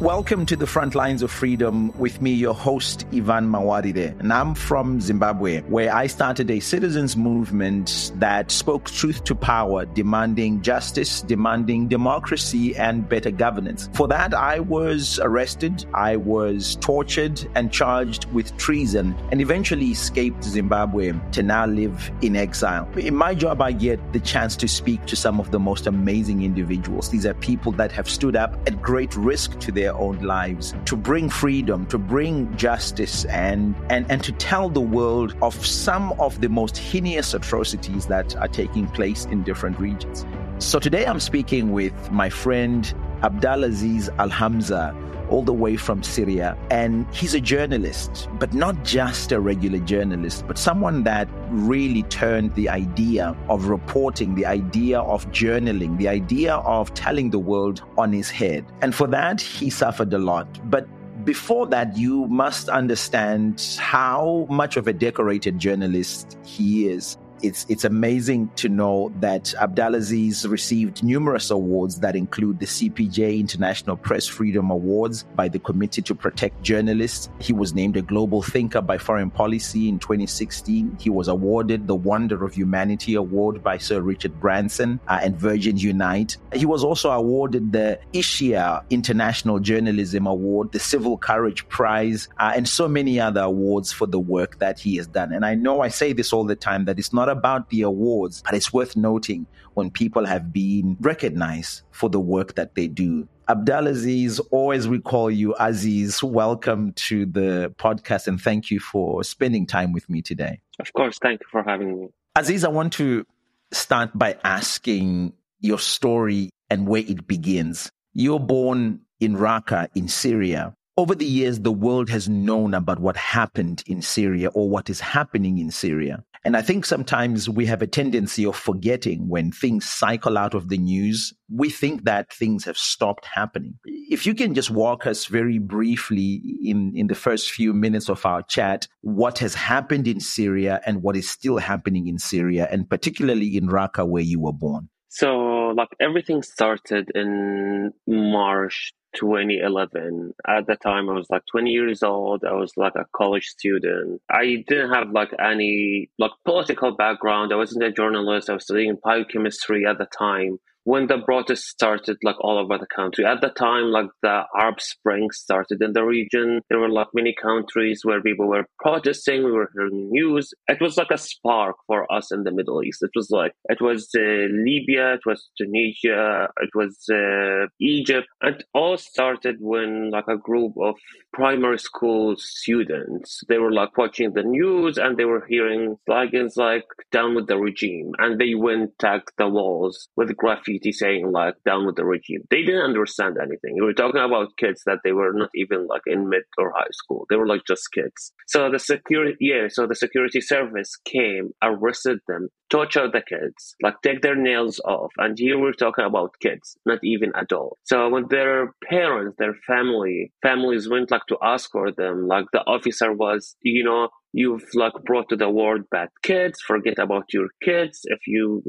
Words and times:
Welcome 0.00 0.44
to 0.46 0.56
the 0.56 0.66
front 0.66 0.96
lines 0.96 1.22
of 1.22 1.30
freedom 1.30 1.96
with 1.96 2.20
me, 2.20 2.32
your 2.32 2.52
host, 2.52 3.06
Evan 3.14 3.48
Mawarire. 3.48 4.18
And 4.18 4.32
I'm 4.32 4.56
from 4.56 5.00
Zimbabwe, 5.00 5.60
where 5.62 5.94
I 5.94 6.08
started 6.08 6.50
a 6.50 6.58
citizens 6.58 7.16
movement 7.16 8.10
that 8.16 8.50
spoke 8.50 8.90
truth 8.90 9.22
to 9.22 9.36
power, 9.36 9.86
demanding 9.86 10.62
justice, 10.62 11.22
demanding 11.22 11.86
democracy, 11.86 12.74
and 12.74 13.08
better 13.08 13.30
governance. 13.30 13.88
For 13.92 14.08
that, 14.08 14.34
I 14.34 14.58
was 14.58 15.20
arrested, 15.20 15.86
I 15.94 16.16
was 16.16 16.74
tortured, 16.80 17.40
and 17.54 17.72
charged 17.72 18.24
with 18.32 18.54
treason, 18.56 19.14
and 19.30 19.40
eventually 19.40 19.86
escaped 19.86 20.42
Zimbabwe 20.42 21.12
to 21.32 21.42
now 21.44 21.66
live 21.66 22.10
in 22.20 22.34
exile. 22.34 22.88
In 22.96 23.14
my 23.14 23.32
job, 23.32 23.62
I 23.62 23.70
get 23.70 24.12
the 24.12 24.20
chance 24.20 24.56
to 24.56 24.66
speak 24.66 25.06
to 25.06 25.14
some 25.14 25.38
of 25.38 25.52
the 25.52 25.60
most 25.60 25.86
amazing 25.86 26.42
individuals. 26.42 27.10
These 27.10 27.26
are 27.26 27.34
people 27.34 27.70
that 27.72 27.92
have 27.92 28.10
stood 28.10 28.34
up 28.34 28.54
at 28.66 28.82
great 28.82 29.14
risk 29.14 29.56
to 29.60 29.70
their 29.70 29.83
their 29.84 29.94
own 29.96 30.18
lives, 30.20 30.74
to 30.86 30.96
bring 30.96 31.28
freedom, 31.28 31.84
to 31.86 31.98
bring 31.98 32.56
justice, 32.56 33.26
and, 33.26 33.74
and, 33.90 34.10
and 34.10 34.24
to 34.24 34.32
tell 34.32 34.70
the 34.70 34.80
world 34.80 35.36
of 35.42 35.54
some 35.66 36.12
of 36.18 36.40
the 36.40 36.48
most 36.48 36.78
heinous 36.78 37.34
atrocities 37.34 38.06
that 38.06 38.34
are 38.36 38.48
taking 38.48 38.86
place 38.88 39.26
in 39.26 39.42
different 39.42 39.78
regions. 39.78 40.24
So 40.58 40.78
today 40.78 41.04
I'm 41.04 41.20
speaking 41.20 41.72
with 41.72 42.10
my 42.10 42.30
friend 42.30 42.82
Abdulaziz 43.22 44.08
Al 44.18 44.28
Hamza 44.28 44.94
all 45.30 45.42
the 45.42 45.52
way 45.52 45.76
from 45.76 46.02
Syria. 46.02 46.56
And 46.70 47.06
he's 47.14 47.34
a 47.34 47.40
journalist, 47.40 48.28
but 48.38 48.52
not 48.52 48.84
just 48.84 49.32
a 49.32 49.40
regular 49.40 49.78
journalist, 49.78 50.46
but 50.46 50.58
someone 50.58 51.02
that 51.04 51.28
really 51.50 52.02
turned 52.04 52.54
the 52.54 52.68
idea 52.68 53.36
of 53.48 53.66
reporting, 53.66 54.34
the 54.34 54.46
idea 54.46 55.00
of 55.00 55.26
journaling, 55.30 55.98
the 55.98 56.08
idea 56.08 56.56
of 56.56 56.92
telling 56.94 57.30
the 57.30 57.38
world 57.38 57.82
on 57.96 58.12
his 58.12 58.30
head. 58.30 58.64
And 58.82 58.94
for 58.94 59.06
that, 59.08 59.40
he 59.40 59.70
suffered 59.70 60.12
a 60.12 60.18
lot. 60.18 60.46
But 60.70 60.86
before 61.24 61.66
that, 61.68 61.96
you 61.96 62.26
must 62.26 62.68
understand 62.68 63.78
how 63.80 64.46
much 64.50 64.76
of 64.76 64.86
a 64.86 64.92
decorated 64.92 65.58
journalist 65.58 66.36
he 66.44 66.88
is 66.88 67.16
it's 67.44 67.66
it's 67.68 67.84
amazing 67.84 68.48
to 68.56 68.68
know 68.68 69.12
that 69.20 69.54
Abdulaziz 69.60 70.48
received 70.48 71.04
numerous 71.04 71.50
awards 71.50 72.00
that 72.00 72.16
include 72.16 72.58
the 72.58 72.66
CPJ 72.66 73.38
International 73.38 73.96
Press 73.96 74.26
Freedom 74.26 74.70
Awards 74.70 75.24
by 75.36 75.48
the 75.48 75.58
Committee 75.58 76.02
to 76.02 76.14
Protect 76.14 76.62
Journalists. 76.62 77.28
He 77.40 77.52
was 77.52 77.74
named 77.74 77.96
a 77.96 78.02
global 78.02 78.42
thinker 78.42 78.80
by 78.80 78.96
Foreign 78.96 79.30
Policy 79.30 79.88
in 79.88 79.98
2016. 79.98 80.96
He 80.98 81.10
was 81.10 81.28
awarded 81.28 81.86
the 81.86 81.94
Wonder 81.94 82.44
of 82.44 82.54
Humanity 82.54 83.14
Award 83.14 83.62
by 83.62 83.76
Sir 83.76 84.00
Richard 84.00 84.40
Branson 84.40 84.98
uh, 85.08 85.20
and 85.22 85.36
Virgin 85.36 85.76
Unite. 85.76 86.38
He 86.54 86.64
was 86.64 86.82
also 86.82 87.10
awarded 87.10 87.72
the 87.72 88.00
Asia 88.14 88.82
International 88.88 89.58
Journalism 89.58 90.26
Award, 90.26 90.72
the 90.72 90.80
Civil 90.80 91.18
Courage 91.18 91.68
Prize, 91.68 92.28
uh, 92.38 92.52
and 92.56 92.66
so 92.66 92.88
many 92.88 93.20
other 93.20 93.42
awards 93.42 93.92
for 93.92 94.06
the 94.06 94.18
work 94.18 94.58
that 94.60 94.78
he 94.78 94.96
has 94.96 95.06
done. 95.06 95.32
And 95.32 95.44
I 95.44 95.54
know 95.54 95.82
I 95.82 95.88
say 95.88 96.14
this 96.14 96.32
all 96.32 96.44
the 96.44 96.56
time 96.56 96.86
that 96.86 96.98
it's 96.98 97.12
not 97.12 97.28
about 97.34 97.68
the 97.70 97.82
awards, 97.82 98.42
but 98.44 98.54
it's 98.54 98.72
worth 98.72 98.96
noting 98.96 99.46
when 99.74 99.90
people 99.90 100.24
have 100.24 100.52
been 100.52 100.96
recognized 101.00 101.82
for 101.90 102.08
the 102.08 102.20
work 102.20 102.54
that 102.54 102.74
they 102.74 102.86
do. 102.86 103.28
Abdulaziz, 103.48 104.40
always 104.50 104.88
we 104.88 105.00
call 105.00 105.30
you 105.30 105.54
Aziz. 105.58 106.22
Welcome 106.22 106.92
to 107.08 107.26
the 107.26 107.74
podcast 107.76 108.26
and 108.26 108.40
thank 108.40 108.70
you 108.70 108.80
for 108.80 109.22
spending 109.22 109.66
time 109.66 109.92
with 109.92 110.08
me 110.08 110.22
today. 110.22 110.60
Of 110.78 110.92
course, 110.94 111.18
thank 111.18 111.40
you 111.40 111.46
for 111.50 111.62
having 111.62 112.00
me. 112.00 112.08
Aziz, 112.36 112.64
I 112.64 112.68
want 112.68 112.94
to 112.94 113.26
start 113.72 114.10
by 114.14 114.38
asking 114.44 115.34
your 115.60 115.78
story 115.78 116.50
and 116.70 116.86
where 116.86 117.02
it 117.02 117.26
begins. 117.26 117.90
You're 118.14 118.40
born 118.40 119.00
in 119.20 119.36
Raqqa 119.36 119.88
in 119.94 120.08
Syria. 120.08 120.74
Over 120.96 121.16
the 121.16 121.26
years, 121.26 121.58
the 121.58 121.72
world 121.72 122.08
has 122.10 122.28
known 122.28 122.72
about 122.72 123.00
what 123.00 123.16
happened 123.16 123.82
in 123.84 124.00
Syria 124.00 124.48
or 124.50 124.70
what 124.70 124.88
is 124.88 125.00
happening 125.00 125.58
in 125.58 125.72
Syria. 125.72 126.22
And 126.44 126.56
I 126.56 126.62
think 126.62 126.86
sometimes 126.86 127.48
we 127.48 127.66
have 127.66 127.82
a 127.82 127.86
tendency 127.86 128.46
of 128.46 128.54
forgetting 128.54 129.28
when 129.28 129.50
things 129.50 129.86
cycle 129.86 130.38
out 130.38 130.54
of 130.54 130.68
the 130.68 130.78
news. 130.78 131.32
We 131.50 131.68
think 131.68 132.04
that 132.04 132.32
things 132.32 132.64
have 132.66 132.78
stopped 132.78 133.24
happening. 133.24 133.74
If 133.84 134.24
you 134.24 134.34
can 134.34 134.54
just 134.54 134.70
walk 134.70 135.04
us 135.04 135.24
very 135.24 135.58
briefly 135.58 136.40
in, 136.62 136.92
in 136.94 137.08
the 137.08 137.16
first 137.16 137.50
few 137.50 137.72
minutes 137.72 138.08
of 138.08 138.24
our 138.24 138.42
chat, 138.42 138.86
what 139.00 139.38
has 139.38 139.54
happened 139.54 140.06
in 140.06 140.20
Syria 140.20 140.80
and 140.86 141.02
what 141.02 141.16
is 141.16 141.28
still 141.28 141.58
happening 141.58 142.06
in 142.06 142.20
Syria, 142.20 142.68
and 142.70 142.88
particularly 142.88 143.56
in 143.56 143.66
Raqqa, 143.66 144.06
where 144.06 144.22
you 144.22 144.38
were 144.38 144.52
born. 144.52 144.90
So, 145.08 145.63
like 145.74 145.94
everything 146.00 146.42
started 146.42 147.10
in 147.14 147.92
March 148.06 148.92
2011. 149.16 150.34
At 150.46 150.66
the 150.66 150.76
time, 150.76 151.08
I 151.08 151.12
was 151.12 151.28
like 151.30 151.42
20 151.50 151.70
years 151.70 152.02
old. 152.02 152.44
I 152.44 152.52
was 152.52 152.72
like 152.76 152.94
a 152.96 153.06
college 153.16 153.46
student. 153.46 154.20
I 154.30 154.64
didn't 154.68 154.92
have 154.92 155.10
like 155.10 155.30
any 155.38 156.10
like 156.18 156.32
political 156.44 156.96
background. 156.96 157.52
I 157.52 157.56
wasn't 157.56 157.84
a 157.84 157.92
journalist. 157.92 158.50
I 158.50 158.54
was 158.54 158.64
studying 158.64 158.98
biochemistry 159.02 159.86
at 159.86 159.98
the 159.98 160.06
time 160.06 160.58
when 160.84 161.06
the 161.06 161.18
protests 161.18 161.68
started 161.68 162.16
like 162.22 162.36
all 162.40 162.58
over 162.58 162.78
the 162.78 162.86
country. 162.86 163.24
At 163.24 163.40
the 163.40 163.48
time 163.48 163.86
like 163.86 164.10
the 164.22 164.42
arab 164.58 164.80
spring 164.80 165.30
started 165.32 165.82
in 165.82 165.92
the 165.92 166.04
region. 166.04 166.60
There 166.68 166.78
were 166.78 166.90
like 166.90 167.08
many 167.14 167.34
countries 167.34 168.00
where 168.04 168.22
people 168.22 168.48
were 168.48 168.66
protesting. 168.78 169.44
We 169.44 169.52
were 169.52 169.70
hearing 169.74 170.10
news. 170.10 170.52
It 170.68 170.80
was 170.80 170.96
like 170.96 171.10
a 171.10 171.18
spark 171.18 171.76
for 171.86 172.10
us 172.12 172.30
in 172.30 172.44
the 172.44 172.52
middle 172.52 172.82
east. 172.84 173.02
It 173.02 173.10
was 173.16 173.30
like 173.30 173.52
it 173.68 173.80
was 173.80 174.08
uh, 174.16 174.20
libya 174.20 175.14
it 175.14 175.26
was 175.26 175.48
tunisia 175.58 176.48
it 176.60 176.70
was 176.74 176.96
uh, 177.10 177.66
egypt. 177.80 178.28
And 178.42 178.62
all 178.74 178.98
started 178.98 179.56
when 179.60 180.10
like 180.10 180.28
a 180.28 180.36
group 180.36 180.74
of 180.80 180.96
primary 181.32 181.78
school 181.78 182.36
students 182.36 183.42
they 183.48 183.58
were 183.58 183.72
like 183.72 183.96
watching 183.96 184.32
the 184.32 184.42
news 184.42 184.98
and 184.98 185.16
they 185.16 185.24
were 185.24 185.46
hearing 185.48 185.96
slogans 186.06 186.56
like 186.56 186.84
down 187.10 187.34
with 187.34 187.46
the 187.46 187.56
regime. 187.56 188.12
And 188.18 188.38
they 188.38 188.54
went 188.54 188.98
tag 188.98 189.22
the 189.38 189.48
walls 189.48 190.08
with 190.16 190.36
graffiti 190.36 190.73
saying 190.92 191.32
like 191.32 191.54
down 191.64 191.86
with 191.86 191.96
the 191.96 192.04
regime. 192.04 192.42
They 192.50 192.62
didn't 192.62 192.82
understand 192.82 193.36
anything. 193.40 193.74
We 193.74 193.82
were 193.82 193.92
talking 193.92 194.20
about 194.20 194.56
kids 194.56 194.82
that 194.86 195.00
they 195.04 195.12
were 195.12 195.32
not 195.32 195.50
even 195.54 195.86
like 195.86 196.02
in 196.06 196.28
mid 196.28 196.42
or 196.58 196.72
high 196.74 196.90
school. 196.92 197.26
They 197.28 197.36
were 197.36 197.46
like 197.46 197.62
just 197.66 197.92
kids. 197.92 198.32
So 198.46 198.70
the 198.70 198.78
security, 198.78 199.36
yeah, 199.40 199.68
so 199.68 199.86
the 199.86 199.94
security 199.94 200.40
service 200.40 200.96
came, 201.04 201.50
arrested 201.62 202.18
them, 202.28 202.48
tortured 202.70 203.12
the 203.12 203.22
kids, 203.22 203.76
like 203.82 203.94
take 204.02 204.22
their 204.22 204.36
nails 204.36 204.80
off. 204.84 205.12
And 205.18 205.38
here 205.38 205.58
we're 205.58 205.72
talking 205.72 206.04
about 206.04 206.34
kids, 206.40 206.76
not 206.86 206.98
even 207.02 207.32
adults. 207.34 207.80
So 207.84 208.08
when 208.08 208.26
their 208.28 208.74
parents, 208.88 209.36
their 209.38 209.54
family, 209.66 210.32
families 210.42 210.88
went 210.88 211.10
like 211.10 211.26
to 211.28 211.38
ask 211.42 211.70
for 211.70 211.92
them, 211.92 212.26
like 212.26 212.46
the 212.52 212.60
officer 212.60 213.12
was, 213.12 213.56
you 213.62 213.84
know, 213.84 214.08
you've 214.34 214.64
like 214.74 214.92
brought 215.04 215.28
to 215.28 215.36
the 215.36 215.48
world 215.48 215.82
bad 215.90 216.08
kids 216.22 216.60
forget 216.60 216.98
about 216.98 217.32
your 217.32 217.48
kids 217.62 218.00
if 218.04 218.26
you 218.26 218.62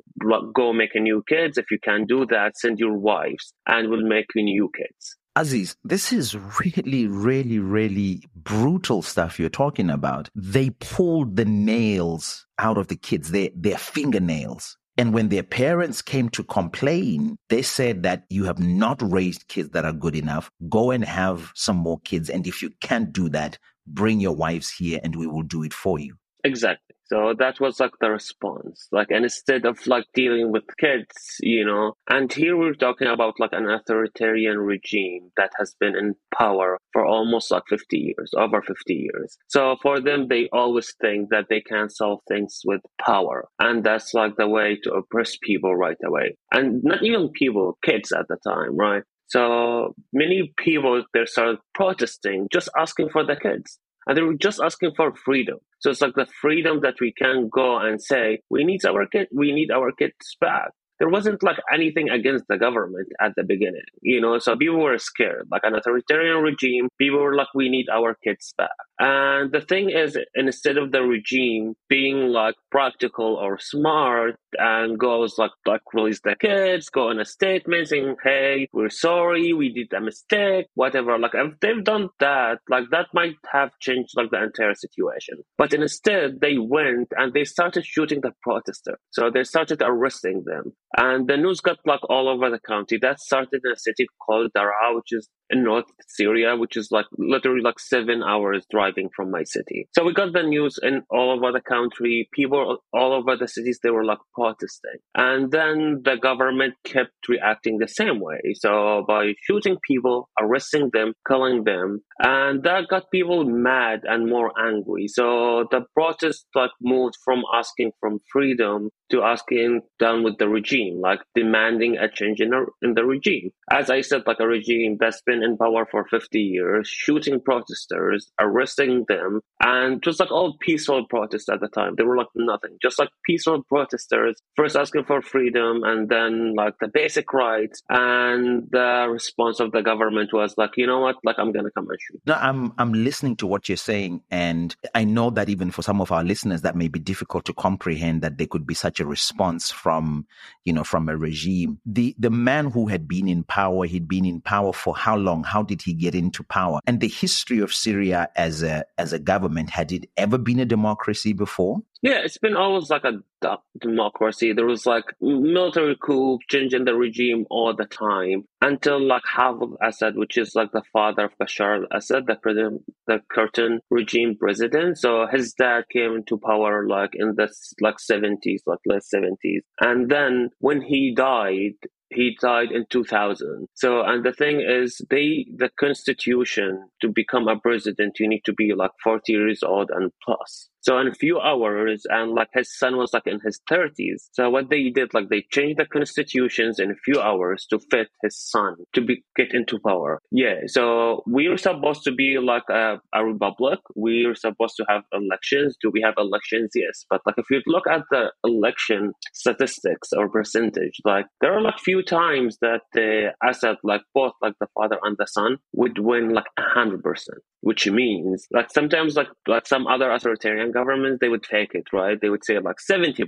go 0.54 0.72
make 0.72 0.94
a 0.94 1.00
new 1.00 1.24
kids 1.28 1.58
if 1.58 1.72
you 1.72 1.80
can 1.80 2.06
do 2.06 2.26
that 2.28 2.58
send 2.58 2.80
your 2.80 2.94
wives 2.94 3.54
and 3.66 3.90
we'll 3.90 4.08
make 4.08 4.28
you 4.36 4.44
new 4.44 4.70
kids 4.78 5.18
Aziz, 5.38 5.76
this 5.84 6.14
is 6.14 6.34
really, 6.62 7.08
really, 7.08 7.60
really 7.60 8.24
brutal 8.38 9.02
stuff 9.02 9.38
you're 9.38 9.50
talking 9.50 9.90
about. 9.90 10.30
They 10.34 10.70
pulled 10.70 11.36
the 11.36 11.44
nails 11.44 12.48
out 12.58 12.78
of 12.78 12.88
the 12.88 12.96
kids, 12.96 13.32
their, 13.32 13.50
their 13.54 13.78
fingernails. 13.78 14.78
And 14.98 15.14
when 15.14 15.28
their 15.28 15.44
parents 15.44 16.02
came 16.02 16.30
to 16.30 16.44
complain, 16.46 17.38
they 17.50 17.64
said 17.64 18.04
that 18.04 18.24
you 18.30 18.46
have 18.46 18.60
not 18.60 19.02
raised 19.02 19.50
kids 19.50 19.72
that 19.72 19.84
are 19.84 19.92
good 19.92 20.16
enough. 20.16 20.50
Go 20.70 20.92
and 20.92 21.04
have 21.04 21.52
some 21.54 21.76
more 21.76 22.00
kids. 22.06 22.30
And 22.30 22.48
if 22.48 22.62
you 22.62 22.70
can't 22.80 23.12
do 23.12 23.28
that, 23.30 23.58
bring 23.88 24.20
your 24.20 24.36
wives 24.36 24.70
here 24.72 25.00
and 25.04 25.16
we 25.16 25.28
will 25.28 25.44
do 25.44 25.64
it 25.64 25.74
for 25.74 26.00
you. 26.00 26.16
Exactly. 26.44 26.96
So 27.08 27.36
that 27.38 27.60
was 27.60 27.80
like 27.80 27.92
the 28.02 28.10
response. 28.10 28.88
Like, 28.92 29.12
and 29.12 29.26
instead 29.26 29.66
of 29.66 29.86
like 29.86 30.06
dealing 30.14 30.52
with 30.52 30.64
kids, 30.80 31.38
you 31.40 31.64
know, 31.64 31.94
and 32.10 32.32
here 32.32 32.58
we're 32.58 32.74
talking 32.74 33.08
about 33.08 33.40
like 33.40 33.54
an 33.54 33.70
authoritarian 33.70 34.58
regime 34.58 35.30
that 35.38 35.52
has 35.60 35.76
been 35.80 35.96
in 35.96 36.16
power 36.36 36.80
for 36.94 37.06
almost 37.06 37.52
like 37.52 37.64
50 37.70 37.98
years, 37.98 38.32
over 38.36 38.62
50 38.62 38.94
years. 38.94 39.38
So 39.48 39.76
for 39.84 40.00
them, 40.00 40.28
they 40.30 40.50
always 40.52 40.94
think 41.00 41.30
that 41.30 41.46
they 41.50 41.62
can 41.62 41.90
solve 41.90 42.22
things 42.28 42.62
with 42.66 42.82
power. 43.04 43.48
And 43.60 43.84
that's 43.84 44.16
like 44.16 44.36
the 44.38 44.48
way 44.48 44.80
to 44.84 44.94
oppress 44.94 45.38
people 45.42 45.76
right 45.76 45.98
away. 46.04 46.38
And 46.52 46.84
not 46.84 47.04
even 47.04 47.30
people, 47.30 47.78
kids 47.84 48.12
at 48.12 48.28
the 48.30 48.38
time, 48.44 48.76
right? 48.78 49.04
So 49.28 49.94
many 50.14 50.54
people 50.58 51.04
they 51.14 51.26
started 51.26 51.60
protesting, 51.74 52.48
just 52.52 52.70
asking 52.78 53.10
for 53.10 53.26
the 53.26 53.36
kids. 53.36 53.80
And 54.08 54.16
they 54.16 54.22
were 54.22 54.36
just 54.36 54.62
asking 54.64 54.92
for 54.96 55.16
freedom. 55.16 55.58
So 55.80 55.90
it's 55.90 56.02
like 56.02 56.14
the 56.16 56.28
freedom 56.42 56.82
that 56.84 56.96
we 57.02 57.12
can 57.12 57.50
go 57.52 57.78
and 57.78 58.02
say, 58.02 58.40
we 58.50 58.64
need 58.64 58.86
our 58.86 59.08
kid, 59.08 59.28
we 59.34 59.52
need 59.52 59.72
our 59.72 59.92
kids 59.92 60.38
back. 60.40 60.70
There 61.00 61.10
wasn't 61.10 61.44
like 61.44 61.58
anything 61.74 62.10
against 62.10 62.46
the 62.48 62.58
government 62.58 63.10
at 63.20 63.34
the 63.36 63.44
beginning, 63.44 63.84
you 64.02 64.22
know. 64.22 64.40
So 64.40 64.56
people 64.56 64.82
were 64.82 64.98
scared, 64.98 65.48
like 65.52 65.64
an 65.64 65.76
authoritarian 65.76 66.42
regime. 66.42 66.88
People 66.98 67.20
were 67.20 67.36
like, 67.36 67.50
"We 67.54 67.68
need 67.70 67.88
our 67.90 68.16
kids 68.24 68.54
back." 68.58 68.72
And 68.98 69.52
the 69.52 69.62
thing 69.62 69.90
is, 69.90 70.18
instead 70.36 70.78
of 70.78 70.92
the 70.92 71.02
regime 71.02 71.76
being 71.90 72.30
like 72.30 72.56
practical 72.72 73.36
or 73.36 73.60
smart 73.60 74.36
and 74.58 74.98
goes 74.98 75.38
like, 75.38 75.52
like 75.66 75.82
release 75.94 76.22
the 76.24 76.36
kids, 76.40 76.90
go 76.90 77.10
on 77.10 77.20
a 77.20 77.26
statement 77.26 77.90
saying, 77.90 78.16
hey, 78.24 78.68
we're 78.72 78.90
sorry, 78.90 79.54
we 79.54 79.74
did 79.74 79.92
a 79.94 80.02
mistake, 80.02 80.68
whatever. 80.76 81.18
Like 81.20 81.32
if 81.34 81.60
they've 81.60 81.84
done 81.84 82.10
that, 82.20 82.60
like 82.70 82.86
that 82.92 83.08
might 83.14 83.36
have 83.52 83.72
changed 83.82 84.14
like 84.16 84.32
the 84.32 84.42
entire 84.42 84.76
situation. 84.76 85.40
But 85.58 85.74
instead, 85.74 86.40
they 86.40 86.58
went 86.58 87.10
and 87.18 87.34
they 87.34 87.44
started 87.44 87.86
shooting 87.86 88.22
the 88.22 88.32
protesters. 88.42 88.98
So 89.12 89.30
they 89.30 89.44
started 89.44 89.82
arresting 89.82 90.44
them. 90.46 90.74
And 90.98 91.28
the 91.28 91.38
news 91.38 91.60
got 91.60 91.80
like 91.86 92.10
all 92.10 92.30
over 92.30 92.50
the 92.50 92.60
county. 92.66 92.98
That 93.02 93.20
started 93.20 93.62
in 93.66 93.72
a 93.72 93.78
city 93.78 94.08
called 94.26 94.52
Daraa, 94.56 94.96
which 94.96 95.12
is 95.12 95.28
in 95.50 95.64
North 95.64 95.86
Syria, 96.08 96.56
which 96.56 96.78
is 96.78 96.90
like 96.92 97.06
literally 97.18 97.62
like 97.62 97.80
seven 97.80 98.24
hours 98.24 98.66
driving 98.86 99.10
from 99.16 99.32
my 99.32 99.44
city. 99.44 99.88
So 99.96 100.04
we 100.04 100.14
got 100.14 100.34
the 100.34 100.44
news 100.44 100.78
in 100.82 101.04
all 101.10 101.32
over 101.32 101.52
the 101.52 101.62
country. 101.62 102.30
People 102.34 102.78
all 102.94 103.14
over 103.14 103.36
the 103.36 103.48
cities, 103.48 103.80
they 103.84 103.90
were 103.90 104.06
like 104.06 104.20
protesting. 104.34 105.00
And 105.16 105.52
then 105.52 106.02
the 106.04 106.18
government 106.22 106.76
kept 106.84 107.12
reacting 107.28 107.78
the 107.78 107.88
same 107.88 108.20
way. 108.20 108.40
So 108.56 109.04
by 109.08 109.34
shooting 109.44 109.78
people, 109.88 110.30
arresting 110.40 110.90
them, 110.94 111.14
killing 111.28 111.64
them, 111.64 112.02
and 112.20 112.64
that 112.64 112.88
got 112.88 113.12
people 113.12 113.44
mad 113.46 114.02
and 114.04 114.30
more 114.30 114.52
angry. 114.60 115.08
So 115.08 115.68
the 115.72 115.82
protest 115.94 116.46
like 116.56 116.72
moved 116.82 117.16
from 117.24 117.44
asking 117.54 117.92
from 118.00 118.20
freedom 118.32 118.90
to 119.12 119.22
asking 119.22 119.82
down 120.00 120.24
with 120.24 120.38
the 120.38 120.48
regime, 120.48 121.00
like 121.00 121.20
demanding 121.36 121.98
a 121.98 122.10
change 122.10 122.40
in, 122.42 122.54
a, 122.54 122.64
in 122.82 122.96
the 122.96 123.06
regime. 123.06 123.52
As 123.72 123.90
I 123.90 124.02
said, 124.02 124.24
like 124.26 124.40
a 124.40 124.48
regime 124.48 124.98
that's 125.00 125.22
been 125.22 125.44
in 125.44 125.58
power 125.58 125.86
for 125.90 126.06
50 126.08 126.40
years, 126.40 126.88
shooting 126.88 127.40
protesters, 127.40 128.32
arresting 128.40 129.06
them, 129.08 129.42
and 129.62 130.02
just 130.02 130.20
like 130.20 130.32
all 130.32 130.58
peaceful 130.60 131.06
protests 131.08 131.50
at 131.50 131.60
the 131.60 131.68
time. 131.68 131.94
They 131.98 132.04
were 132.04 132.18
like 132.18 132.28
nothing, 132.36 132.78
just 132.82 132.98
like 132.98 133.10
peaceful 133.26 133.64
protesters, 133.64 134.42
first 134.56 134.76
asking 134.76 135.06
for 135.06 135.22
freedom 135.22 135.84
and 135.84 136.10
then 136.10 136.56
like 136.56 136.74
the 136.80 136.88
basic 136.88 137.32
rights. 137.34 137.82
And 137.90 138.68
the 138.72 139.08
response 139.12 139.60
of 139.60 139.72
the 139.72 139.82
government 139.82 140.34
was 140.34 140.56
like, 140.58 140.72
you 140.78 140.88
know 140.88 141.00
what, 141.00 141.18
like 141.24 141.36
I'm 141.38 141.54
to 141.54 141.72
come 141.76 141.88
and 141.90 142.00
shoot. 142.06 142.22
No, 142.26 142.34
I'm, 142.34 142.74
I'm 142.78 142.94
listening 142.94 143.36
to 143.38 143.48
what 143.48 143.70
you're 143.70 143.78
saying. 143.78 144.22
And 144.32 144.76
I 144.94 145.04
know 145.04 145.30
that 145.32 145.50
even 145.50 145.72
for 145.72 145.82
some 145.82 146.02
of 146.02 146.12
our 146.12 146.24
listeners, 146.24 146.62
that 146.62 146.76
may 146.76 146.88
be 146.88 147.00
difficult 147.00 147.46
to 147.46 147.54
comprehend 147.54 148.22
that 148.22 148.38
there 148.38 148.48
could 148.48 148.66
be 148.66 148.74
such 148.74 149.00
a 149.00 149.06
response 149.06 149.72
from, 149.72 150.26
you 150.64 150.74
know, 150.74 150.84
from 150.84 151.10
a 151.10 151.18
regime. 151.18 151.80
The, 151.86 152.16
the 152.18 152.30
man 152.30 152.72
who 152.72 152.88
had 152.88 153.08
been 153.08 153.28
in 153.28 153.44
power, 153.44 153.86
he'd 153.86 154.08
been 154.08 154.26
in 154.26 154.42
power 154.42 154.74
for 154.74 154.96
how 154.96 155.16
long? 155.16 155.44
How 155.44 155.64
did 155.64 155.82
he 155.82 155.94
get 155.94 156.16
into 156.16 156.44
power? 156.44 156.80
And 156.86 157.00
the 157.00 157.08
history 157.08 157.60
of 157.60 157.74
Syria 157.74 158.30
as 158.36 158.64
a, 158.64 158.86
as 158.98 159.14
a 159.14 159.20
government, 159.20 159.70
had 159.70 159.92
it 159.92 160.10
ever 160.18 160.38
been 160.38 160.60
a 160.60 160.66
democracy 160.66 161.34
before? 161.34 161.82
Yeah, 162.06 162.20
it's 162.24 162.38
been 162.38 162.56
always 162.56 162.92
like 162.92 163.04
a 163.04 163.58
democracy. 163.82 164.54
There 164.54 164.68
was 164.68 164.86
like 164.86 165.06
military 165.20 165.98
coup, 166.00 166.38
changing 166.48 166.86
the 166.86 166.94
regime 166.94 167.48
all 167.50 167.76
the 167.76 167.86
time 167.86 168.44
until 168.62 169.00
like 169.02 169.24
Hafez 169.24 169.76
Assad, 169.82 170.16
which 170.16 170.38
is 170.38 170.54
like 170.54 170.72
the 170.72 170.84
father 170.94 171.26
of 171.26 171.32
Bashar 171.42 171.88
al-Assad, 171.92 172.28
the 172.28 172.36
president, 172.36 172.84
the 173.08 173.80
regime 173.90 174.38
president. 174.40 175.00
So 175.00 175.26
his 175.26 175.54
dad 175.54 175.86
came 175.92 176.14
into 176.18 176.38
power 176.38 176.88
like 176.88 177.16
in 177.16 177.34
the 177.38 177.52
like 177.82 178.00
seventies, 178.00 178.62
like 178.68 178.82
late 178.86 179.02
seventies, 179.02 179.64
and 179.80 180.08
then 180.08 180.52
when 180.60 180.84
he 180.84 181.12
died, 181.16 181.74
he 182.12 182.38
died 182.40 182.72
in 182.72 182.86
2000 182.92 183.68
so 183.74 184.04
and 184.04 184.24
the 184.24 184.32
thing 184.32 184.62
is 184.62 185.02
they 185.10 185.48
the 185.58 185.70
constitution 185.80 186.88
to 187.02 187.10
become 187.10 187.48
a 187.48 187.60
president 187.60 188.20
you 188.20 188.30
need 188.30 188.44
to 188.46 188.54
be 188.54 188.74
like 188.76 188.92
40 189.04 189.34
years 189.34 189.64
old 189.64 189.90
and 189.92 190.12
plus 190.24 190.70
so 190.86 191.00
in 191.00 191.08
a 191.08 191.16
few 191.16 191.40
hours, 191.40 192.04
and 192.10 192.34
like 192.34 192.50
his 192.54 192.78
son 192.78 192.98
was 192.98 193.12
like 193.12 193.26
in 193.26 193.40
his 193.44 193.60
30s. 193.72 194.30
So 194.34 194.52
what 194.52 194.70
they 194.70 194.90
did, 194.90 195.16
like 195.16 195.30
they 195.30 195.44
changed 195.52 195.80
the 195.80 195.86
constitutions 195.86 196.80
in 196.80 196.92
a 196.92 196.96
few 197.04 197.20
hours 197.20 197.66
to 197.72 197.80
fit 197.80 198.10
his 198.22 198.38
son 198.38 198.76
to 198.94 199.02
be 199.02 199.24
get 199.36 199.52
into 199.56 199.80
power. 199.80 200.22
Yeah. 200.32 200.60
So 200.68 201.24
we 201.26 201.48
are 201.48 201.58
supposed 201.58 202.04
to 202.04 202.12
be 202.12 202.38
like 202.38 202.70
a, 202.70 202.98
a 203.16 203.26
republic. 203.26 203.80
We 203.96 204.26
are 204.26 204.36
supposed 204.36 204.76
to 204.78 204.86
have 204.88 205.02
elections. 205.12 205.76
Do 205.82 205.90
we 205.92 206.02
have 206.02 206.14
elections? 206.20 206.70
Yes. 206.76 207.04
But 207.10 207.22
like 207.26 207.40
if 207.40 207.46
you 207.50 207.62
look 207.66 207.88
at 207.88 208.04
the 208.12 208.32
election 208.44 209.14
statistics 209.34 210.10
or 210.16 210.30
percentage, 210.30 211.02
like 211.04 211.26
there 211.42 211.58
are 211.58 211.62
like 211.62 211.80
few 211.80 212.04
times 212.04 212.60
that 212.62 212.82
the 212.94 213.34
Assad, 213.44 213.78
like 213.84 214.02
both 214.14 214.34
like 214.40 214.54
the 214.60 214.68
father 214.76 215.00
and 215.02 215.16
the 215.18 215.26
son, 215.26 215.58
would 215.74 215.98
win 215.98 216.30
like 216.30 216.46
hundred 216.60 217.02
percent 217.02 217.40
which 217.66 217.90
means 217.90 218.46
like 218.52 218.70
sometimes 218.72 219.16
like 219.16 219.28
like 219.48 219.66
some 219.66 219.88
other 219.88 220.12
authoritarian 220.12 220.72
governments 220.72 221.18
they 221.20 221.30
would 221.30 221.44
fake 221.48 221.72
it 221.74 221.88
right? 221.92 222.22
They 222.22 222.30
would 222.30 222.46
say 222.46 222.60
like 222.60 222.76
70% 222.78 223.26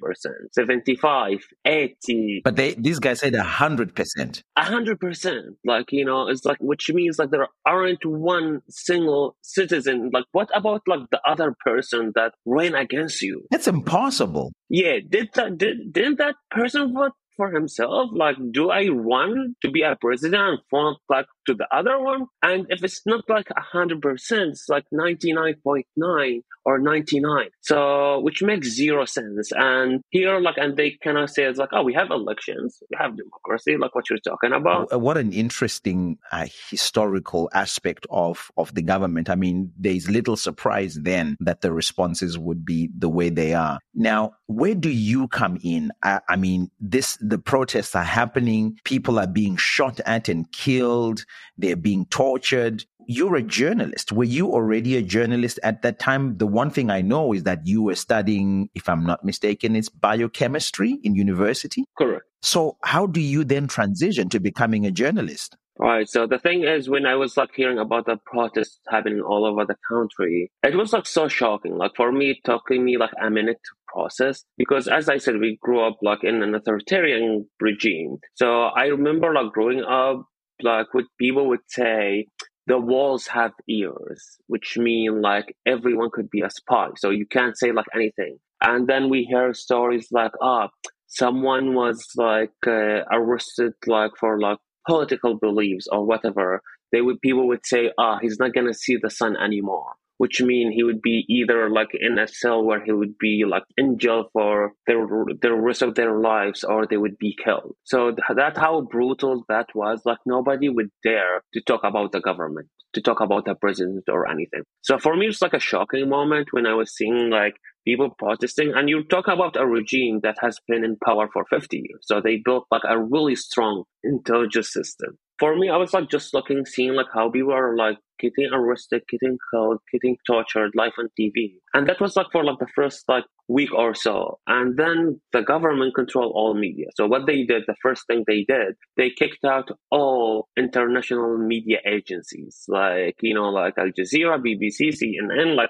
75 0.51 1.47
80 1.65 2.41
but 2.43 2.55
they 2.55 2.75
these 2.75 2.99
guys 2.99 3.21
said 3.21 3.33
100% 3.33 4.43
100% 4.57 5.41
like 5.65 5.91
you 5.91 6.05
know 6.05 6.27
it's 6.27 6.45
like 6.45 6.59
which 6.59 6.91
means 6.93 7.17
like 7.17 7.31
there 7.31 7.47
aren't 7.65 8.05
one 8.05 8.61
single 8.69 9.35
citizen. 9.41 10.11
Like 10.13 10.25
what 10.33 10.49
about 10.53 10.83
like 10.85 11.09
the 11.09 11.21
other 11.27 11.55
person 11.65 12.11
that 12.13 12.33
ran 12.45 12.75
against 12.75 13.23
you? 13.23 13.47
That's 13.49 13.67
impossible. 13.67 14.51
Yeah 14.69 14.99
did 15.09 15.29
that 15.33 15.57
did, 15.57 15.91
didn't 15.91 16.19
that 16.19 16.35
person 16.51 16.93
vote 16.93 17.13
for 17.37 17.51
himself? 17.51 18.09
Like, 18.13 18.35
do 18.51 18.69
I 18.69 18.89
want 18.89 19.55
to 19.61 19.71
be 19.71 19.83
a 19.83 19.95
president 19.95 20.61
like 21.09 21.27
to 21.45 21.53
the 21.53 21.67
other 21.71 21.99
one? 21.99 22.25
And 22.41 22.65
if 22.69 22.83
it's 22.83 23.01
not 23.05 23.23
like 23.29 23.49
a 23.55 23.61
hundred 23.61 24.01
percent, 24.01 24.49
it's 24.49 24.67
like 24.67 24.85
ninety 24.91 25.31
nine 25.31 25.55
point 25.63 25.85
nine 25.95 26.41
or 26.65 26.79
ninety 26.79 27.19
nine. 27.19 27.49
So 27.61 28.19
which 28.19 28.41
makes 28.43 28.67
zero 28.69 29.05
sense. 29.05 29.51
And 29.55 30.01
here, 30.09 30.39
like, 30.39 30.57
and 30.57 30.75
they 30.75 30.91
cannot 31.01 31.29
say 31.29 31.43
it's 31.43 31.59
like, 31.59 31.69
oh, 31.71 31.83
we 31.83 31.93
have 31.93 32.11
elections, 32.11 32.79
we 32.89 32.97
have 32.99 33.15
democracy, 33.15 33.77
like 33.77 33.95
what 33.95 34.09
you're 34.09 34.19
talking 34.19 34.51
about. 34.51 34.99
What 34.99 35.17
an 35.17 35.31
interesting 35.31 36.17
uh, 36.31 36.47
historical 36.69 37.49
aspect 37.53 38.05
of 38.09 38.51
of 38.57 38.73
the 38.73 38.81
government. 38.81 39.29
I 39.29 39.35
mean, 39.35 39.71
there's 39.77 40.09
little 40.09 40.35
surprise 40.35 40.99
then 41.01 41.37
that 41.39 41.61
the 41.61 41.71
responses 41.71 42.37
would 42.37 42.65
be 42.65 42.89
the 42.97 43.09
way 43.09 43.29
they 43.29 43.53
are. 43.53 43.79
Now, 43.93 44.33
where 44.47 44.75
do 44.75 44.89
you 44.89 45.27
come 45.27 45.57
in? 45.63 45.91
I, 46.03 46.19
I 46.27 46.35
mean, 46.35 46.71
this 46.79 47.17
the 47.29 47.37
protests 47.37 47.95
are 47.95 48.03
happening. 48.03 48.79
People 48.83 49.19
are 49.19 49.27
being 49.27 49.57
shot 49.57 49.99
at 50.05 50.29
and 50.29 50.51
killed. 50.51 51.25
They're 51.57 51.75
being 51.75 52.05
tortured. 52.05 52.85
You're 53.07 53.37
a 53.37 53.41
journalist. 53.41 54.11
Were 54.11 54.25
you 54.25 54.51
already 54.51 54.97
a 54.97 55.01
journalist 55.01 55.59
at 55.63 55.81
that 55.81 55.97
time? 55.99 56.37
The 56.37 56.47
one 56.47 56.69
thing 56.69 56.89
I 56.89 57.01
know 57.01 57.33
is 57.33 57.43
that 57.43 57.65
you 57.65 57.81
were 57.81 57.95
studying, 57.95 58.69
if 58.75 58.89
I'm 58.89 59.05
not 59.05 59.23
mistaken, 59.23 59.75
it's 59.75 59.89
biochemistry 59.89 60.99
in 61.03 61.15
university. 61.15 61.85
Correct. 61.97 62.25
So 62.41 62.77
how 62.83 63.07
do 63.07 63.21
you 63.21 63.43
then 63.43 63.67
transition 63.67 64.29
to 64.29 64.39
becoming 64.39 64.85
a 64.85 64.91
journalist? 64.91 65.55
Right. 65.79 66.09
So 66.09 66.25
the 66.25 66.39
thing 66.39 66.63
is, 66.63 66.89
when 66.89 67.05
I 67.05 67.15
was 67.15 67.37
like 67.37 67.51
hearing 67.55 67.77
about 67.77 68.07
the 68.07 68.17
protests 68.25 68.79
happening 68.87 69.21
all 69.21 69.45
over 69.45 69.63
the 69.63 69.75
country, 69.87 70.49
it 70.63 70.75
was 70.75 70.91
like 70.91 71.05
so 71.05 71.27
shocking. 71.27 71.77
Like 71.77 71.91
for 71.95 72.11
me, 72.11 72.31
it 72.31 72.37
took 72.43 72.69
me 72.71 72.97
like 72.97 73.11
a 73.21 73.29
minute 73.29 73.57
to 73.63 73.71
process 73.93 74.43
because, 74.57 74.87
as 74.87 75.07
I 75.07 75.17
said, 75.17 75.37
we 75.37 75.59
grew 75.61 75.85
up 75.85 75.97
like 76.01 76.23
in 76.23 76.41
an 76.41 76.55
authoritarian 76.55 77.47
regime. 77.61 78.17
So 78.33 78.63
I 78.63 78.85
remember 78.85 79.31
like 79.33 79.51
growing 79.53 79.83
up, 79.83 80.25
like 80.63 80.93
what 80.93 81.05
people 81.19 81.47
would 81.49 81.67
say, 81.67 82.25
the 82.65 82.79
walls 82.79 83.27
have 83.27 83.51
ears, 83.69 84.37
which 84.47 84.77
mean 84.77 85.21
like 85.21 85.55
everyone 85.65 86.09
could 86.11 86.29
be 86.31 86.41
a 86.41 86.49
spy. 86.49 86.89
So 86.97 87.11
you 87.11 87.27
can't 87.27 87.57
say 87.57 87.71
like 87.71 87.85
anything. 87.93 88.39
And 88.61 88.87
then 88.87 89.09
we 89.09 89.23
hear 89.25 89.53
stories 89.53 90.07
like, 90.11 90.31
ah, 90.41 90.69
oh, 90.69 90.89
someone 91.07 91.75
was 91.75 92.05
like 92.15 92.51
uh, 92.65 93.03
arrested 93.11 93.73
like 93.85 94.11
for 94.19 94.39
like 94.39 94.57
political 94.87 95.35
beliefs 95.37 95.87
or 95.91 96.05
whatever, 96.05 96.61
they 96.91 97.01
would 97.01 97.21
people 97.21 97.47
would 97.47 97.65
say, 97.65 97.91
ah, 97.97 98.17
he's 98.21 98.39
not 98.39 98.53
gonna 98.53 98.73
see 98.73 98.97
the 98.97 99.09
sun 99.09 99.35
anymore. 99.37 99.93
Which 100.17 100.41
mean 100.41 100.71
he 100.71 100.83
would 100.83 101.01
be 101.01 101.25
either 101.29 101.69
like 101.69 101.89
in 101.93 102.17
a 102.17 102.27
cell 102.27 102.63
where 102.63 102.83
he 102.83 102.91
would 102.91 103.17
be 103.19 103.43
like 103.47 103.63
in 103.77 103.99
jail 103.99 104.29
for 104.33 104.73
the 104.87 105.37
the 105.41 105.53
rest 105.53 105.81
of 105.83 105.95
their 105.95 106.19
lives, 106.19 106.63
or 106.63 106.87
they 106.87 106.97
would 106.97 107.17
be 107.19 107.35
killed. 107.43 107.75
So 107.83 108.15
that's 108.35 108.57
how 108.57 108.81
brutal 108.81 109.45
that 109.47 109.67
was. 109.75 110.01
Like 110.05 110.17
nobody 110.25 110.69
would 110.69 110.89
dare 111.03 111.41
to 111.53 111.61
talk 111.61 111.81
about 111.83 112.11
the 112.13 112.19
government, 112.19 112.67
to 112.93 113.01
talk 113.01 113.19
about 113.21 113.45
the 113.45 113.55
president 113.55 114.05
or 114.09 114.27
anything. 114.27 114.63
So 114.81 114.97
for 114.97 115.15
me, 115.15 115.27
it's 115.27 115.41
like 115.41 115.53
a 115.53 115.59
shocking 115.59 116.09
moment 116.09 116.47
when 116.51 116.65
I 116.65 116.73
was 116.73 116.95
seeing 116.95 117.29
like 117.29 117.55
people 117.85 118.09
protesting. 118.17 118.73
And 118.75 118.89
you 118.89 119.03
talk 119.03 119.27
about 119.27 119.55
a 119.55 119.65
regime 119.65 120.19
that 120.23 120.37
has 120.41 120.59
been 120.67 120.83
in 120.83 120.97
power 121.05 121.29
for 121.31 121.45
50 121.49 121.77
years. 121.77 122.01
So 122.01 122.21
they 122.21 122.41
built 122.43 122.65
like 122.71 122.81
a 122.87 122.99
really 122.99 123.35
strong 123.35 123.83
intelligence 124.03 124.73
system. 124.73 125.17
For 125.39 125.55
me, 125.55 125.69
I 125.69 125.77
was 125.77 125.93
like 125.93 126.09
just 126.09 126.33
looking, 126.33 126.65
seeing 126.65 126.93
like 126.93 127.07
how 127.13 127.29
people 127.29 127.53
are 127.53 127.75
like 127.75 127.97
getting 128.19 128.49
arrested, 128.51 129.03
getting 129.09 129.37
killed, 129.51 129.79
getting 129.91 130.17
tortured 130.25 130.71
live 130.75 130.93
on 130.97 131.09
TV. 131.19 131.59
And 131.73 131.87
that 131.87 132.01
was 132.01 132.15
like 132.15 132.27
for 132.31 132.43
like 132.43 132.59
the 132.59 132.67
first 132.75 133.03
like 133.07 133.25
week 133.47 133.73
or 133.73 133.93
so. 133.93 134.39
And 134.47 134.77
then 134.77 135.21
the 135.33 135.41
government 135.41 135.95
controlled 135.95 136.33
all 136.35 136.53
media. 136.53 136.87
So 136.95 137.05
what 137.05 137.27
they 137.27 137.43
did, 137.43 137.63
the 137.67 137.75
first 137.81 138.07
thing 138.07 138.23
they 138.25 138.45
did, 138.47 138.75
they 138.97 139.11
kicked 139.11 139.45
out 139.45 139.69
all 139.91 140.47
international 140.57 141.37
media 141.37 141.77
agencies, 141.85 142.63
like, 142.67 143.15
you 143.21 143.35
know, 143.35 143.49
like 143.49 143.77
Al 143.77 143.89
Jazeera, 143.89 144.41
BBC, 144.41 144.89
CNN, 144.89 145.55
like 145.55 145.69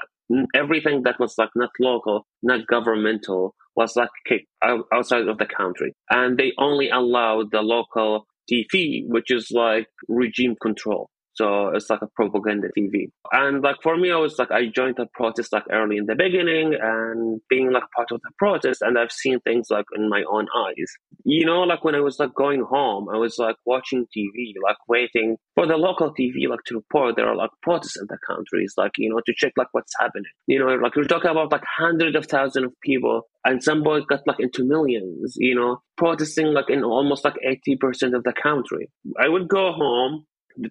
everything 0.55 1.03
that 1.03 1.19
was 1.19 1.35
like 1.37 1.49
not 1.55 1.71
local, 1.79 2.25
not 2.41 2.67
governmental 2.67 3.53
was 3.75 3.95
like 3.95 4.09
kicked 4.25 4.47
out, 4.63 4.85
outside 4.93 5.27
of 5.27 5.37
the 5.37 5.45
country. 5.45 5.93
And 6.09 6.37
they 6.37 6.53
only 6.57 6.89
allowed 6.89 7.51
the 7.51 7.61
local 7.61 8.25
TV, 8.51 9.03
which 9.07 9.31
is 9.31 9.51
like 9.51 9.89
regime 10.07 10.55
control. 10.61 11.09
So 11.37 11.69
it's 11.69 11.89
like 11.89 12.01
a 12.01 12.07
propaganda 12.15 12.69
TV. 12.77 13.11
And 13.31 13.61
like 13.61 13.77
for 13.83 13.95
me, 13.95 14.11
I 14.11 14.17
was 14.17 14.39
like, 14.39 14.51
I 14.51 14.67
joined 14.67 14.95
the 14.97 15.05
protest 15.13 15.53
like 15.53 15.65
early 15.71 15.97
in 15.97 16.07
the 16.07 16.15
beginning 16.15 16.73
and 16.81 17.39
being 17.47 17.71
like 17.71 17.83
part 17.95 18.11
of 18.11 18.21
the 18.21 18.31
protest. 18.39 18.81
And 18.81 18.97
I've 18.97 19.11
seen 19.11 19.39
things 19.41 19.67
like 19.69 19.85
in 19.95 20.09
my 20.09 20.23
own 20.29 20.47
eyes. 20.55 20.91
You 21.23 21.45
know, 21.45 21.61
like 21.61 21.83
when 21.83 21.93
I 21.93 21.99
was 21.99 22.17
like 22.19 22.33
going 22.33 22.63
home, 22.67 23.07
I 23.13 23.17
was 23.17 23.37
like 23.37 23.55
watching 23.65 24.07
TV, 24.17 24.53
like 24.63 24.77
waiting 24.87 25.37
for 25.53 25.67
the 25.67 25.77
local 25.77 26.11
TV, 26.13 26.49
like 26.49 26.63
to 26.67 26.75
report 26.75 27.15
there 27.15 27.27
are 27.27 27.35
like 27.35 27.51
protests 27.61 27.97
in 27.97 28.07
the 28.09 28.17
countries, 28.25 28.73
like, 28.75 28.93
you 28.97 29.09
know, 29.09 29.21
to 29.25 29.33
check 29.35 29.53
like 29.57 29.67
what's 29.73 29.93
happening. 29.99 30.31
You 30.47 30.59
know, 30.59 30.73
like 30.75 30.95
we're 30.95 31.03
talking 31.03 31.29
about 31.29 31.51
like 31.51 31.63
hundreds 31.77 32.15
of 32.15 32.25
thousands 32.25 32.65
of 32.65 32.73
people 32.81 33.23
and 33.45 33.63
some 33.63 33.83
boy 33.83 34.01
got 34.01 34.21
like 34.25 34.39
into 34.39 34.65
millions, 34.65 35.35
you 35.37 35.53
know, 35.53 35.81
protesting 35.97 36.47
like 36.47 36.69
in 36.69 36.83
almost 36.83 37.23
like 37.23 37.35
80% 37.45 38.15
of 38.15 38.23
the 38.23 38.33
country. 38.41 38.89
I 39.19 39.29
would 39.29 39.47
go 39.47 39.71
home 39.71 40.25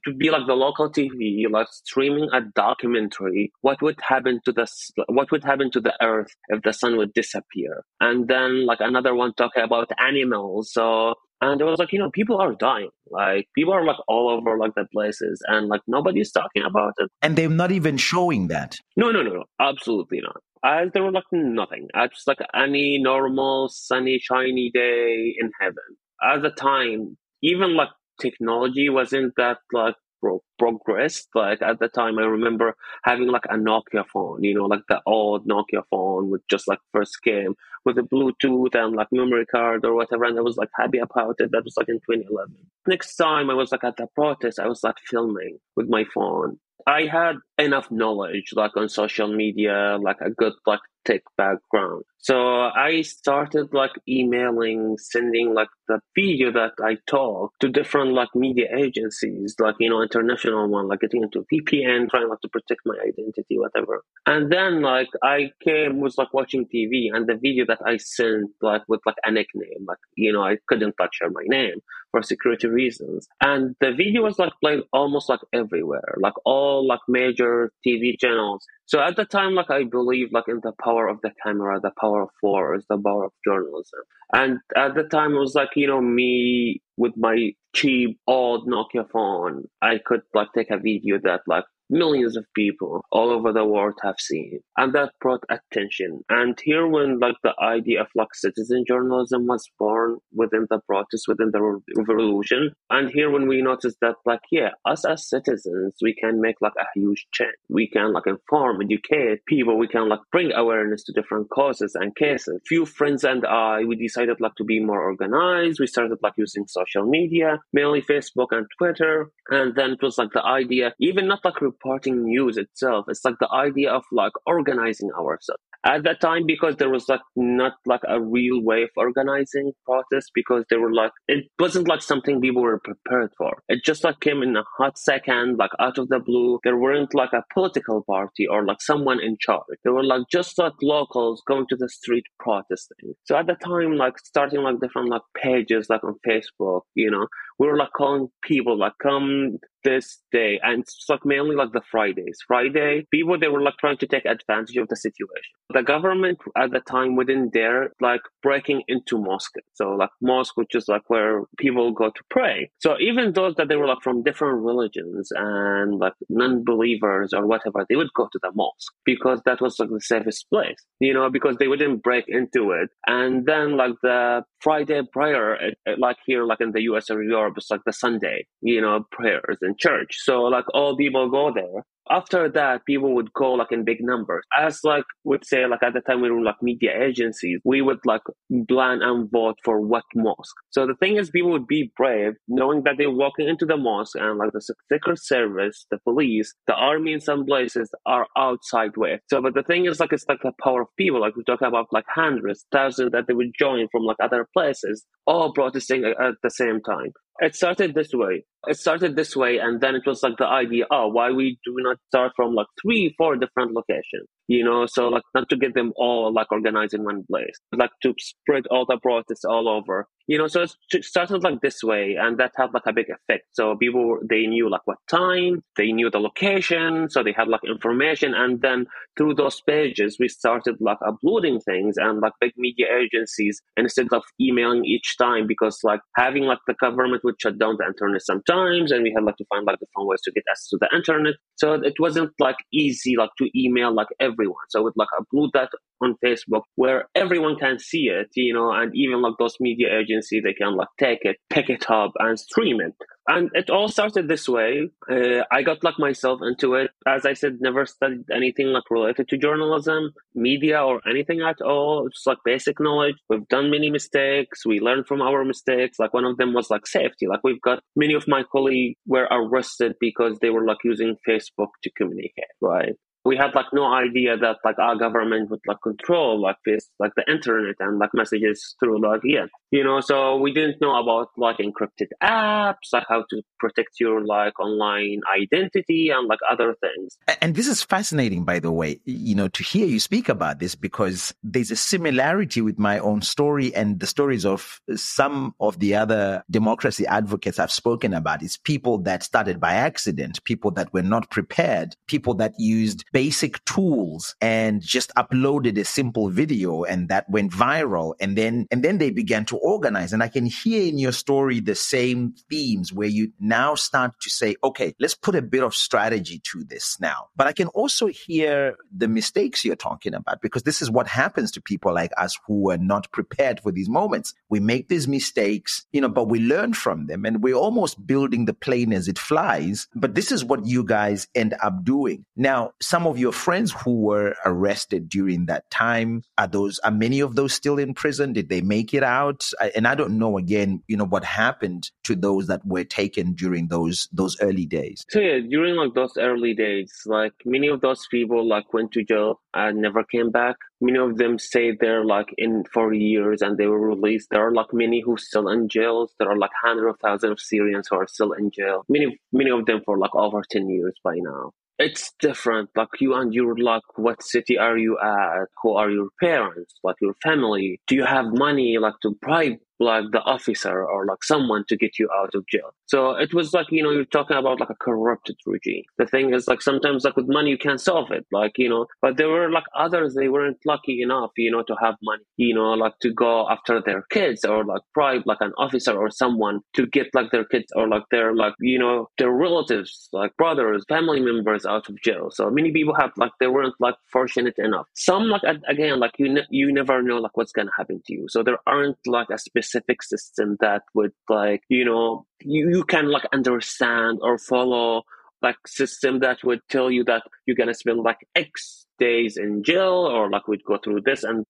to 0.05 0.14
be 0.14 0.31
like 0.31 0.47
the 0.47 0.55
local 0.55 0.90
TV, 0.90 1.50
like 1.50 1.69
streaming 1.71 2.28
a 2.33 2.40
documentary. 2.55 3.52
What 3.61 3.83
would 3.83 3.99
happen 4.00 4.40
to 4.45 4.52
the 4.52 4.66
what 5.09 5.31
would 5.31 5.45
happen 5.45 5.71
to 5.73 5.81
the 5.81 5.95
Earth 6.02 6.35
if 6.49 6.62
the 6.62 6.73
sun 6.73 6.97
would 6.97 7.12
disappear? 7.14 7.85
And 8.00 8.28
then 8.28 8.66
like 8.66 8.81
another 8.81 9.14
one 9.14 9.35
talking 9.35 9.62
about 9.62 9.90
animals. 9.99 10.73
So 10.73 11.14
and 11.40 11.61
it 11.61 11.64
was 11.64 11.78
like 11.78 11.93
you 11.93 11.99
know 11.99 12.11
people 12.11 12.40
are 12.40 12.55
dying 12.55 12.88
like 13.11 13.47
people 13.55 13.73
are 13.73 13.85
like 13.85 13.97
all 14.09 14.31
over 14.31 14.57
like 14.57 14.75
the 14.75 14.87
places 14.93 15.43
and 15.47 15.69
like 15.69 15.83
nobody's 15.87 16.33
talking 16.33 16.62
about 16.62 16.95
it 16.99 17.11
and 17.23 17.37
they're 17.37 17.49
not 17.49 17.71
even 17.71 17.97
showing 17.97 18.49
that 18.49 18.78
no 18.97 19.11
no 19.11 19.23
no 19.23 19.33
no 19.33 19.45
absolutely 19.61 20.21
not 20.21 20.40
as 20.64 20.90
there 20.93 21.02
was 21.02 21.12
like 21.12 21.25
nothing 21.33 21.88
it's 21.95 22.14
just 22.14 22.28
like 22.28 22.38
any 22.55 22.99
normal 22.99 23.69
sunny 23.69 24.19
shiny 24.19 24.71
day 24.73 25.35
in 25.38 25.50
heaven 25.61 25.76
at 26.23 26.43
the 26.43 26.50
time 26.50 27.16
even 27.43 27.76
like 27.76 27.90
technology 28.21 28.89
wasn't 28.89 29.35
that 29.37 29.59
like 29.73 29.97
pro- 30.21 30.43
progressed. 30.59 31.29
Like 31.35 31.63
at 31.63 31.79
the 31.79 31.89
time, 31.89 32.19
I 32.19 32.23
remember 32.23 32.75
having 33.05 33.29
like 33.29 33.45
a 33.49 33.57
Nokia 33.57 34.05
phone, 34.13 34.43
you 34.43 34.55
know, 34.55 34.67
like 34.67 34.83
the 34.89 35.01
old 35.07 35.47
Nokia 35.47 35.83
phone 35.91 36.31
with 36.31 36.43
just 36.49 36.69
like 36.69 36.79
first 36.93 37.23
came 37.23 37.55
with 37.85 37.99
a 37.99 38.03
Bluetooth 38.03 38.75
and 38.75 38.97
like 38.97 39.09
memory 39.13 39.47
card 39.47 39.85
or 39.85 39.95
whatever. 39.95 40.25
And 40.25 40.39
I 40.39 40.43
was 40.43 40.57
like 40.57 40.71
happy 40.75 40.99
about 40.99 41.37
it. 41.39 41.53
That 41.53 41.65
was 41.65 41.77
like 41.77 41.89
in 41.89 41.97
2011. 41.97 42.55
Next 42.87 43.17
time 43.17 43.51
I 43.51 43.55
was 43.55 43.73
like 43.73 43.85
at 43.85 43.97
the 43.97 44.09
protest, 44.15 44.59
I 44.59 44.69
was 44.69 44.83
like 44.83 44.97
filming 45.09 45.59
with 45.77 45.89
my 45.89 46.05
phone. 46.15 46.59
I 46.87 47.07
had 47.07 47.37
enough 47.59 47.91
knowledge 47.91 48.53
like 48.55 48.77
on 48.77 48.89
social 48.89 49.29
media, 49.29 49.99
like 50.01 50.21
a 50.21 50.31
good 50.31 50.53
like 50.67 50.81
tech 51.07 51.23
background. 51.37 52.03
So 52.19 52.63
I 52.63 53.03
started 53.03 53.73
like 53.73 53.93
emailing, 54.09 54.97
sending 54.99 55.55
like 55.55 55.69
the 55.87 56.01
video 56.17 56.51
that 56.51 56.73
I 56.83 56.97
talk 57.07 57.53
to 57.61 57.69
different 57.69 58.13
like 58.15 58.31
media 58.35 58.67
agencies, 58.77 59.55
like, 59.61 59.77
you 59.79 59.89
know, 59.89 60.03
international 60.03 60.69
one, 60.69 60.89
like 60.89 61.01
getting 61.01 61.23
into 61.23 61.47
VPN, 61.53 62.11
trying 62.11 62.29
like 62.29 62.41
to 62.41 62.49
protect 62.49 62.81
my 62.85 62.97
identity, 63.01 63.57
whatever. 63.57 64.03
And 64.27 64.51
then 64.51 64.83
like 64.83 65.09
I 65.23 65.51
came 65.63 66.01
was 66.01 66.19
like 66.19 66.35
watching 66.35 66.67
TV 66.67 67.09
and 67.13 67.29
the 67.29 67.37
video 67.37 67.65
that 67.69 67.79
I 67.87 67.97
sent 67.99 68.51
like 68.61 68.83
with 68.89 69.01
like 69.07 69.17
a 69.25 69.31
nickname, 69.31 69.87
like, 69.87 69.99
you 70.17 70.33
know, 70.33 70.43
I 70.43 70.57
couldn't 70.67 70.97
like 70.99 71.11
share 71.15 71.31
my 71.31 71.45
name 71.47 71.79
for 72.11 72.23
security 72.23 72.67
reasons. 72.67 73.29
And 73.41 73.77
the 73.81 73.93
video 73.93 74.23
was 74.23 74.39
like 74.41 74.53
played 74.61 74.81
almost 74.93 75.29
like 75.29 75.41
everywhere, 75.53 76.17
like 76.21 76.35
all 76.45 76.85
like 76.85 77.01
major 77.07 77.46
TV 77.87 78.19
channels. 78.19 78.65
So 78.87 79.00
at 79.00 79.17
the 79.17 79.25
time, 79.25 79.55
like 79.55 79.71
I 79.71 79.85
believe 79.85 80.29
like 80.33 80.49
in 80.49 80.61
the 80.62 80.73
power 80.83 81.09
of 81.09 81.21
the 81.23 81.31
camera, 81.43 81.81
the 81.81 81.93
power 82.00 82.23
of 82.23 82.31
force, 82.41 82.85
the 82.88 82.99
power 82.99 83.25
of 83.25 83.33
journalism. 83.45 84.00
And 84.33 84.59
at 84.76 84.95
the 84.95 85.05
time 85.05 85.35
it 85.35 85.38
was 85.38 85.55
like, 85.55 85.71
you 85.76 85.87
know, 85.87 86.00
me 86.00 86.83
with 86.97 87.12
my 87.17 87.53
cheap 87.75 88.19
old 88.26 88.69
Nokia 88.69 89.11
phone, 89.11 89.65
I 89.83 89.99
could 90.05 90.23
like 90.35 90.49
take 90.55 90.71
a 90.71 90.79
video 90.79 91.19
that 91.25 91.41
like 91.47 91.65
millions 91.90 92.37
of 92.37 92.45
people 92.55 93.05
all 93.11 93.31
over 93.31 93.52
the 93.52 93.64
world 93.64 93.95
have 94.02 94.16
seen. 94.19 94.61
And 94.76 94.93
that 94.95 95.12
brought 95.21 95.45
attention. 95.50 96.23
And 96.28 96.59
here 96.62 96.87
when 96.87 97.19
like 97.19 97.37
the 97.43 97.55
idea 97.61 98.00
of 98.02 98.09
like 98.14 98.35
citizen 98.35 98.85
journalism 98.87 99.47
was 99.47 99.69
born 99.78 100.19
within 100.35 100.66
the 100.71 100.81
protest 100.87 101.26
within 101.28 101.50
the 101.52 101.81
revolution 101.97 102.71
and 102.90 103.11
here 103.11 103.31
when 103.31 103.49
we 103.49 103.62
noticed 103.62 103.97
that 104.00 104.16
like 104.25 104.40
yeah 104.50 104.71
us 104.85 105.05
as 105.05 105.28
citizens 105.28 105.95
we 106.02 106.14
can 106.14 106.40
make 106.40 106.57
like 106.61 106.73
a 106.78 106.87
huge 106.95 107.26
change. 107.33 107.57
We 107.69 107.88
can 107.88 108.12
like 108.12 108.26
inform 108.26 108.81
educate 108.83 109.45
people. 109.47 109.78
We 109.78 109.88
can 109.88 110.09
like 110.09 110.21
bring 110.33 110.52
awareness 110.52 111.05
to 111.05 111.12
different 111.12 111.50
causes 111.50 111.95
and 111.95 112.14
cases. 112.14 112.61
Few 112.66 112.87
friends 112.87 113.25
and 113.25 113.45
i 113.47 113.85
we 113.85 113.97
decided 113.97 114.40
like 114.40 114.55
to 114.57 114.64
be 114.64 114.81
more 114.81 115.02
organized. 115.02 115.81
We 115.81 115.87
started 115.87 116.19
like 116.23 116.35
using 116.37 116.66
social 116.66 117.05
media 117.07 117.59
mainly 117.73 118.02
facebook 118.02 118.49
and 118.50 118.66
twitter. 118.78 119.31
And 119.50 119.75
then 119.75 119.93
it 119.93 120.02
was 120.02 120.19
like 120.19 120.33
the 120.33 120.45
idea 120.45 120.93
even 121.00 121.26
not 121.26 121.45
like 121.45 121.61
reporting 121.76 122.25
news 122.25 122.56
itself. 122.56 123.06
It's 123.09 123.25
like 123.25 123.37
the 123.40 123.52
idea 123.52 123.90
of 123.92 124.04
like 124.12 124.33
organizing 124.47 125.11
ourselves. 125.12 125.62
At 125.85 126.02
that 126.02 126.21
time, 126.21 126.47
because 126.47 126.76
there 126.76 126.90
was 126.90 127.09
like 127.09 127.21
not 127.37 127.75
like 127.87 128.00
a 128.09 128.21
real 128.21 128.61
way 128.61 128.83
of 128.83 128.90
organizing 128.97 129.73
protests, 129.85 130.30
because 130.35 130.64
they 130.68 130.76
were 130.76 130.92
like 130.92 131.12
it 131.28 131.45
wasn't 131.61 131.87
like 131.87 132.02
something 132.02 132.40
people 132.40 132.62
were 132.62 132.80
prepared 132.80 133.30
for. 133.38 133.52
It 133.68 133.85
just 133.85 134.02
like 134.02 134.18
came 134.21 134.42
in 134.42 134.56
a 134.56 134.64
hot 134.78 134.99
second, 134.99 135.59
like 135.59 135.71
out 135.78 135.99
of 135.99 136.09
the 136.09 136.18
blue. 136.18 136.59
There 136.64 136.76
weren't 136.76 137.14
like 137.14 137.33
a 137.33 137.45
political 137.54 138.02
party 138.02 138.49
or 138.49 138.64
like 138.64 138.80
someone 138.80 139.21
in 139.23 139.37
charge. 139.40 139.62
They 139.85 139.90
were 139.90 140.02
like 140.02 140.23
just 140.30 140.59
like 140.59 140.73
locals 140.83 141.42
going 141.47 141.66
to 141.68 141.76
the 141.76 141.88
street 141.88 142.25
protesting. 142.40 143.14
So 143.25 143.37
at 143.37 143.47
the 143.47 143.54
time, 143.54 143.97
like 143.97 144.18
starting 144.18 144.62
like 144.62 144.80
different 144.80 145.09
like 145.09 145.23
pages 145.40 145.87
like 145.88 146.02
on 146.02 146.16
Facebook, 146.26 146.83
you 146.95 147.11
know, 147.11 147.28
we 147.59 147.68
were 147.68 147.76
like 147.76 147.92
calling 147.97 148.28
people 148.42 148.76
like 148.76 148.95
come 149.00 149.59
this 149.87 150.07
day 150.33 150.59
and 150.62 150.83
it's 150.83 151.07
like 151.09 151.25
mainly 151.25 151.55
like 151.55 151.73
the 151.73 151.87
fridays. 151.93 152.38
Friday 152.47 153.07
people 153.11 153.38
they 153.38 153.52
were 153.55 153.62
like 153.62 153.78
trying 153.78 153.99
to 153.99 154.07
take 154.14 154.26
advantage 154.37 154.76
of 154.76 154.88
the 154.88 154.97
situation. 155.07 155.52
The 155.73 155.83
government 155.95 156.38
at 156.57 156.71
the 156.73 156.81
time 156.81 157.16
wouldn't 157.16 157.52
dare 157.52 157.83
like 158.00 158.25
breaking 158.43 158.83
into 158.88 159.14
mosque 159.19 159.59
so 159.75 159.85
like 160.02 160.11
mosque 160.21 160.57
which 160.57 160.75
is 160.75 160.87
like 160.88 161.07
where 161.09 161.43
people 161.59 161.93
go 161.93 162.09
to 162.11 162.23
pray. 162.31 162.71
So 162.85 162.97
even 163.00 163.33
those 163.33 163.55
that 163.57 163.69
they 163.69 163.76
were 163.76 163.90
like 163.93 164.02
from 164.02 164.23
different 164.23 164.59
religions 164.71 165.33
and 165.35 165.99
like 166.05 166.14
non-believers 166.28 167.33
or 167.33 167.47
whatever 167.47 167.87
they 167.88 167.97
would 167.97 168.12
go 168.14 168.28
to 168.33 168.38
the 168.43 168.52
mosque 168.55 168.93
because 169.05 169.40
that 169.47 169.61
was 169.61 169.78
like 169.78 169.90
the 169.90 170.00
safest 170.00 170.49
place 170.50 170.81
you 171.00 171.14
know 171.14 171.31
because 171.31 171.57
they 171.59 171.69
wouldn't 171.69 172.02
break 172.02 172.25
into 172.28 172.62
it. 172.73 172.90
And 173.07 173.47
then 173.47 173.76
like 173.76 173.95
the 174.02 174.43
friday 174.61 175.02
prayer 175.12 175.47
eh, 175.62 175.95
like 175.99 176.16
here 176.26 176.45
like 176.45 176.61
in 176.61 176.73
the 176.73 176.81
us 176.81 177.11
or 177.11 177.23
europe 177.23 177.55
it's 177.57 177.71
like 177.71 177.85
the 177.87 177.93
sunday 177.93 178.47
you 178.62 178.81
know 178.81 179.05
prayers 179.12 179.59
and 179.61 179.75
church. 179.78 180.16
So 180.23 180.42
like 180.42 180.64
all 180.75 180.97
people 180.97 181.30
go 181.30 181.52
there 181.52 181.85
after 182.11 182.49
that, 182.51 182.85
people 182.87 183.15
would 183.15 183.33
go 183.33 183.53
like 183.53 183.73
in 183.73 183.85
big 183.85 183.99
numbers. 184.01 184.45
As 184.59 184.81
like 184.85 185.05
would 185.25 185.45
say, 185.47 185.67
like 185.67 185.83
at 185.83 185.95
the 185.95 186.01
time 186.01 186.21
we 186.21 186.31
were 186.31 186.43
like 186.43 186.63
media 186.63 186.93
agencies, 187.03 187.61
we 187.65 187.83
would 187.83 187.99
like 188.05 188.23
plan 188.69 189.03
and 189.03 189.31
vote 189.31 189.57
for 189.65 189.81
what 189.81 190.05
mosque. 190.15 190.57
So 190.71 190.87
the 190.87 190.95
thing 190.95 191.17
is, 191.17 191.31
people 191.31 191.51
would 191.51 191.67
be 191.67 191.93
brave, 191.97 192.35
knowing 192.49 192.83
that 192.85 192.95
they're 192.99 193.11
walking 193.11 193.49
into 193.49 193.67
the 193.67 193.77
mosque 193.77 194.17
and 194.17 194.39
like 194.39 194.53
the 194.53 194.61
secret 194.93 195.23
service, 195.23 195.87
the 195.91 195.99
police, 196.05 196.55
the 196.67 196.75
army 196.75 197.13
in 197.13 197.21
some 197.21 197.45
places 197.45 197.91
are 198.07 198.27
outside 198.37 198.97
with. 198.97 199.21
So, 199.29 199.41
but 199.43 199.55
the 199.55 199.63
thing 199.63 199.87
is, 199.87 200.01
like 200.01 200.13
it's 200.13 200.25
like 200.29 200.41
the 200.43 200.53
power 200.63 200.83
of 200.83 200.89
people. 200.97 201.21
Like 201.21 201.37
we 201.37 201.45
talk 201.45 201.63
about 201.63 201.87
like 201.93 202.07
hundreds, 202.09 202.67
thousands 202.73 203.13
that 203.13 203.27
they 203.27 203.35
would 203.35 203.53
join 203.59 203.89
from 203.91 204.05
like 204.05 204.17
other 204.21 204.47
places, 204.55 205.05
all 205.27 205.53
protesting 205.53 206.05
at 206.05 206.35
the 206.43 206.51
same 206.51 206.81
time. 206.83 207.13
It 207.41 207.55
started 207.55 207.95
this 207.95 208.15
way. 208.15 208.45
It 208.67 208.79
started 208.79 209.15
this 209.15 209.37
way, 209.37 209.59
and 209.59 209.81
then 209.81 209.95
it 209.95 210.07
was 210.07 210.23
like 210.23 210.39
the 210.39 210.47
idea, 210.47 210.87
oh, 210.91 211.09
why 211.09 211.31
we 211.31 211.59
do 211.65 211.75
not 211.79 211.96
start 212.09 212.33
from 212.37 212.55
like 212.55 212.67
three, 212.83 213.15
four 213.19 213.37
different 213.37 213.73
locations? 213.73 214.29
You 214.49 214.65
know, 214.65 214.87
so 214.87 215.09
like 215.09 215.23
not 215.35 215.49
to 215.49 215.57
get 215.57 215.75
them 215.75 215.93
all 215.97 216.33
like 216.33 216.50
organized 216.53 216.95
in 216.95 217.05
one 217.05 217.25
place, 217.31 217.59
like 217.76 217.91
to 218.03 218.15
spread 218.19 218.67
all 218.71 218.87
the 218.87 218.99
protests 219.03 219.45
all 219.45 219.69
over 219.69 220.07
you 220.26 220.37
know 220.37 220.47
so 220.47 220.65
it 220.93 221.05
started 221.05 221.43
like 221.43 221.61
this 221.61 221.83
way 221.83 222.17
and 222.19 222.38
that 222.38 222.53
had 222.57 222.73
like 222.75 222.83
a 222.87 222.93
big 222.93 223.07
effect. 223.09 223.45
So 223.53 223.76
people 223.76 224.19
they 224.29 224.47
knew 224.47 224.69
like 224.69 224.83
what 224.85 224.99
time 225.09 225.62
they 225.76 225.93
knew 225.93 226.11
the 226.11 226.19
location 226.19 227.09
so 227.09 227.23
they 227.23 227.33
had 227.33 227.49
like 227.49 227.61
information 227.67 228.35
and 228.35 228.61
then 228.61 228.87
through 229.17 229.35
those 229.35 229.61
pages 229.67 230.17
we 230.19 230.29
started 230.29 230.76
like 230.81 230.99
uploading 231.07 231.61
things 231.61 231.97
and 231.97 232.21
like 232.21 232.33
big 232.41 232.53
media 232.57 232.87
agencies 232.99 233.61
instead 233.76 234.09
of 234.12 234.23
emailing 234.41 234.85
each 234.85 235.17
time 235.19 235.47
because 235.47 235.79
like 235.85 236.00
having 236.17 236.45
like 236.45 236.59
the 236.67 236.75
government 236.75 237.23
would 237.25 237.41
shut 237.41 237.59
down 237.59 237.76
the 237.79 237.87
internet 237.87 238.23
sometimes 238.23 238.91
and 238.91 239.03
we 239.03 239.12
had 239.15 239.25
like 239.25 239.37
to 239.37 239.45
find 239.55 239.67
like 239.67 239.79
different 239.79 240.09
ways 240.09 240.21
to 240.23 240.33
get 240.33 240.45
access 240.50 240.69
to 240.69 240.79
the 240.81 240.88
internet. 240.95 241.35
So 241.57 241.75
it 241.75 241.95
wasn't 242.00 242.33
like 242.41 242.57
easy 242.73 243.17
like 243.17 243.31
to 243.38 243.49
email 243.57 243.95
like 243.95 244.09
everyone 244.37 244.66
so 244.69 244.83
we'd 244.83 244.93
like 244.97 245.09
upload 245.21 245.50
that 245.55 245.71
on 246.02 246.14
facebook 246.25 246.62
where 246.75 247.05
everyone 247.14 247.57
can 247.57 247.78
see 247.78 248.05
it 248.09 248.28
you 248.35 248.52
know 248.52 248.71
and 248.73 248.95
even 248.95 249.23
like 249.23 249.35
those 249.38 249.57
media 249.61 249.88
agencies 249.99 250.43
they 250.43 250.52
can 250.52 250.76
like 250.76 250.88
take 250.99 251.21
it, 251.23 251.37
pick 251.50 251.69
it 251.71 251.90
up, 251.90 252.12
and 252.19 252.38
stream 252.38 252.81
it. 252.81 252.95
And 253.28 253.50
it 253.55 253.71
all 253.71 253.88
started 253.88 254.28
this 254.28 254.49
way. 254.49 254.88
Uh, 255.11 255.43
I 255.50 255.62
got 255.62 255.83
like 255.83 255.99
myself 255.99 256.40
into 256.43 256.75
it. 256.75 256.90
As 257.07 257.26
I 257.26 257.33
said, 257.33 257.59
never 257.61 257.85
studied 257.85 258.25
anything 258.33 258.69
like 258.69 258.85
related 258.88 259.28
to 259.28 259.37
journalism, 259.37 260.12
media, 260.35 260.81
or 260.81 261.00
anything 261.09 261.40
at 261.40 261.61
all. 261.61 262.07
It's 262.07 262.25
like 262.25 262.38
basic 262.45 262.78
knowledge. 262.78 263.16
We've 263.28 263.49
done 263.49 263.71
many 263.71 263.90
mistakes. 263.90 264.64
We 264.64 264.78
learn 264.78 265.05
from 265.05 265.23
our 265.23 265.45
mistakes. 265.45 265.99
Like 265.99 266.14
one 266.14 266.25
of 266.25 266.37
them 266.37 266.55
was 266.55 266.71
like 266.71 266.87
safety. 266.87 267.26
Like 267.26 267.40
we've 267.43 267.61
got 267.61 267.81
many 267.97 268.14
of 268.14 268.28
my 268.28 268.45
colleagues 268.50 268.97
were 269.07 269.26
arrested 269.31 269.95
because 269.99 270.38
they 270.38 270.50
were 270.50 270.64
like 270.64 270.78
using 270.85 271.16
Facebook 271.28 271.71
to 271.83 271.90
communicate, 271.97 272.55
right? 272.61 272.95
We 273.26 273.37
had 273.37 273.54
like 273.54 273.66
no 273.73 273.92
idea 273.92 274.37
that 274.37 274.56
like 274.64 274.78
our 274.78 274.97
government 274.97 275.50
would 275.50 275.61
like 275.66 275.80
control 275.83 276.40
like 276.40 276.56
this 276.64 276.88
like 276.99 277.12
the 277.16 277.25
internet 277.30 277.75
and 277.80 277.99
like 277.99 278.11
messages 278.14 278.76
through 278.78 279.00
like 279.00 279.21
yeah 279.25 279.47
you 279.71 279.83
know 279.83 280.01
so 280.01 280.37
we 280.37 280.53
didn't 280.53 280.81
know 280.81 280.97
about 280.97 281.31
like 281.37 281.59
encrypted 281.59 282.09
apps 282.23 282.93
like 282.93 283.05
how 283.09 283.25
to 283.31 283.43
protect 283.59 283.99
your 284.01 284.25
like 284.25 284.59
online 284.61 285.21
identity 285.41 286.11
and 286.11 286.29
like 286.29 286.39
other 286.51 286.75
things. 286.81 287.17
And 287.41 287.55
this 287.55 287.67
is 287.67 287.83
fascinating 287.83 288.45
by 288.45 288.59
the 288.59 288.73
way 288.73 289.01
you 289.05 289.35
know 289.35 289.49
to 289.49 289.63
hear 289.63 289.87
you 289.87 290.01
speak 290.01 290.29
about 290.29 290.59
this 290.59 290.75
because 290.75 291.35
there's 291.43 291.71
a 291.71 291.77
similarity 291.77 292.61
with 292.61 292.79
my 292.79 292.99
own 292.99 293.23
story 293.23 293.75
and 293.75 294.01
the 294.01 294.07
stories 294.07 294.45
of 294.45 294.81
some 294.95 295.55
of 295.61 295.79
the 295.79 295.95
other 295.95 296.45
democracy 296.51 297.07
advocates 297.07 297.59
I've 297.59 297.73
spoken 297.73 298.15
about. 298.15 298.43
Is 298.43 298.57
people 298.57 298.99
that 298.99 299.23
started 299.23 299.61
by 299.61 299.73
accident 299.73 300.43
people 300.45 300.71
that 300.73 300.93
were 300.93 301.03
not 301.03 301.31
prepared 301.31 301.97
people 302.07 302.35
that 302.35 302.53
used 302.59 303.05
basic 303.13 303.65
tools 303.65 304.35
and 304.41 304.83
just 304.83 305.13
uploaded 305.17 305.79
a 305.79 305.85
simple 305.85 306.29
video 306.29 306.85
and 306.85 307.09
that 307.09 307.29
went 307.29 307.53
viral. 307.53 308.15
And 308.21 308.37
then 308.37 308.67
and 308.71 308.83
then 308.83 308.99
they 308.99 309.11
began 309.11 309.45
to 309.47 309.56
organize. 309.57 310.13
And 310.13 310.23
i 310.23 310.29
can 310.29 310.47
hear 310.47 310.87
in 310.87 310.99
your 310.99 311.13
story 311.13 311.61
the 311.61 311.75
same 311.75 312.35
themes 312.51 312.93
where 312.93 313.09
you 313.09 313.33
now 313.41 313.75
start 313.75 314.13
to 314.21 314.31
say 314.31 314.57
okay 314.63 314.95
let's 314.99 315.15
put 315.15 315.35
a 315.35 315.43
bit 315.43 315.63
of 315.63 315.75
strategy 315.75 316.41
to 316.51 316.65
this 316.65 316.99
now. 317.01 317.29
But 317.37 317.47
i 317.47 317.53
can 317.53 317.69
also 317.69 318.07
hear 318.07 318.77
the 318.97 319.09
mistakes 319.09 319.65
you're 319.65 319.77
talking 319.77 320.15
about 320.15 320.41
because 320.43 320.63
this 320.63 320.83
is 320.83 320.91
what 320.91 321.07
happens 321.09 321.51
to 321.53 321.61
people 321.61 321.93
like 321.93 322.13
us 322.17 322.39
who 322.47 322.71
are 322.71 322.79
not 322.79 323.11
prepared 323.13 323.61
for 323.61 323.73
these 323.73 323.89
moments. 323.89 324.35
We 324.49 324.61
make 324.61 324.89
these 324.89 325.09
mistakes 325.09 325.87
you 325.93 326.01
know 326.01 326.09
but 326.09 326.29
we 326.29 326.41
learn 326.41 326.73
from 326.73 327.07
them 327.07 327.25
and 327.25 327.43
we're 327.43 327.55
almost 327.55 328.07
building 328.07 328.45
the 328.45 328.55
plane 328.55 328.93
as 328.93 329.09
it 329.09 329.19
flies. 329.19 329.89
But 329.95 330.15
this 330.15 330.33
is 330.33 330.45
what 330.45 330.67
you 330.67 330.85
guys 330.85 331.29
end 331.35 331.55
up 331.63 331.85
doing. 331.85 332.25
Now 332.37 332.73
some 332.81 333.07
of 333.07 333.19
your 333.19 333.33
friends 333.33 333.73
who 333.73 334.01
were 334.01 334.37
arrested 334.45 335.09
during 335.09 335.47
that 335.47 335.71
time 335.71 336.23
are 336.39 336.47
those 336.47 336.79
are 336.81 336.91
many 336.91 337.21
of 337.21 337.35
those 337.35 337.53
still 337.53 337.79
in 337.79 337.95
prison? 337.95 338.33
Did 338.33 338.49
they 338.49 338.61
make 338.61 338.95
it 338.95 339.03
out 339.03 339.46
And 339.75 339.87
i 339.87 339.95
don't 339.95 340.19
know 340.19 340.38
again 340.38 340.83
you 340.88 340.97
know 340.97 341.05
what 341.05 341.25
happened 341.25 341.91
to 342.05 342.15
those 342.15 342.47
that 342.47 342.65
were 342.65 342.85
taken 342.85 343.33
during 343.35 343.69
those 343.69 344.09
those 344.12 344.37
early 344.41 344.67
days. 344.67 345.05
So 345.11 345.21
yeah 345.21 345.38
during 345.41 345.75
like 345.76 345.95
those 345.95 346.17
early 346.17 346.55
days 346.55 346.93
like 347.07 347.33
many 347.45 347.69
of 347.69 347.81
those 347.81 348.07
people 348.11 348.47
like 348.47 348.73
went 348.73 348.93
to 348.93 349.05
jail 349.05 349.41
and 349.55 349.81
never 349.81 350.05
came 350.05 350.31
back. 350.31 350.57
Many 350.81 350.99
of 350.99 351.17
them 351.17 351.38
stayed 351.38 351.79
there 351.81 352.05
like 352.05 352.35
in 352.37 352.65
for 352.73 352.93
years 352.93 353.43
and 353.43 353.57
they 353.57 353.67
were 353.67 353.81
released. 353.81 354.29
There 354.31 354.47
are 354.47 354.53
like 354.53 354.73
many 354.73 355.00
who 355.00 355.17
still 355.17 355.49
in 355.49 355.69
jails. 355.69 356.15
There 356.19 356.31
are 356.31 356.37
like 356.37 356.50
hundreds 356.62 356.95
of 356.95 357.00
thousands 357.00 357.33
of 357.33 357.41
syrians 357.41 357.88
who 357.88 357.97
are 357.97 358.07
still 358.07 358.33
in 358.33 358.50
jail. 358.50 358.85
Many 358.88 359.19
many 359.33 359.50
of 359.50 359.67
them 359.67 359.81
for 359.85 359.99
like 359.99 360.15
over 360.15 360.43
10 360.50 360.69
years 360.69 360.95
by 361.03 361.17
now 361.17 361.53
it's 361.78 362.12
different 362.21 362.71
like 362.76 362.88
you 363.00 363.14
and 363.14 363.35
your 363.35 363.56
like 363.59 363.83
what 363.97 364.23
city 364.23 364.56
are 364.59 364.78
you 364.78 364.99
at? 364.99 365.47
Who 365.62 365.75
are 365.75 365.90
your 365.90 366.09
parents? 366.21 366.75
Like 366.83 366.97
your 367.00 367.14
family? 367.23 367.80
Do 367.87 367.95
you 367.95 368.04
have 368.04 368.26
money 368.33 368.78
like 368.78 368.95
to 369.02 369.11
bribe 369.21 369.59
like 369.78 370.04
the 370.12 370.21
officer 370.23 370.85
or 370.85 371.06
like 371.06 371.23
someone 371.23 371.64
to 371.68 371.76
get 371.76 371.99
you 371.99 372.09
out 372.18 372.35
of 372.35 372.47
jail. 372.47 372.71
So 372.87 373.11
it 373.11 373.35
was 373.35 373.52
like, 373.52 373.66
you 373.71 373.83
know, 373.83 373.90
you're 373.90 374.04
talking 374.04 374.37
about 374.37 374.61
like 374.61 374.71
a 374.71 374.76
corrupted 374.80 375.37
regime. 375.45 375.83
The 375.99 376.06
thing 376.06 376.33
is 376.33 376.49
like 376.49 376.62
sometimes 376.62 377.04
like 377.04 377.16
with 377.16 377.28
money 377.28 377.50
you 377.50 377.59
can 377.59 377.78
solve 377.78 378.11
it. 378.11 378.26
Like, 378.33 378.52
you 378.56 378.68
know, 378.68 378.87
but 379.02 379.16
there 379.16 379.28
were 379.28 379.50
like 379.50 379.64
others 379.76 380.14
they 380.14 380.28
weren't 380.28 380.59
lucky 380.64 381.02
enough, 381.02 381.30
you 381.37 381.50
know, 381.50 381.62
to 381.64 381.75
have 381.83 381.97
money, 382.02 382.23
you 382.37 382.54
know, 382.54 382.71
like 382.73 382.95
to 383.00 383.12
go 383.12 383.49
after 383.50 383.83
their 383.85 384.02
kids 384.11 384.45
or 384.45 384.64
like 384.64 384.83
bribe 384.95 385.23
like 385.26 385.40
an 385.40 385.52
officer 385.59 385.92
or 385.92 386.11
someone 386.11 386.61
to 386.75 386.87
get 386.87 387.09
like 387.14 387.30
their 387.30 387.45
kids 387.45 387.66
or 387.75 387.88
like 387.88 388.04
their 388.11 388.35
like, 388.35 388.54
you 388.61 388.78
know, 388.78 389.09
their 389.18 389.30
relatives, 389.30 390.09
like 390.12 390.37
brothers, 390.37 390.85
family 390.88 391.21
members 391.21 391.66
out 391.66 391.88
of 391.88 392.00
jail. 392.02 392.30
So 392.30 392.50
many 392.50 392.73
people 392.73 392.95
have 392.95 393.11
like 393.16 393.33
they 393.40 393.49
weren't 393.49 393.75
like 393.80 393.97
fortunate 394.12 394.54
enough. 394.58 394.86
Some 394.95 395.25
like 395.25 395.43
again, 395.69 395.99
like 395.99 396.12
you 396.19 396.32
ne- 396.32 396.47
you 396.50 396.73
never 396.73 397.02
know 397.02 397.19
like 397.19 397.36
what's 397.36 397.52
gonna 397.52 397.71
happen 397.76 398.00
to 398.06 398.12
you. 398.12 398.26
So 398.28 398.43
there 398.43 398.58
aren't 398.67 398.99
like 399.06 399.28
a 399.30 399.39
specific 399.39 399.66
specific 399.67 400.02
system 400.02 400.57
that 400.61 400.83
would 400.95 401.13
like 401.29 401.63
you 401.69 401.85
know 401.85 402.25
you, 402.41 402.71
you 402.71 402.85
can 402.85 403.11
like 403.11 403.25
understand 403.33 404.19
or 404.23 404.39
follow 404.39 405.02
like 405.43 405.57
system 405.67 406.21
that 406.21 406.39
would 406.45 406.61
tell 406.69 406.91
you 406.91 407.05
that 407.05 407.23
you're 407.47 407.57
gonna 407.57 407.75
spend 407.75 408.00
like 408.00 408.19
X 408.35 408.87
days 408.99 409.37
in 409.37 409.63
jail 409.63 410.09
or 410.11 410.31
like 410.31 410.49
we'd 410.49 410.65
go 410.65 410.79
through 410.83 411.00
this 411.05 411.25
and 411.25 411.45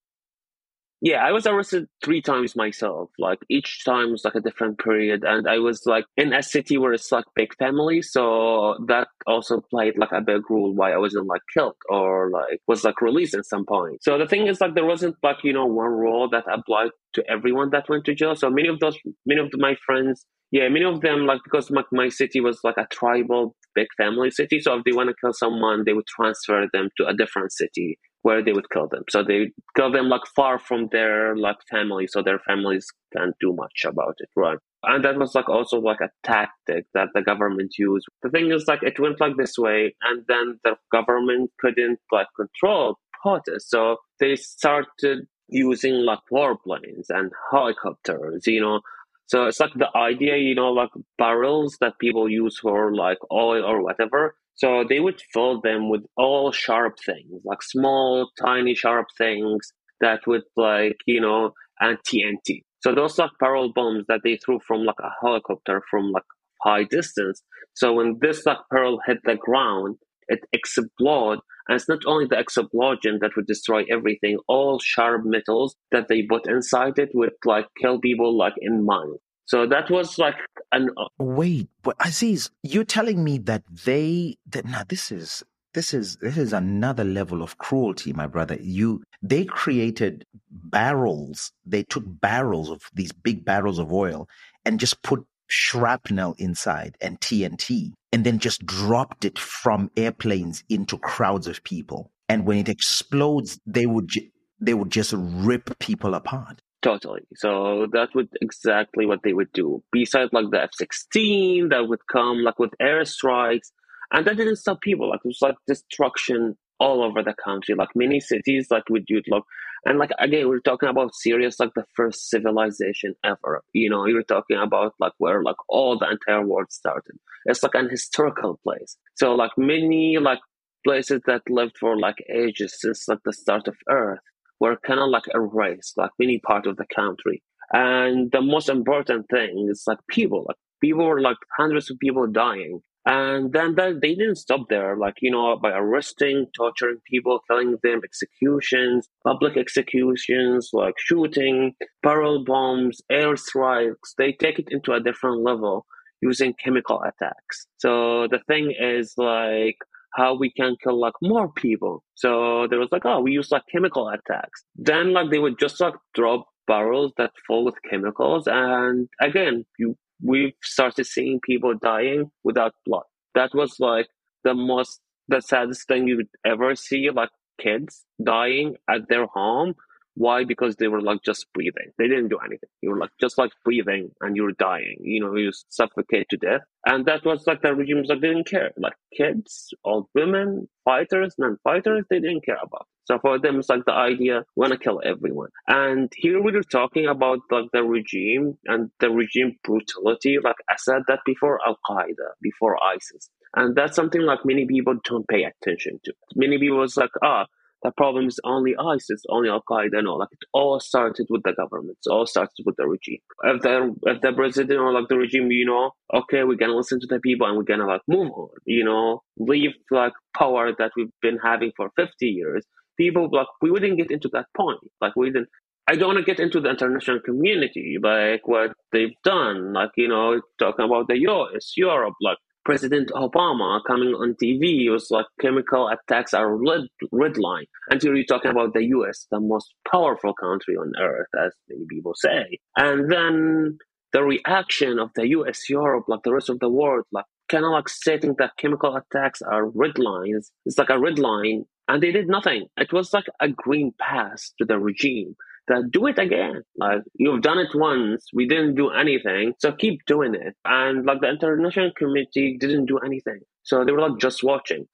yeah, 1.02 1.18
I 1.18 1.32
was 1.32 1.46
arrested 1.46 1.86
three 2.02 2.22
times 2.22 2.56
myself. 2.56 3.10
Like 3.18 3.38
each 3.50 3.84
time 3.84 4.12
was 4.12 4.24
like 4.24 4.34
a 4.34 4.40
different 4.40 4.78
period, 4.78 5.24
and 5.24 5.46
I 5.46 5.58
was 5.58 5.82
like 5.84 6.06
in 6.16 6.32
a 6.32 6.42
city 6.42 6.78
where 6.78 6.94
it's 6.94 7.12
like 7.12 7.24
big 7.34 7.54
family, 7.56 8.00
so 8.00 8.78
that 8.86 9.08
also 9.26 9.60
played 9.60 9.98
like 9.98 10.12
a 10.12 10.22
big 10.22 10.50
role 10.50 10.74
why 10.74 10.92
I 10.92 10.96
wasn't 10.96 11.26
like 11.26 11.42
killed 11.52 11.76
or 11.90 12.30
like 12.30 12.60
was 12.66 12.82
like 12.82 13.02
released 13.02 13.34
at 13.34 13.44
some 13.44 13.66
point. 13.66 14.02
So 14.02 14.16
the 14.16 14.26
thing 14.26 14.46
is 14.46 14.60
like 14.60 14.74
there 14.74 14.86
wasn't 14.86 15.16
like 15.22 15.36
you 15.44 15.52
know 15.52 15.66
one 15.66 15.92
rule 15.92 16.30
that 16.30 16.44
applied 16.50 16.90
to 17.14 17.30
everyone 17.30 17.70
that 17.70 17.88
went 17.90 18.06
to 18.06 18.14
jail. 18.14 18.34
So 18.34 18.48
many 18.48 18.68
of 18.68 18.80
those, 18.80 18.98
many 19.26 19.40
of 19.42 19.50
my 19.58 19.76
friends, 19.84 20.24
yeah, 20.50 20.68
many 20.68 20.86
of 20.86 21.02
them 21.02 21.26
like 21.26 21.40
because 21.44 21.70
my 21.70 21.82
my 21.92 22.08
city 22.08 22.40
was 22.40 22.60
like 22.64 22.78
a 22.78 22.86
tribal 22.90 23.54
big 23.74 23.88
family 23.98 24.30
city. 24.30 24.60
So 24.60 24.78
if 24.78 24.84
they 24.84 24.92
want 24.92 25.10
to 25.10 25.14
kill 25.20 25.34
someone, 25.34 25.84
they 25.84 25.92
would 25.92 26.06
transfer 26.06 26.66
them 26.72 26.88
to 26.96 27.06
a 27.06 27.14
different 27.14 27.52
city 27.52 27.98
where 28.26 28.42
they 28.42 28.52
would 28.52 28.68
kill 28.70 28.88
them. 28.88 29.04
So 29.08 29.22
they 29.22 29.52
kill 29.76 29.92
them 29.92 30.08
like 30.08 30.26
far 30.34 30.58
from 30.58 30.88
their 30.90 31.36
like 31.36 31.58
family, 31.70 32.08
so 32.08 32.22
their 32.22 32.40
families 32.40 32.84
can't 33.16 33.36
do 33.38 33.52
much 33.52 33.84
about 33.86 34.16
it, 34.18 34.28
right? 34.34 34.58
And 34.82 35.04
that 35.04 35.16
was 35.16 35.36
like 35.36 35.48
also 35.48 35.78
like 35.78 36.00
a 36.00 36.10
tactic 36.24 36.86
that 36.92 37.10
the 37.14 37.22
government 37.22 37.74
used. 37.78 38.06
The 38.24 38.30
thing 38.30 38.50
is 38.50 38.64
like 38.66 38.82
it 38.82 38.98
went 38.98 39.20
like 39.20 39.36
this 39.36 39.56
way, 39.56 39.94
and 40.02 40.24
then 40.26 40.58
the 40.64 40.74
government 40.90 41.52
couldn't 41.60 42.00
like 42.10 42.26
control 42.34 42.98
protests, 43.22 43.70
so 43.70 43.98
they 44.18 44.34
started 44.34 45.28
using 45.46 45.94
like 45.94 46.24
warplanes 46.32 47.06
and 47.08 47.30
helicopters, 47.52 48.44
you 48.48 48.60
know. 48.60 48.80
So 49.26 49.46
it's 49.46 49.60
like 49.60 49.74
the 49.74 49.96
idea, 49.96 50.36
you 50.36 50.56
know, 50.56 50.72
like 50.72 50.90
barrels 51.16 51.76
that 51.80 52.00
people 52.00 52.28
use 52.28 52.58
for 52.58 52.92
like 52.92 53.18
oil 53.30 53.64
or 53.64 53.82
whatever 53.82 54.34
so 54.56 54.84
they 54.88 55.00
would 55.00 55.20
fill 55.32 55.60
them 55.60 55.90
with 55.90 56.02
all 56.16 56.50
sharp 56.50 56.96
things, 57.04 57.42
like 57.44 57.62
small, 57.62 58.30
tiny, 58.40 58.74
sharp 58.74 59.06
things 59.16 59.72
that 60.00 60.26
would 60.26 60.44
like, 60.56 60.96
you 61.06 61.20
know, 61.20 61.52
and 61.80 61.98
TNT. 62.08 62.62
So 62.80 62.94
those 62.94 63.18
like 63.18 63.30
barrel 63.38 63.72
bombs 63.74 64.04
that 64.08 64.20
they 64.24 64.36
threw 64.36 64.60
from 64.66 64.84
like 64.84 64.98
a 65.00 65.10
helicopter 65.20 65.82
from 65.90 66.10
like 66.10 66.24
high 66.62 66.84
distance. 66.84 67.42
So 67.74 67.92
when 67.92 68.18
this 68.20 68.46
like 68.46 68.58
pearl 68.70 68.98
hit 69.06 69.18
the 69.24 69.36
ground, 69.36 69.96
it 70.28 70.40
explode. 70.52 71.40
And 71.68 71.76
it's 71.76 71.88
not 71.88 72.00
only 72.06 72.26
the 72.26 72.38
explosion 72.38 73.18
that 73.20 73.32
would 73.36 73.46
destroy 73.46 73.84
everything, 73.90 74.38
all 74.48 74.78
sharp 74.78 75.22
metals 75.24 75.76
that 75.90 76.06
they 76.08 76.22
put 76.22 76.48
inside 76.48 76.98
it 76.98 77.10
would 77.12 77.32
like 77.44 77.66
kill 77.80 78.00
people 78.00 78.36
like 78.36 78.54
in 78.58 78.86
minutes. 78.86 79.25
So 79.46 79.66
that 79.66 79.90
was 79.90 80.18
like 80.18 80.36
an. 80.72 80.90
Uh, 80.96 81.06
Wait, 81.18 81.68
but 81.82 81.96
Aziz, 82.04 82.50
you're 82.62 82.84
telling 82.84 83.22
me 83.24 83.38
that 83.38 83.62
they 83.84 84.36
that 84.50 84.64
now 84.66 84.82
this 84.88 85.12
is 85.12 85.42
this 85.74 85.94
is 85.94 86.16
this 86.20 86.36
is 86.38 86.52
another 86.52 87.04
level 87.04 87.42
of 87.42 87.58
cruelty, 87.58 88.12
my 88.12 88.26
brother. 88.26 88.58
You 88.60 89.02
they 89.22 89.44
created 89.44 90.24
barrels. 90.50 91.52
They 91.64 91.84
took 91.84 92.04
barrels 92.06 92.70
of 92.70 92.82
these 92.94 93.12
big 93.12 93.44
barrels 93.44 93.78
of 93.78 93.92
oil 93.92 94.28
and 94.64 94.80
just 94.80 95.02
put 95.02 95.24
shrapnel 95.48 96.34
inside 96.38 96.96
and 97.00 97.20
TNT 97.20 97.92
and 98.12 98.24
then 98.24 98.38
just 98.40 98.66
dropped 98.66 99.24
it 99.24 99.38
from 99.38 99.90
airplanes 99.96 100.64
into 100.68 100.98
crowds 100.98 101.46
of 101.46 101.62
people. 101.64 102.10
and 102.28 102.46
when 102.46 102.58
it 102.58 102.68
explodes, 102.68 103.60
they 103.66 103.86
would 103.86 104.08
ju- 104.08 104.28
they 104.60 104.74
would 104.74 104.90
just 104.90 105.14
rip 105.16 105.78
people 105.78 106.14
apart. 106.14 106.60
Totally. 106.86 107.22
So 107.34 107.88
that 107.94 108.10
would 108.14 108.28
exactly 108.40 109.06
what 109.06 109.18
they 109.24 109.32
would 109.32 109.50
do. 109.52 109.82
Besides 109.90 110.32
like 110.32 110.50
the 110.52 110.62
F 110.62 110.70
sixteen 110.72 111.70
that 111.70 111.88
would 111.88 112.06
come 112.06 112.44
like 112.44 112.60
with 112.60 112.70
airstrikes, 112.80 113.72
and 114.12 114.24
that 114.24 114.36
didn't 114.36 114.54
stop 114.54 114.80
people. 114.82 115.10
Like 115.10 115.18
it 115.24 115.26
was 115.26 115.42
like 115.42 115.56
destruction 115.66 116.56
all 116.78 117.02
over 117.02 117.24
the 117.24 117.34
country. 117.44 117.74
Like 117.74 117.88
many 117.96 118.20
cities 118.20 118.68
like 118.70 118.84
would 118.88 119.04
like 119.26 119.42
and 119.84 119.98
like 119.98 120.10
again 120.20 120.48
we're 120.48 120.60
talking 120.60 120.88
about 120.88 121.16
Syria 121.16 121.50
like 121.58 121.74
the 121.74 121.86
first 121.96 122.30
civilization 122.30 123.16
ever. 123.24 123.64
You 123.72 123.90
know, 123.90 124.06
you're 124.06 124.22
talking 124.22 124.56
about 124.56 124.94
like 125.00 125.14
where 125.18 125.42
like 125.42 125.56
all 125.68 125.98
the 125.98 126.08
entire 126.08 126.46
world 126.46 126.70
started. 126.70 127.16
It's 127.46 127.64
like 127.64 127.74
an 127.74 127.90
historical 127.90 128.60
place. 128.62 128.96
So 129.16 129.34
like 129.34 129.52
many 129.58 130.18
like 130.18 130.38
places 130.84 131.22
that 131.26 131.42
lived 131.50 131.78
for 131.80 131.98
like 131.98 132.22
ages 132.32 132.76
since 132.78 133.08
like 133.08 133.18
the 133.24 133.32
start 133.32 133.66
of 133.66 133.74
Earth 133.90 134.20
were 134.60 134.76
kind 134.86 135.00
of 135.00 135.08
like 135.08 135.24
erased, 135.34 135.96
like 135.96 136.10
many 136.18 136.38
part 136.38 136.66
of 136.66 136.76
the 136.76 136.86
country. 136.94 137.42
And 137.72 138.30
the 138.32 138.40
most 138.40 138.68
important 138.68 139.26
thing 139.28 139.68
is 139.70 139.84
like 139.86 139.98
people, 140.08 140.44
like 140.46 140.56
people 140.80 141.06
were 141.06 141.20
like 141.20 141.36
hundreds 141.56 141.90
of 141.90 141.98
people 141.98 142.26
dying. 142.26 142.80
And 143.08 143.52
then 143.52 143.76
that, 143.76 144.00
they 144.02 144.16
didn't 144.16 144.34
stop 144.34 144.68
there, 144.68 144.96
like, 144.96 145.14
you 145.20 145.30
know, 145.30 145.56
by 145.56 145.70
arresting, 145.70 146.46
torturing 146.56 146.98
people, 147.08 147.38
killing 147.48 147.76
them, 147.84 148.00
executions, 148.02 149.08
public 149.24 149.56
executions, 149.56 150.70
like 150.72 150.94
shooting, 150.98 151.74
barrel 152.02 152.44
bombs, 152.44 153.00
airstrikes. 153.10 154.14
They 154.18 154.32
take 154.32 154.58
it 154.58 154.66
into 154.70 154.92
a 154.92 155.00
different 155.00 155.44
level 155.44 155.86
using 156.20 156.54
chemical 156.54 157.00
attacks. 157.02 157.68
So 157.78 158.26
the 158.28 158.40
thing 158.48 158.74
is 158.76 159.14
like, 159.16 159.76
how 160.14 160.34
we 160.34 160.50
can 160.50 160.76
kill 160.82 160.98
like 160.98 161.14
more 161.22 161.52
people. 161.52 162.02
So 162.14 162.66
there 162.68 162.78
was 162.78 162.88
like, 162.92 163.04
oh, 163.04 163.20
we 163.20 163.32
use 163.32 163.50
like 163.50 163.62
chemical 163.70 164.08
attacks. 164.08 164.64
Then 164.76 165.12
like 165.12 165.30
they 165.30 165.38
would 165.38 165.58
just 165.58 165.80
like 165.80 165.94
drop 166.14 166.46
barrels 166.66 167.12
that 167.16 167.32
full 167.46 167.64
with 167.64 167.76
chemicals, 167.88 168.46
and 168.46 169.08
again, 169.20 169.64
you 169.78 169.96
we've 170.22 170.54
started 170.62 171.06
seeing 171.06 171.40
people 171.40 171.74
dying 171.74 172.30
without 172.44 172.72
blood. 172.84 173.04
That 173.34 173.50
was 173.54 173.76
like 173.78 174.08
the 174.44 174.54
most 174.54 175.00
the 175.28 175.40
saddest 175.40 175.86
thing 175.88 176.06
you 176.06 176.16
would 176.16 176.28
ever 176.44 176.74
see, 176.74 177.10
like 177.10 177.30
kids 177.60 178.04
dying 178.22 178.76
at 178.88 179.08
their 179.08 179.26
home 179.26 179.74
why? 180.16 180.44
Because 180.44 180.76
they 180.76 180.88
were 180.88 181.02
like 181.02 181.22
just 181.22 181.46
breathing. 181.52 181.92
They 181.98 182.08
didn't 182.08 182.28
do 182.28 182.38
anything. 182.38 182.70
You 182.80 182.90
were 182.90 182.98
like 182.98 183.10
just 183.20 183.36
like 183.36 183.52
breathing 183.64 184.10
and 184.22 184.34
you 184.34 184.44
were 184.44 184.52
dying. 184.52 184.96
You 185.00 185.20
know, 185.20 185.36
you 185.36 185.52
suffocate 185.68 186.28
to 186.30 186.38
death. 186.38 186.62
And 186.86 187.04
that 187.04 187.24
was 187.24 187.46
like 187.46 187.60
the 187.60 187.74
regimes 187.74 188.08
like 188.08 188.22
didn't 188.22 188.48
care. 188.48 188.72
Like 188.78 188.94
kids, 189.14 189.74
old 189.84 190.06
women, 190.14 190.68
fighters, 190.84 191.34
non-fighters, 191.36 192.06
they 192.08 192.20
didn't 192.20 192.46
care 192.46 192.58
about. 192.62 192.86
So 193.04 193.18
for 193.18 193.38
them, 193.38 193.58
it's 193.58 193.68
like 193.68 193.84
the 193.84 193.92
idea, 193.92 194.44
want 194.56 194.72
to 194.72 194.78
kill 194.78 195.02
everyone. 195.04 195.50
And 195.68 196.10
here 196.16 196.42
we 196.42 196.54
are 196.54 196.62
talking 196.62 197.06
about 197.06 197.40
like 197.50 197.66
the 197.72 197.84
regime 197.84 198.56
and 198.64 198.90
the 199.00 199.10
regime 199.10 199.58
brutality. 199.62 200.38
Like 200.42 200.56
I 200.70 200.76
said 200.76 201.02
that 201.08 201.20
before 201.26 201.60
Al 201.66 201.78
Qaeda, 201.88 202.30
before 202.40 202.82
ISIS. 202.82 203.28
And 203.54 203.76
that's 203.76 203.94
something 203.94 204.22
like 204.22 204.40
many 204.44 204.66
people 204.66 204.94
don't 205.04 205.28
pay 205.28 205.44
attention 205.44 206.00
to. 206.04 206.14
Many 206.34 206.58
people 206.58 206.78
was 206.78 206.96
like, 206.96 207.10
ah, 207.22 207.44
oh, 207.44 207.52
the 207.86 207.92
problem 207.92 208.26
is 208.26 208.40
only 208.42 208.74
ISIS, 208.76 209.22
only 209.28 209.48
Al 209.48 209.62
Qaeda. 209.70 210.02
No, 210.02 210.16
like 210.16 210.32
it 210.32 210.44
all 210.52 210.80
started 210.80 211.26
with 211.30 211.44
the 211.44 211.52
government. 211.52 211.96
It 212.04 212.10
all 212.10 212.26
started 212.26 212.64
with 212.64 212.74
the 212.76 212.86
regime. 212.88 213.20
If 213.44 213.62
the 213.62 213.94
if 214.06 214.20
the 214.22 214.32
president 214.32 214.80
or 214.80 214.92
like 214.92 215.08
the 215.08 215.16
regime, 215.16 215.52
you 215.52 215.66
know, 215.66 215.92
okay, 216.12 216.42
we're 216.42 216.56
gonna 216.56 216.74
listen 216.74 216.98
to 216.98 217.06
the 217.06 217.20
people 217.20 217.46
and 217.46 217.56
we're 217.56 217.62
gonna 217.62 217.86
like 217.86 218.00
move 218.08 218.32
on. 218.32 218.48
You 218.64 218.84
know, 218.84 219.22
leave 219.38 219.74
like 219.92 220.14
power 220.36 220.72
that 220.76 220.90
we've 220.96 221.14
been 221.22 221.38
having 221.38 221.70
for 221.76 221.90
fifty 221.94 222.26
years. 222.26 222.66
People 222.96 223.28
like 223.32 223.46
we 223.62 223.70
wouldn't 223.70 223.98
get 223.98 224.10
into 224.10 224.28
that 224.32 224.46
point. 224.56 224.80
Like 225.00 225.14
we 225.14 225.30
didn't. 225.30 225.48
I 225.88 225.94
don't 225.94 226.08
want 226.14 226.18
to 226.18 226.24
get 226.24 226.40
into 226.40 226.60
the 226.60 226.70
international 226.70 227.20
community, 227.20 227.98
like 228.02 228.48
what 228.48 228.72
they've 228.90 229.14
done, 229.22 229.74
like 229.74 229.92
you 229.96 230.08
know, 230.08 230.40
talking 230.58 230.86
about 230.86 231.06
the 231.06 231.20
US, 231.28 231.74
Europe, 231.76 232.14
like 232.20 232.38
President 232.66 233.12
Obama 233.14 233.80
coming 233.86 234.08
on 234.08 234.34
TV 234.42 234.90
was 234.90 235.06
like 235.12 235.26
chemical 235.40 235.88
attacks 235.88 236.34
are 236.34 236.56
red, 236.56 236.80
red 237.12 237.38
line. 237.38 237.66
Until 237.90 238.16
you're 238.16 238.24
talking 238.24 238.50
about 238.50 238.74
the 238.74 238.82
US, 238.86 239.28
the 239.30 239.38
most 239.38 239.72
powerful 239.88 240.34
country 240.34 240.74
on 240.74 240.92
earth, 241.00 241.28
as 241.40 241.52
many 241.68 241.84
people 241.88 242.12
say. 242.16 242.58
And 242.76 243.10
then 243.10 243.78
the 244.12 244.24
reaction 244.24 244.98
of 244.98 245.10
the 245.14 245.28
US, 245.28 245.70
Europe, 245.70 246.06
like 246.08 246.24
the 246.24 246.34
rest 246.34 246.48
of 246.48 246.58
the 246.58 246.68
world, 246.68 247.04
like 247.12 247.26
kind 247.48 247.64
of 247.64 247.70
like 247.70 247.88
stating 247.88 248.34
that 248.40 248.56
chemical 248.58 248.96
attacks 248.96 249.42
are 249.42 249.68
red 249.68 249.96
lines. 249.96 250.50
It's 250.64 250.76
like 250.76 250.90
a 250.90 250.98
red 250.98 251.20
line. 251.20 251.66
And 251.86 252.02
they 252.02 252.10
did 252.10 252.26
nothing. 252.26 252.66
It 252.76 252.92
was 252.92 253.12
like 253.12 253.26
a 253.40 253.48
green 253.48 253.92
pass 254.00 254.52
to 254.58 254.64
the 254.64 254.80
regime 254.80 255.36
that 255.68 255.90
do 255.90 256.06
it 256.06 256.18
again. 256.18 256.62
Like 256.76 257.02
you've 257.14 257.42
done 257.42 257.58
it 257.58 257.68
once, 257.74 258.26
we 258.32 258.46
didn't 258.46 258.74
do 258.74 258.90
anything, 258.90 259.54
so 259.58 259.72
keep 259.72 260.04
doing 260.06 260.34
it. 260.34 260.54
And 260.64 261.04
like 261.04 261.20
the 261.20 261.28
international 261.28 261.90
community 261.96 262.56
didn't 262.58 262.86
do 262.86 262.98
anything, 262.98 263.40
so 263.62 263.84
they 263.84 263.92
were 263.92 264.00
like 264.08 264.18
just 264.20 264.42
watching. 264.42 264.86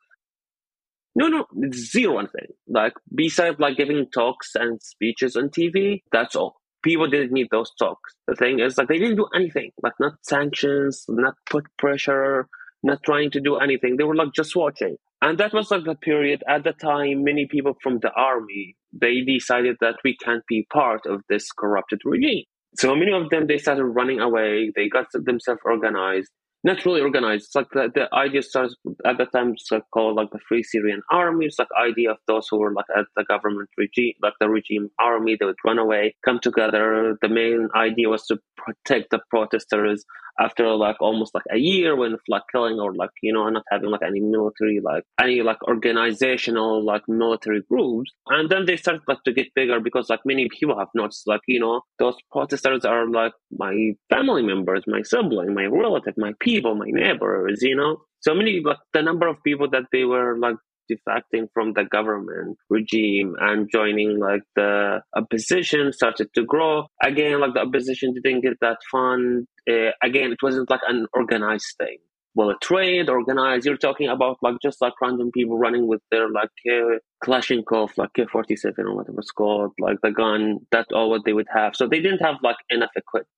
No, 1.15 1.29
no, 1.29 1.47
zero 1.75 2.19
anything. 2.19 2.49
Like 2.67 2.95
besides 3.15 3.59
like 3.59 3.77
giving 3.77 4.07
talks 4.15 4.55
and 4.55 4.83
speeches 4.83 5.37
on 5.37 5.51
TV, 5.51 6.03
that's 6.11 6.35
all. 6.35 6.57
People 6.83 7.09
didn't 7.09 7.33
need 7.33 7.49
those 7.51 7.71
talks. 7.79 8.15
The 8.27 8.35
thing 8.35 8.59
is, 8.59 8.79
like 8.79 8.89
they 8.89 8.99
didn't 8.99 9.17
do 9.17 9.27
anything. 9.35 9.71
Like 9.83 9.93
not 10.01 10.15
sanctions, 10.23 11.05
not 11.09 11.35
put 11.49 11.67
pressure, 11.79 12.49
not 12.83 13.03
trying 13.05 13.31
to 13.33 13.41
do 13.41 13.57
anything. 13.57 13.97
They 13.97 14.05
were 14.05 14.17
like 14.17 14.33
just 14.35 14.57
watching. 14.57 14.97
And 15.23 15.39
that 15.39 15.55
was 15.55 15.71
like 15.71 15.85
the 15.85 15.95
period 15.95 16.43
at 16.49 16.65
the 16.65 16.73
time, 16.73 17.23
many 17.23 17.47
people 17.47 17.77
from 17.81 18.01
the 18.01 18.11
army, 18.13 18.77
they 18.93 19.21
decided 19.21 19.77
that 19.81 19.95
we 20.05 20.17
can't 20.17 20.43
be 20.49 20.67
part 20.73 21.07
of 21.07 21.23
this 21.29 21.51
corrupted 21.53 22.01
regime. 22.05 22.45
So 22.77 22.97
many 22.97 23.13
of 23.13 23.31
them, 23.31 23.47
they 23.47 23.59
started 23.59 23.85
running 23.85 24.19
away. 24.19 24.73
They 24.75 24.89
got 24.89 25.07
themselves 25.15 25.61
organized 25.65 26.29
not 26.65 26.85
really 26.85 27.01
organized. 27.01 27.47
It's 27.47 27.55
like 27.55 27.69
the, 27.73 27.91
the 27.95 28.15
idea 28.15 28.43
starts 28.43 28.75
at 29.05 29.19
the 29.19 29.27
time. 29.27 29.53
It's 29.53 29.71
like 29.71 29.83
called 29.93 30.17
like 30.17 30.31
the 30.31 30.39
Free 30.49 30.63
Syrian 30.63 31.03
Army. 31.11 31.47
It's 31.47 31.59
like 31.59 31.69
idea 31.81 32.11
of 32.13 32.19
those 32.27 32.47
who 32.51 32.59
were 32.59 32.73
like 32.73 32.87
at 32.97 33.07
the 33.17 33.25
government 33.25 33.69
regime, 33.77 34.15
like 34.23 34.35
the 34.41 34.49
regime 34.49 34.91
army. 35.01 35.37
They 35.39 35.47
would 35.47 35.57
run 35.65 35.79
away, 35.79 36.15
come 36.25 36.39
together. 36.41 37.19
The 37.21 37.29
main 37.29 37.69
idea 37.75 38.09
was 38.09 38.27
to 38.27 38.39
protect 38.57 39.11
the 39.11 39.21
protesters 39.31 40.05
after 40.39 40.69
like 40.75 40.97
almost 41.01 41.35
like 41.35 41.45
a 41.53 41.59
year 41.59 41.95
when 41.97 42.17
like 42.29 42.43
killing 42.51 42.79
or 42.81 42.95
like 42.95 43.11
you 43.23 43.33
know 43.33 43.49
not 43.49 43.65
having 43.71 43.91
like 43.91 44.01
any 44.07 44.21
military 44.21 44.81
like 44.83 45.05
any 45.21 45.43
like 45.43 45.63
organizational 45.65 46.85
like 46.85 47.03
military 47.07 47.63
groups 47.71 48.13
and 48.29 48.49
then 48.51 48.65
they 48.65 48.77
started 48.77 49.03
like 49.09 49.23
to 49.25 49.33
get 49.33 49.53
bigger 49.55 49.79
because 49.81 50.09
like 50.09 50.21
many 50.25 50.49
people 50.49 50.79
have 50.79 50.89
noticed 50.95 51.27
like 51.27 51.41
you 51.47 51.61
know 51.61 51.83
those 51.99 52.17
protesters 52.31 52.85
are 52.85 53.09
like 53.09 53.33
my 53.59 53.93
family 54.09 54.43
members 54.43 54.85
my 54.87 55.03
sibling 55.03 55.55
my 55.55 55.67
relative 55.67 56.15
my 56.17 56.33
people 56.41 56.52
people, 56.53 56.75
my 56.75 56.87
neighbors, 56.89 57.61
you 57.63 57.77
know. 57.77 58.03
So 58.21 58.35
many, 58.35 58.61
but 58.61 58.79
the 58.93 59.03
number 59.03 59.27
of 59.27 59.43
people 59.43 59.69
that 59.71 59.87
they 59.93 60.05
were 60.05 60.39
like 60.39 60.57
defecting 60.91 61.47
from 61.55 61.73
the 61.73 61.85
government 61.85 62.59
regime 62.69 63.35
and 63.41 63.69
joining 63.73 64.19
like 64.19 64.43
the 64.55 65.01
opposition 65.17 65.93
started 65.93 66.29
to 66.35 66.45
grow. 66.45 66.87
Again, 67.03 67.41
like 67.41 67.55
the 67.55 67.61
opposition 67.61 68.15
didn't 68.15 68.43
get 68.43 68.59
that 68.61 68.79
fund. 68.91 69.47
Uh, 69.69 69.91
again, 70.03 70.33
it 70.33 70.43
wasn't 70.43 70.71
like 70.71 70.81
an 70.87 71.07
organized 71.15 71.75
thing. 71.79 71.99
Well, 72.35 72.51
a 72.51 72.57
trade 72.63 73.11
organized. 73.11 73.67
You're 73.67 73.77
talking 73.77 74.09
about 74.09 74.39
like 74.43 74.57
just 74.63 74.81
like 74.81 74.95
random 75.03 75.31
people 75.33 75.59
running 75.59 75.87
with 75.87 76.01
their 76.11 76.31
like 76.31 76.57
uh, 76.71 76.99
Kalashnikov, 77.25 77.91
like 77.99 78.15
K 78.15 78.27
forty 78.31 78.57
seven 78.57 78.87
or 78.87 78.95
whatever 78.97 79.19
it's 79.19 79.31
called, 79.31 79.73
like 79.79 79.99
the 80.03 80.11
gun. 80.11 80.61
That's 80.71 80.93
all 80.95 81.11
what 81.11 81.23
they 81.27 81.35
would 81.35 81.49
have. 81.55 81.77
So 81.77 81.87
they 81.87 82.01
didn't 82.01 82.25
have 82.27 82.37
like 82.43 82.57
enough 82.71 82.95
equipment 82.97 83.29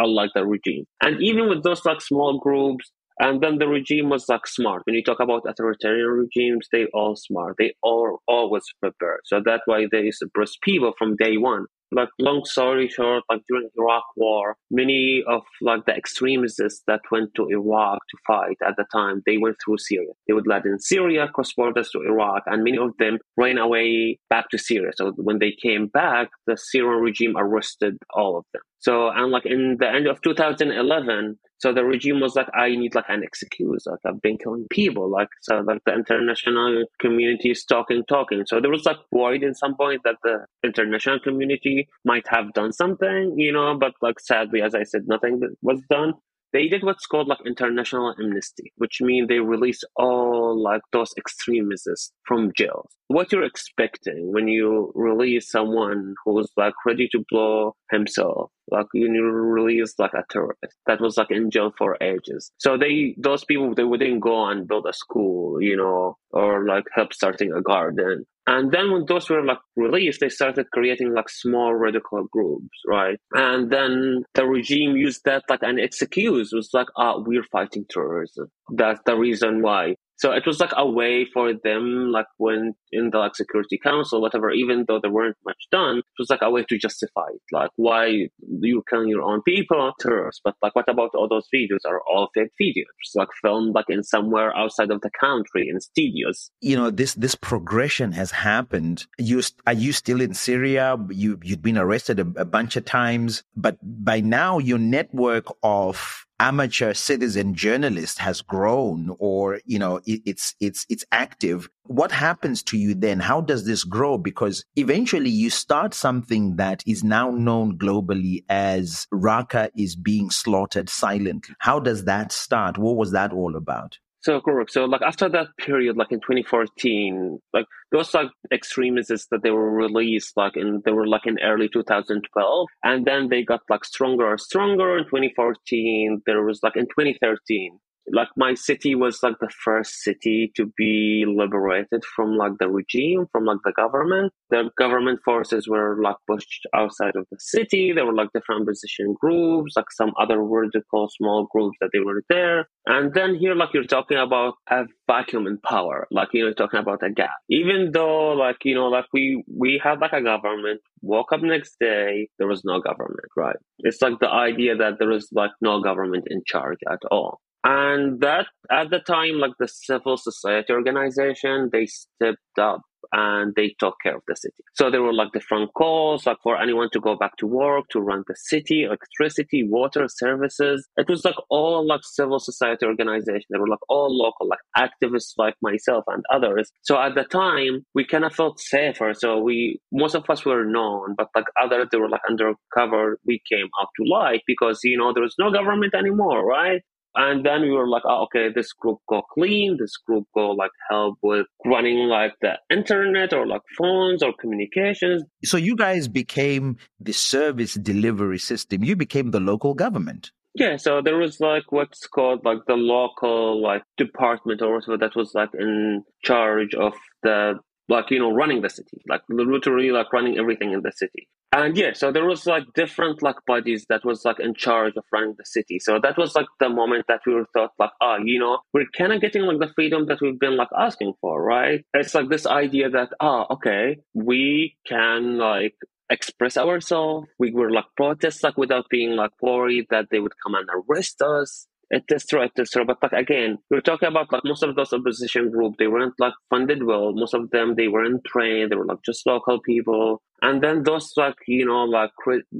unlike 0.00 0.30
the 0.34 0.46
regime. 0.46 0.84
And 1.02 1.22
even 1.22 1.48
with 1.48 1.62
those 1.62 1.84
like 1.84 2.00
small 2.00 2.38
groups, 2.38 2.90
and 3.20 3.42
then 3.42 3.58
the 3.58 3.68
regime 3.68 4.08
was 4.08 4.24
like 4.28 4.46
smart. 4.46 4.82
When 4.86 4.94
you 4.94 5.04
talk 5.04 5.20
about 5.20 5.42
authoritarian 5.46 6.08
regimes, 6.08 6.66
they 6.72 6.86
all 6.94 7.16
smart. 7.16 7.56
They 7.58 7.74
all 7.82 8.20
always 8.26 8.64
prepared. 8.80 9.20
So 9.24 9.42
that's 9.44 9.62
why 9.66 9.86
they 9.92 10.10
suppress 10.10 10.52
people 10.62 10.94
from 10.98 11.16
day 11.16 11.36
one 11.36 11.66
like 11.92 12.08
long 12.18 12.44
story 12.44 12.88
short, 12.88 13.24
like 13.28 13.42
during 13.48 13.68
Iraq 13.76 14.04
war, 14.16 14.56
many 14.70 15.22
of 15.26 15.42
like 15.60 15.84
the 15.86 15.94
extremists 15.94 16.82
that 16.86 17.00
went 17.10 17.34
to 17.34 17.48
Iraq 17.48 17.98
to 18.10 18.16
fight 18.26 18.56
at 18.66 18.76
the 18.76 18.84
time, 18.92 19.22
they 19.26 19.38
went 19.38 19.56
through 19.64 19.78
Syria. 19.78 20.12
They 20.26 20.34
would 20.34 20.46
land 20.46 20.66
in 20.66 20.78
Syria, 20.78 21.28
cross 21.34 21.52
borders 21.52 21.90
to 21.90 22.02
Iraq, 22.02 22.44
and 22.46 22.62
many 22.62 22.78
of 22.78 22.92
them 22.98 23.18
ran 23.36 23.58
away 23.58 24.18
back 24.28 24.50
to 24.50 24.58
Syria. 24.58 24.92
So 24.94 25.12
when 25.16 25.38
they 25.38 25.52
came 25.60 25.88
back, 25.88 26.28
the 26.46 26.56
Syrian 26.56 27.02
regime 27.02 27.34
arrested 27.36 27.96
all 28.14 28.38
of 28.38 28.44
them. 28.52 28.62
So, 28.80 29.10
and 29.10 29.30
like 29.30 29.46
in 29.46 29.76
the 29.78 29.88
end 29.88 30.06
of 30.06 30.20
2011, 30.22 31.38
so 31.58 31.74
the 31.74 31.84
regime 31.84 32.20
was 32.20 32.34
like, 32.34 32.48
I 32.54 32.70
need 32.70 32.94
like 32.94 33.04
an 33.08 33.22
excuse. 33.22 33.84
Like 33.86 33.98
I've 34.06 34.22
been 34.22 34.38
killing 34.38 34.66
people. 34.70 35.10
Like 35.10 35.28
so, 35.42 35.60
like 35.60 35.82
the 35.84 35.92
international 35.92 36.86
community 36.98 37.50
is 37.50 37.64
talking, 37.64 38.02
talking. 38.08 38.44
So 38.46 38.60
there 38.60 38.70
was 38.70 38.86
like 38.86 38.96
worried 39.12 39.42
in 39.42 39.54
some 39.54 39.76
point 39.76 40.00
that 40.04 40.16
the 40.22 40.46
international 40.64 41.20
community 41.20 41.88
might 42.06 42.26
have 42.28 42.54
done 42.54 42.72
something, 42.72 43.34
you 43.36 43.52
know. 43.52 43.76
But 43.78 43.92
like 44.00 44.18
sadly, 44.18 44.62
as 44.62 44.74
I 44.74 44.84
said, 44.84 45.02
nothing 45.06 45.40
was 45.60 45.82
done. 45.90 46.14
They 46.52 46.66
did 46.66 46.82
what's 46.82 47.06
called 47.06 47.28
like 47.28 47.38
international 47.46 48.12
amnesty, 48.18 48.72
which 48.76 49.00
means 49.00 49.28
they 49.28 49.38
released 49.38 49.86
all 49.94 50.60
like 50.60 50.82
those 50.92 51.12
extremists 51.16 52.10
from 52.26 52.50
jails. 52.56 52.90
What 53.06 53.30
you're 53.30 53.44
expecting 53.44 54.32
when 54.32 54.48
you 54.48 54.92
release 54.96 55.50
someone 55.50 56.14
who's 56.24 56.50
like 56.56 56.74
ready 56.84 57.08
to 57.12 57.24
blow 57.30 57.76
himself, 57.90 58.50
like 58.70 58.86
you 58.94 59.10
release 59.22 59.94
like 59.98 60.14
a 60.14 60.24
terrorist 60.30 60.76
that 60.86 61.00
was 61.00 61.16
like 61.16 61.30
in 61.30 61.50
jail 61.50 61.72
for 61.76 61.96
ages. 62.00 62.52
So 62.58 62.76
they, 62.76 63.14
those 63.18 63.44
people, 63.44 63.74
they 63.74 63.84
wouldn't 63.84 64.20
go 64.20 64.46
and 64.46 64.66
build 64.66 64.86
a 64.88 64.92
school, 64.92 65.62
you 65.62 65.76
know, 65.76 66.16
or 66.30 66.66
like 66.66 66.84
help 66.94 67.12
starting 67.12 67.52
a 67.52 67.62
garden. 67.62 68.24
And 68.46 68.72
then 68.72 68.90
when 68.90 69.04
those 69.06 69.30
were 69.30 69.44
like 69.44 69.58
released, 69.76 70.20
they 70.20 70.28
started 70.28 70.66
creating 70.72 71.14
like 71.14 71.28
small 71.28 71.74
radical 71.74 72.24
groups, 72.32 72.68
right? 72.88 73.18
And 73.32 73.70
then 73.70 74.24
the 74.34 74.44
regime 74.46 74.96
used 74.96 75.22
that 75.24 75.44
like 75.48 75.62
an 75.62 75.78
excuse 75.78 76.52
It 76.52 76.56
was 76.56 76.70
like, 76.72 76.88
ah, 76.96 77.18
we're 77.18 77.44
fighting 77.52 77.84
terrorism. 77.88 78.48
That's 78.74 79.00
the 79.06 79.16
reason 79.16 79.62
why. 79.62 79.96
So 80.20 80.32
it 80.32 80.46
was 80.46 80.60
like 80.60 80.72
a 80.76 80.88
way 80.88 81.24
for 81.32 81.54
them, 81.64 82.12
like 82.12 82.26
when 82.36 82.74
in 82.92 83.08
the 83.08 83.18
like 83.18 83.34
Security 83.34 83.78
Council, 83.82 84.20
whatever, 84.20 84.50
even 84.50 84.84
though 84.86 85.00
there 85.00 85.10
weren't 85.10 85.38
much 85.46 85.56
done, 85.72 85.98
it 85.98 86.04
was 86.18 86.28
like 86.28 86.42
a 86.42 86.50
way 86.50 86.62
to 86.68 86.78
justify 86.78 87.28
it. 87.32 87.40
Like 87.50 87.70
why 87.76 88.28
you're 88.38 88.82
killing 88.82 89.08
your 89.08 89.22
own 89.22 89.40
people, 89.42 89.92
terrorists. 89.98 90.42
But 90.44 90.56
like 90.60 90.76
what 90.76 90.90
about 90.90 91.12
all 91.14 91.26
those 91.26 91.48
videos 91.54 91.88
are 91.88 92.02
all 92.02 92.28
fake 92.34 92.50
videos, 92.60 92.84
like 93.14 93.28
filmed 93.40 93.74
like 93.74 93.86
in 93.88 94.02
somewhere 94.02 94.54
outside 94.54 94.90
of 94.90 95.00
the 95.00 95.10
country 95.18 95.70
in 95.70 95.80
studios. 95.80 96.50
You 96.60 96.76
know, 96.76 96.90
this 96.90 97.14
this 97.14 97.34
progression 97.34 98.12
has 98.12 98.30
happened. 98.30 99.06
You 99.18 99.40
are 99.66 99.72
you 99.72 99.92
still 99.92 100.20
in 100.20 100.34
Syria? 100.34 100.98
You 101.08 101.40
you'd 101.42 101.62
been 101.62 101.78
arrested 101.78 102.20
a, 102.20 102.26
a 102.36 102.44
bunch 102.44 102.76
of 102.76 102.84
times, 102.84 103.42
but 103.56 103.78
by 103.82 104.20
now 104.20 104.58
your 104.58 104.78
network 104.78 105.46
of 105.62 106.26
amateur 106.40 106.94
citizen 106.94 107.54
journalist 107.54 108.18
has 108.18 108.40
grown 108.40 109.14
or 109.18 109.60
you 109.66 109.78
know 109.78 110.00
it, 110.06 110.22
it's 110.24 110.54
it's 110.58 110.86
it's 110.88 111.04
active 111.12 111.68
what 111.84 112.12
happens 112.12 112.62
to 112.62 112.78
you 112.78 112.94
then? 112.94 113.18
How 113.18 113.40
does 113.40 113.66
this 113.66 113.82
grow? 113.82 114.16
Because 114.16 114.64
eventually 114.76 115.28
you 115.28 115.50
start 115.50 115.92
something 115.92 116.54
that 116.54 116.84
is 116.86 117.02
now 117.02 117.30
known 117.30 117.76
globally 117.78 118.44
as 118.48 119.08
raqqa 119.12 119.70
is 119.76 119.96
being 119.96 120.30
slaughtered 120.30 120.88
silently. 120.88 121.56
How 121.58 121.80
does 121.80 122.04
that 122.04 122.30
start? 122.30 122.78
What 122.78 122.94
was 122.94 123.10
that 123.10 123.32
all 123.32 123.56
about 123.56 123.98
so 124.22 124.40
correct. 124.40 124.72
So 124.72 124.84
like 124.84 125.02
after 125.02 125.28
that 125.30 125.48
period, 125.58 125.96
like 125.96 126.12
in 126.12 126.20
2014, 126.20 127.40
like 127.54 127.66
those 127.90 128.12
like 128.12 128.28
extremists 128.52 129.26
that 129.30 129.42
they 129.42 129.50
were 129.50 129.70
released 129.70 130.36
like 130.36 130.56
in 130.56 130.82
they 130.84 130.92
were 130.92 131.06
like 131.06 131.26
in 131.26 131.38
early 131.42 131.68
2012, 131.68 132.68
and 132.84 133.06
then 133.06 133.28
they 133.28 133.42
got 133.42 133.60
like 133.70 133.84
stronger, 133.84 134.30
and 134.30 134.40
stronger 134.40 134.98
in 134.98 135.04
2014. 135.04 136.22
There 136.26 136.42
was 136.42 136.60
like 136.62 136.76
in 136.76 136.86
2013, 136.86 137.78
like 138.12 138.28
my 138.36 138.54
city 138.54 138.94
was 138.94 139.22
like 139.22 139.36
the 139.40 139.50
first 139.64 140.02
city 140.02 140.52
to 140.56 140.66
be 140.76 141.24
liberated 141.26 142.04
from 142.16 142.36
like 142.36 142.52
the 142.58 142.68
regime 142.68 143.26
from 143.32 143.44
like 143.44 143.58
the 143.64 143.72
government. 143.72 144.32
The 144.50 144.70
government 144.78 145.20
forces 145.24 145.68
were 145.68 146.00
like 146.02 146.16
pushed 146.28 146.66
outside 146.74 147.16
of 147.16 147.26
the 147.30 147.38
city. 147.38 147.92
There 147.92 148.06
were 148.06 148.14
like 148.14 148.30
different 148.34 148.62
opposition 148.62 149.14
groups 149.20 149.74
like 149.76 149.90
some 149.90 150.12
other 150.20 150.42
radical 150.42 151.08
small 151.16 151.48
groups 151.52 151.76
that 151.80 151.90
they 151.92 152.00
were 152.00 152.22
there. 152.28 152.68
And 152.86 153.12
then 153.14 153.34
here 153.34 153.54
like 153.54 153.70
you're 153.74 153.84
talking 153.84 154.18
about 154.18 154.54
a 154.70 154.84
vacuum 155.06 155.46
in 155.46 155.58
power. 155.58 156.06
Like 156.10 156.28
you 156.32 156.44
know 156.44 156.52
talking 156.52 156.80
about 156.80 157.02
a 157.02 157.10
gap. 157.10 157.30
Even 157.48 157.90
though 157.92 158.32
like 158.32 158.58
you 158.64 158.74
know 158.74 158.88
like 158.88 159.06
we 159.12 159.42
we 159.48 159.80
had 159.82 160.00
like 160.00 160.12
a 160.12 160.22
government 160.22 160.80
woke 161.02 161.32
up 161.32 161.42
next 161.42 161.76
day 161.80 162.28
there 162.38 162.48
was 162.48 162.62
no 162.64 162.80
government 162.80 163.30
right? 163.36 163.56
It's 163.80 164.02
like 164.02 164.18
the 164.20 164.28
idea 164.28 164.76
that 164.76 164.98
there 164.98 165.12
is 165.12 165.28
like 165.32 165.52
no 165.60 165.80
government 165.80 166.24
in 166.28 166.42
charge 166.46 166.78
at 166.90 167.00
all 167.10 167.40
and 167.64 168.20
that 168.20 168.46
at 168.70 168.90
the 168.90 169.00
time 169.00 169.38
like 169.38 169.52
the 169.58 169.68
civil 169.68 170.16
society 170.16 170.72
organization 170.72 171.68
they 171.72 171.86
stepped 171.86 172.58
up 172.58 172.82
and 173.12 173.54
they 173.56 173.74
took 173.78 173.94
care 174.02 174.16
of 174.16 174.22
the 174.28 174.36
city. 174.36 174.62
So 174.74 174.90
there 174.90 175.02
were 175.02 175.12
like 175.12 175.32
different 175.32 175.72
calls 175.74 176.26
like 176.26 176.38
for 176.42 176.60
anyone 176.60 176.90
to 176.92 177.00
go 177.00 177.16
back 177.16 177.36
to 177.38 177.46
work 177.46 177.86
to 177.90 178.00
run 178.00 178.24
the 178.26 178.36
city 178.36 178.84
electricity 178.84 179.66
water 179.68 180.06
services. 180.08 180.86
It 180.96 181.08
was 181.08 181.24
like 181.24 181.36
all 181.48 181.86
like 181.86 182.00
civil 182.04 182.38
society 182.38 182.86
organization. 182.86 183.46
They 183.50 183.58
were 183.58 183.68
like 183.68 183.88
all 183.88 184.16
local 184.16 184.48
like 184.48 184.60
activists 184.76 185.32
like 185.36 185.54
myself 185.62 186.04
and 186.08 186.24
others. 186.32 186.70
So 186.82 187.00
at 187.00 187.14
the 187.14 187.24
time 187.24 187.84
we 187.94 188.04
kind 188.04 188.24
of 188.24 188.34
felt 188.34 188.60
safer. 188.60 189.12
So 189.14 189.38
we 189.38 189.80
most 189.92 190.14
of 190.14 190.28
us 190.28 190.44
were 190.44 190.64
known 190.64 191.14
but 191.16 191.28
like 191.34 191.46
others 191.60 191.88
they 191.90 191.98
were 191.98 192.08
like 192.08 192.22
undercover. 192.28 193.18
We 193.26 193.40
came 193.50 193.68
out 193.80 193.88
to 193.96 194.08
light 194.08 194.42
because 194.46 194.80
you 194.84 194.96
know 194.96 195.12
there 195.12 195.22
was 195.22 195.34
no 195.38 195.50
government 195.50 195.94
anymore 195.94 196.46
right 196.46 196.82
and 197.14 197.44
then 197.44 197.62
we 197.62 197.70
were 197.70 197.88
like, 197.88 198.02
oh, 198.04 198.24
okay, 198.24 198.48
this 198.54 198.72
group 198.72 198.98
go 199.08 199.22
clean, 199.32 199.76
this 199.78 199.96
group 199.96 200.26
go 200.34 200.50
like 200.50 200.70
help 200.90 201.18
with 201.22 201.46
running 201.64 202.08
like 202.08 202.34
the 202.40 202.58
internet 202.70 203.32
or 203.32 203.46
like 203.46 203.62
phones 203.76 204.22
or 204.22 204.32
communications. 204.40 205.24
So 205.44 205.56
you 205.56 205.76
guys 205.76 206.08
became 206.08 206.76
the 207.00 207.12
service 207.12 207.74
delivery 207.74 208.38
system. 208.38 208.84
You 208.84 208.96
became 208.96 209.32
the 209.32 209.40
local 209.40 209.74
government. 209.74 210.30
Yeah, 210.54 210.76
so 210.76 211.00
there 211.00 211.16
was 211.16 211.38
like 211.38 211.70
what's 211.70 212.06
called 212.08 212.44
like 212.44 212.58
the 212.66 212.74
local 212.74 213.62
like 213.62 213.82
department 213.96 214.62
or 214.62 214.74
whatever 214.74 214.98
that 214.98 215.14
was 215.14 215.32
like 215.34 215.50
in 215.54 216.02
charge 216.24 216.74
of 216.74 216.94
the 217.22 217.60
like 217.90 218.10
you 218.10 218.18
know 218.18 218.32
running 218.32 218.62
the 218.62 218.70
city 218.70 219.02
like 219.08 219.22
literally 219.28 219.90
like 219.90 220.12
running 220.12 220.38
everything 220.38 220.72
in 220.72 220.82
the 220.82 220.92
city. 220.92 221.28
And 221.52 221.76
yeah 221.76 221.92
so 221.92 222.12
there 222.12 222.24
was 222.24 222.46
like 222.46 222.64
different 222.74 223.22
like 223.22 223.36
bodies 223.46 223.84
that 223.88 224.04
was 224.04 224.24
like 224.24 224.40
in 224.40 224.54
charge 224.54 224.94
of 224.96 225.04
running 225.12 225.34
the 225.36 225.44
city. 225.44 225.78
So 225.80 225.98
that 226.02 226.16
was 226.16 226.34
like 226.34 226.46
the 226.60 226.68
moment 226.68 227.06
that 227.08 227.20
we 227.26 227.34
were 227.34 227.46
thought 227.52 227.72
like 227.78 227.90
ah 228.00 228.16
oh, 228.18 228.24
you 228.24 228.38
know 228.38 228.58
we're 228.72 228.86
kind 228.96 229.12
of 229.12 229.20
getting 229.20 229.42
like 229.42 229.58
the 229.58 229.72
freedom 229.74 230.06
that 230.06 230.20
we've 230.20 230.38
been 230.38 230.56
like 230.56 230.72
asking 230.78 231.14
for 231.20 231.42
right? 231.42 231.84
It's 231.92 232.14
like 232.14 232.28
this 232.28 232.46
idea 232.46 232.88
that 232.90 233.10
ah 233.20 233.46
oh, 233.50 233.54
okay 233.54 233.98
we 234.14 234.76
can 234.86 235.38
like 235.38 235.74
express 236.10 236.56
ourselves. 236.56 237.28
We 237.38 237.52
were 237.52 237.70
like 237.70 237.84
protest 237.96 238.42
like 238.42 238.56
without 238.56 238.86
being 238.90 239.12
like 239.16 239.30
worried 239.40 239.86
that 239.90 240.06
they 240.10 240.18
would 240.18 240.34
come 240.42 240.54
and 240.54 240.68
arrest 240.68 241.22
us 241.22 241.66
etc 241.92 242.48
true. 242.70 242.84
but 242.84 242.98
like 243.02 243.12
again 243.12 243.58
we're 243.70 243.80
talking 243.80 244.08
about 244.08 244.32
like 244.32 244.44
most 244.44 244.62
of 244.62 244.74
those 244.76 244.92
opposition 244.92 245.50
group 245.50 245.74
they 245.78 245.86
weren't 245.88 246.14
like 246.18 246.34
funded 246.48 246.82
well. 246.84 247.12
Most 247.12 247.34
of 247.34 247.50
them 247.50 247.74
they 247.74 247.88
weren't 247.88 248.24
trained. 248.24 248.70
They 248.70 248.76
were 248.76 248.86
like 248.86 249.02
just 249.04 249.26
local 249.26 249.60
people 249.60 250.22
and 250.42 250.62
then 250.62 250.82
those 250.82 251.12
like 251.16 251.36
you 251.46 251.64
know 251.66 251.84
like 251.84 252.10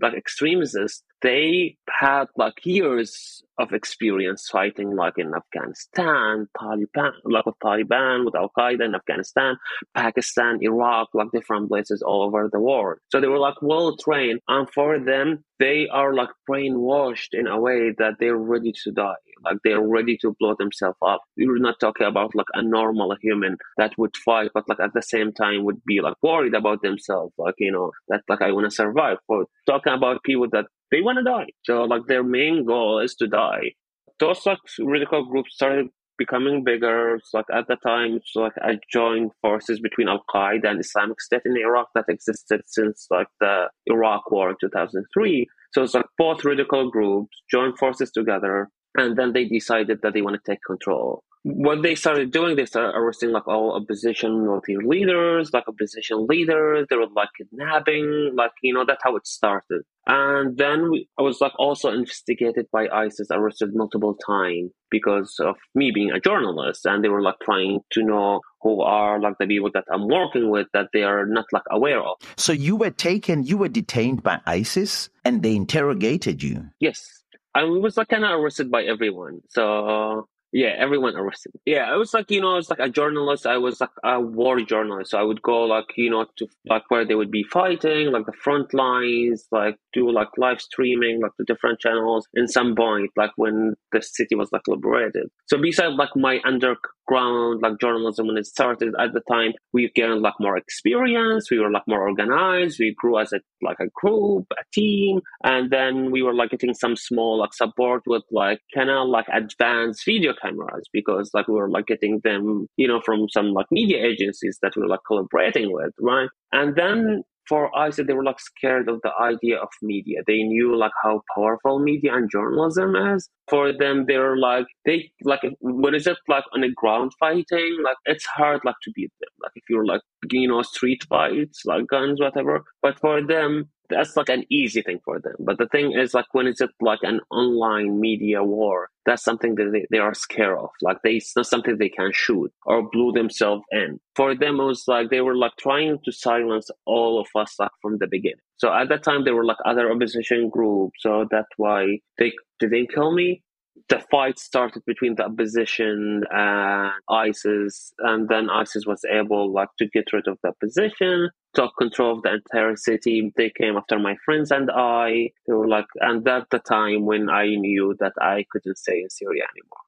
like 0.00 0.14
extremists 0.14 1.02
they 1.22 1.76
had 1.88 2.26
like 2.36 2.54
years 2.64 3.42
of 3.58 3.72
experience 3.72 4.48
fighting 4.50 4.96
like 4.96 5.18
in 5.18 5.34
Afghanistan, 5.34 6.48
Taliban, 6.56 7.12
like 7.24 7.44
with 7.44 7.56
Taliban, 7.62 8.24
with 8.24 8.34
Al 8.34 8.50
Qaeda 8.56 8.86
in 8.86 8.94
Afghanistan, 8.94 9.56
Pakistan, 9.94 10.58
Iraq, 10.62 11.08
like 11.12 11.30
different 11.32 11.68
places 11.68 12.02
all 12.02 12.22
over 12.22 12.48
the 12.50 12.60
world. 12.60 12.98
So 13.10 13.20
they 13.20 13.26
were 13.26 13.38
like 13.38 13.60
well 13.60 13.96
trained, 13.96 14.40
and 14.48 14.68
for 14.70 14.98
them, 14.98 15.44
they 15.58 15.88
are 15.88 16.14
like 16.14 16.30
brainwashed 16.48 17.34
in 17.34 17.46
a 17.46 17.60
way 17.60 17.92
that 17.98 18.14
they're 18.18 18.36
ready 18.36 18.72
to 18.84 18.92
die. 18.92 19.14
Like 19.44 19.58
they're 19.64 19.80
ready 19.80 20.16
to 20.22 20.34
blow 20.38 20.54
themselves 20.58 20.98
up. 21.04 21.22
We're 21.36 21.58
not 21.58 21.80
talking 21.80 22.06
about 22.06 22.34
like 22.34 22.46
a 22.54 22.62
normal 22.62 23.14
human 23.20 23.56
that 23.76 23.92
would 23.98 24.16
fight, 24.16 24.50
but 24.54 24.68
like 24.68 24.80
at 24.80 24.94
the 24.94 25.02
same 25.02 25.32
time 25.32 25.64
would 25.64 25.84
be 25.84 26.00
like 26.00 26.14
worried 26.22 26.54
about 26.54 26.82
themselves. 26.82 27.32
Like, 27.38 27.54
you 27.58 27.72
know, 27.72 27.92
that 28.08 28.22
like 28.28 28.42
I 28.42 28.52
want 28.52 28.66
to 28.66 28.70
survive. 28.70 29.18
For 29.26 29.46
talking 29.66 29.92
about 29.92 30.22
people 30.24 30.48
that 30.52 30.66
they 30.90 31.00
want 31.00 31.18
to 31.18 31.24
die. 31.24 31.48
So 31.64 31.84
like 31.84 32.06
their 32.06 32.22
main 32.22 32.64
goal 32.64 33.00
is 33.00 33.14
to 33.16 33.26
die. 33.26 33.72
Those 34.18 34.44
like 34.44 34.58
radical 34.78 35.24
groups 35.24 35.54
started 35.54 35.88
becoming 36.20 36.62
bigger. 36.62 37.18
So, 37.24 37.38
like 37.38 37.46
at 37.52 37.66
the 37.66 37.76
time, 37.76 38.16
it's 38.16 38.32
like 38.34 38.52
I 38.62 38.78
joined 38.92 39.30
forces 39.40 39.80
between 39.80 40.08
Al 40.08 40.22
Qaeda 40.32 40.68
and 40.68 40.78
Islamic 40.78 41.20
State 41.20 41.42
in 41.46 41.56
Iraq 41.56 41.88
that 41.94 42.04
existed 42.08 42.60
since 42.66 43.06
like 43.10 43.28
the 43.40 43.68
Iraq 43.86 44.30
War 44.30 44.50
in 44.50 44.56
2003. 44.60 45.48
So 45.72 45.82
it's 45.82 45.94
like 45.94 46.06
both 46.18 46.44
radical 46.44 46.90
groups 46.90 47.42
joined 47.50 47.78
forces 47.78 48.10
together, 48.10 48.68
and 48.96 49.16
then 49.16 49.32
they 49.32 49.44
decided 49.44 50.00
that 50.02 50.12
they 50.14 50.22
want 50.22 50.36
to 50.42 50.50
take 50.50 50.60
control 50.66 51.24
what 51.42 51.82
they 51.82 51.94
started 51.94 52.32
doing, 52.32 52.56
they 52.56 52.66
started 52.66 52.96
arresting 52.96 53.30
like 53.32 53.48
all 53.48 53.74
opposition 53.74 54.44
military 54.44 54.76
leaders, 54.84 55.50
like 55.52 55.66
opposition 55.68 56.26
leaders. 56.26 56.86
They 56.90 56.96
were 56.96 57.06
like 57.14 57.30
kidnapping, 57.36 58.32
like 58.34 58.52
you 58.62 58.74
know 58.74 58.84
that's 58.86 59.02
how 59.02 59.16
it 59.16 59.26
started. 59.26 59.82
And 60.06 60.58
then 60.58 60.90
we, 60.90 61.08
I 61.18 61.22
was 61.22 61.40
like 61.40 61.52
also 61.58 61.90
investigated 61.90 62.66
by 62.72 62.88
ISIS, 62.88 63.28
arrested 63.30 63.70
multiple 63.74 64.16
times 64.26 64.70
because 64.90 65.36
of 65.40 65.56
me 65.74 65.92
being 65.94 66.10
a 66.10 66.20
journalist, 66.20 66.84
and 66.84 67.02
they 67.02 67.08
were 67.08 67.22
like 67.22 67.38
trying 67.42 67.80
to 67.92 68.02
know 68.02 68.40
who 68.60 68.82
are 68.82 69.18
like 69.18 69.34
the 69.38 69.46
people 69.46 69.70
that 69.72 69.84
I'm 69.90 70.08
working 70.08 70.50
with 70.50 70.66
that 70.74 70.88
they 70.92 71.04
are 71.04 71.24
not 71.24 71.46
like 71.52 71.62
aware 71.70 72.02
of. 72.02 72.16
So 72.36 72.52
you 72.52 72.76
were 72.76 72.90
taken, 72.90 73.44
you 73.44 73.56
were 73.56 73.68
detained 73.68 74.22
by 74.22 74.40
ISIS, 74.46 75.08
and 75.24 75.42
they 75.42 75.56
interrogated 75.56 76.42
you. 76.42 76.68
Yes. 76.80 77.19
I 77.54 77.64
was 77.64 77.96
like 77.96 78.08
kind 78.08 78.24
of 78.24 78.30
arrested 78.30 78.70
by 78.70 78.84
everyone. 78.84 79.40
So 79.48 80.28
yeah, 80.52 80.74
everyone 80.78 81.16
arrested. 81.16 81.52
Yeah, 81.64 81.84
I 81.84 81.96
was 81.96 82.12
like, 82.12 82.30
you 82.30 82.40
know, 82.40 82.52
I 82.52 82.56
was 82.56 82.70
like 82.70 82.80
a 82.80 82.88
journalist. 82.88 83.46
I 83.46 83.58
was 83.58 83.80
like 83.80 83.90
a 84.02 84.20
war 84.20 84.60
journalist. 84.60 85.12
So 85.12 85.18
I 85.18 85.22
would 85.22 85.42
go 85.42 85.62
like, 85.62 85.84
you 85.96 86.10
know, 86.10 86.26
to 86.38 86.48
like 86.68 86.90
where 86.90 87.04
they 87.04 87.14
would 87.14 87.30
be 87.30 87.44
fighting, 87.44 88.10
like 88.10 88.26
the 88.26 88.32
front 88.32 88.74
lines, 88.74 89.46
like 89.52 89.76
do 89.92 90.10
like 90.10 90.28
live 90.38 90.60
streaming, 90.60 91.20
like 91.20 91.32
the 91.38 91.44
different 91.44 91.78
channels 91.78 92.26
in 92.34 92.48
some 92.48 92.74
point, 92.74 93.10
like 93.16 93.30
when 93.36 93.74
the 93.92 94.02
city 94.02 94.34
was 94.34 94.50
like 94.52 94.66
liberated. 94.66 95.28
So 95.46 95.56
besides 95.56 95.94
like 95.96 96.16
my 96.16 96.40
under 96.44 96.74
ground 97.10 97.60
like 97.62 97.80
journalism 97.80 98.28
when 98.28 98.36
it 98.36 98.46
started 98.46 98.94
at 99.04 99.12
the 99.12 99.22
time 99.30 99.52
we 99.72 99.90
gained 99.94 100.22
like 100.22 100.38
more 100.38 100.56
experience 100.56 101.50
we 101.50 101.58
were 101.58 101.70
like 101.76 101.88
more 101.88 102.02
organized 102.08 102.78
we 102.78 102.94
grew 102.96 103.18
as 103.18 103.32
a 103.32 103.40
like 103.62 103.80
a 103.80 103.90
group 104.00 104.46
a 104.52 104.64
team 104.72 105.20
and 105.44 105.70
then 105.70 106.10
we 106.12 106.22
were 106.22 106.34
like 106.40 106.50
getting 106.50 106.74
some 106.74 106.94
small 106.94 107.38
like 107.38 107.52
support 107.52 108.02
with 108.06 108.22
like 108.30 108.60
kind 108.74 108.90
of 108.90 109.08
like 109.08 109.26
advanced 109.32 110.04
video 110.04 110.32
cameras 110.40 110.84
because 110.92 111.30
like 111.34 111.48
we 111.48 111.54
were 111.54 111.70
like 111.70 111.86
getting 111.86 112.20
them 112.22 112.66
you 112.76 112.86
know 112.86 113.00
from 113.04 113.28
some 113.28 113.52
like 113.52 113.66
media 113.72 113.98
agencies 114.04 114.58
that 114.62 114.72
we 114.76 114.82
were 114.82 114.88
like 114.88 115.06
collaborating 115.06 115.72
with 115.72 115.92
right? 116.00 116.28
And 116.52 116.74
then 116.76 117.22
for 117.50 117.76
ISIS, 117.76 118.06
they 118.06 118.14
were 118.14 118.24
like 118.24 118.38
scared 118.38 118.88
of 118.88 119.00
the 119.02 119.10
idea 119.20 119.58
of 119.58 119.68
media. 119.82 120.20
They 120.26 120.44
knew 120.44 120.76
like 120.76 120.92
how 121.02 121.22
powerful 121.34 121.80
media 121.80 122.14
and 122.14 122.30
journalism 122.30 122.94
is. 122.94 123.28
For 123.48 123.72
them, 123.76 124.04
they 124.06 124.18
were 124.18 124.38
like 124.38 124.66
they 124.86 125.10
like 125.24 125.40
what 125.58 125.96
is 125.96 126.06
it 126.06 126.16
like 126.28 126.44
on 126.54 126.62
a 126.62 126.70
ground 126.70 127.10
fighting? 127.18 127.78
Like 127.82 127.96
it's 128.06 128.24
hard 128.24 128.60
like 128.64 128.76
to 128.84 128.92
beat 128.94 129.10
them. 129.20 129.30
Like 129.42 129.52
if 129.56 129.64
you're 129.68 129.84
like 129.84 130.02
you 130.30 130.46
know 130.46 130.62
street 130.62 131.02
fights, 131.08 131.62
like 131.66 131.88
guns, 131.88 132.20
whatever. 132.20 132.62
But 132.82 133.00
for 133.00 133.20
them, 133.20 133.68
that's 133.90 134.16
like 134.16 134.28
an 134.28 134.44
easy 134.50 134.82
thing 134.82 135.00
for 135.04 135.20
them. 135.20 135.34
But 135.38 135.58
the 135.58 135.66
thing 135.66 135.92
is, 135.92 136.14
like, 136.14 136.26
when 136.32 136.46
it's 136.46 136.62
like 136.80 137.00
an 137.02 137.20
online 137.30 138.00
media 138.00 138.42
war, 138.42 138.88
that's 139.04 139.22
something 139.22 139.54
that 139.56 139.70
they, 139.72 139.86
they 139.90 139.98
are 139.98 140.14
scared 140.14 140.58
of. 140.58 140.70
Like, 140.82 140.98
they, 141.02 141.16
it's 141.16 141.36
not 141.36 141.46
something 141.46 141.76
they 141.76 141.88
can 141.88 142.10
shoot 142.12 142.52
or 142.64 142.88
blow 142.90 143.12
themselves 143.12 143.64
in. 143.70 144.00
For 144.14 144.34
them, 144.34 144.60
it 144.60 144.64
was 144.64 144.84
like 144.86 145.10
they 145.10 145.20
were 145.20 145.36
like 145.36 145.56
trying 145.58 145.98
to 146.04 146.12
silence 146.12 146.70
all 146.86 147.20
of 147.20 147.28
us, 147.34 147.54
like, 147.58 147.70
from 147.82 147.98
the 147.98 148.06
beginning. 148.06 148.38
So 148.56 148.72
at 148.72 148.88
that 148.88 149.02
time, 149.02 149.24
there 149.24 149.34
were 149.34 149.44
like 149.44 149.56
other 149.64 149.90
opposition 149.90 150.50
groups. 150.50 151.00
So 151.00 151.26
that's 151.30 151.48
why 151.56 151.98
they 152.18 152.32
didn't 152.60 152.92
kill 152.94 153.12
me 153.12 153.42
the 153.88 154.00
fight 154.10 154.38
started 154.38 154.82
between 154.86 155.16
the 155.16 155.24
opposition 155.24 156.22
and 156.30 156.92
ISIS, 157.08 157.92
and 157.98 158.28
then 158.28 158.50
ISIS 158.50 158.86
was 158.86 159.04
able 159.10 159.52
like 159.52 159.68
to 159.78 159.86
get 159.88 160.12
rid 160.12 160.28
of 160.28 160.38
the 160.42 160.50
opposition, 160.50 161.30
took 161.54 161.72
control 161.78 162.16
of 162.16 162.22
the 162.22 162.34
entire 162.34 162.76
city. 162.76 163.32
They 163.36 163.50
came 163.50 163.76
after 163.76 163.98
my 163.98 164.16
friends 164.24 164.50
and 164.50 164.70
I. 164.70 165.30
They 165.46 165.52
were 165.52 165.68
like, 165.68 165.86
and 166.00 166.24
that's 166.24 166.46
the 166.50 166.60
time 166.60 167.06
when 167.06 167.28
I 167.28 167.46
knew 167.54 167.96
that 168.00 168.12
I 168.20 168.44
couldn't 168.50 168.78
stay 168.78 169.02
in 169.02 169.10
Syria 169.10 169.44
anymore. 169.54 169.84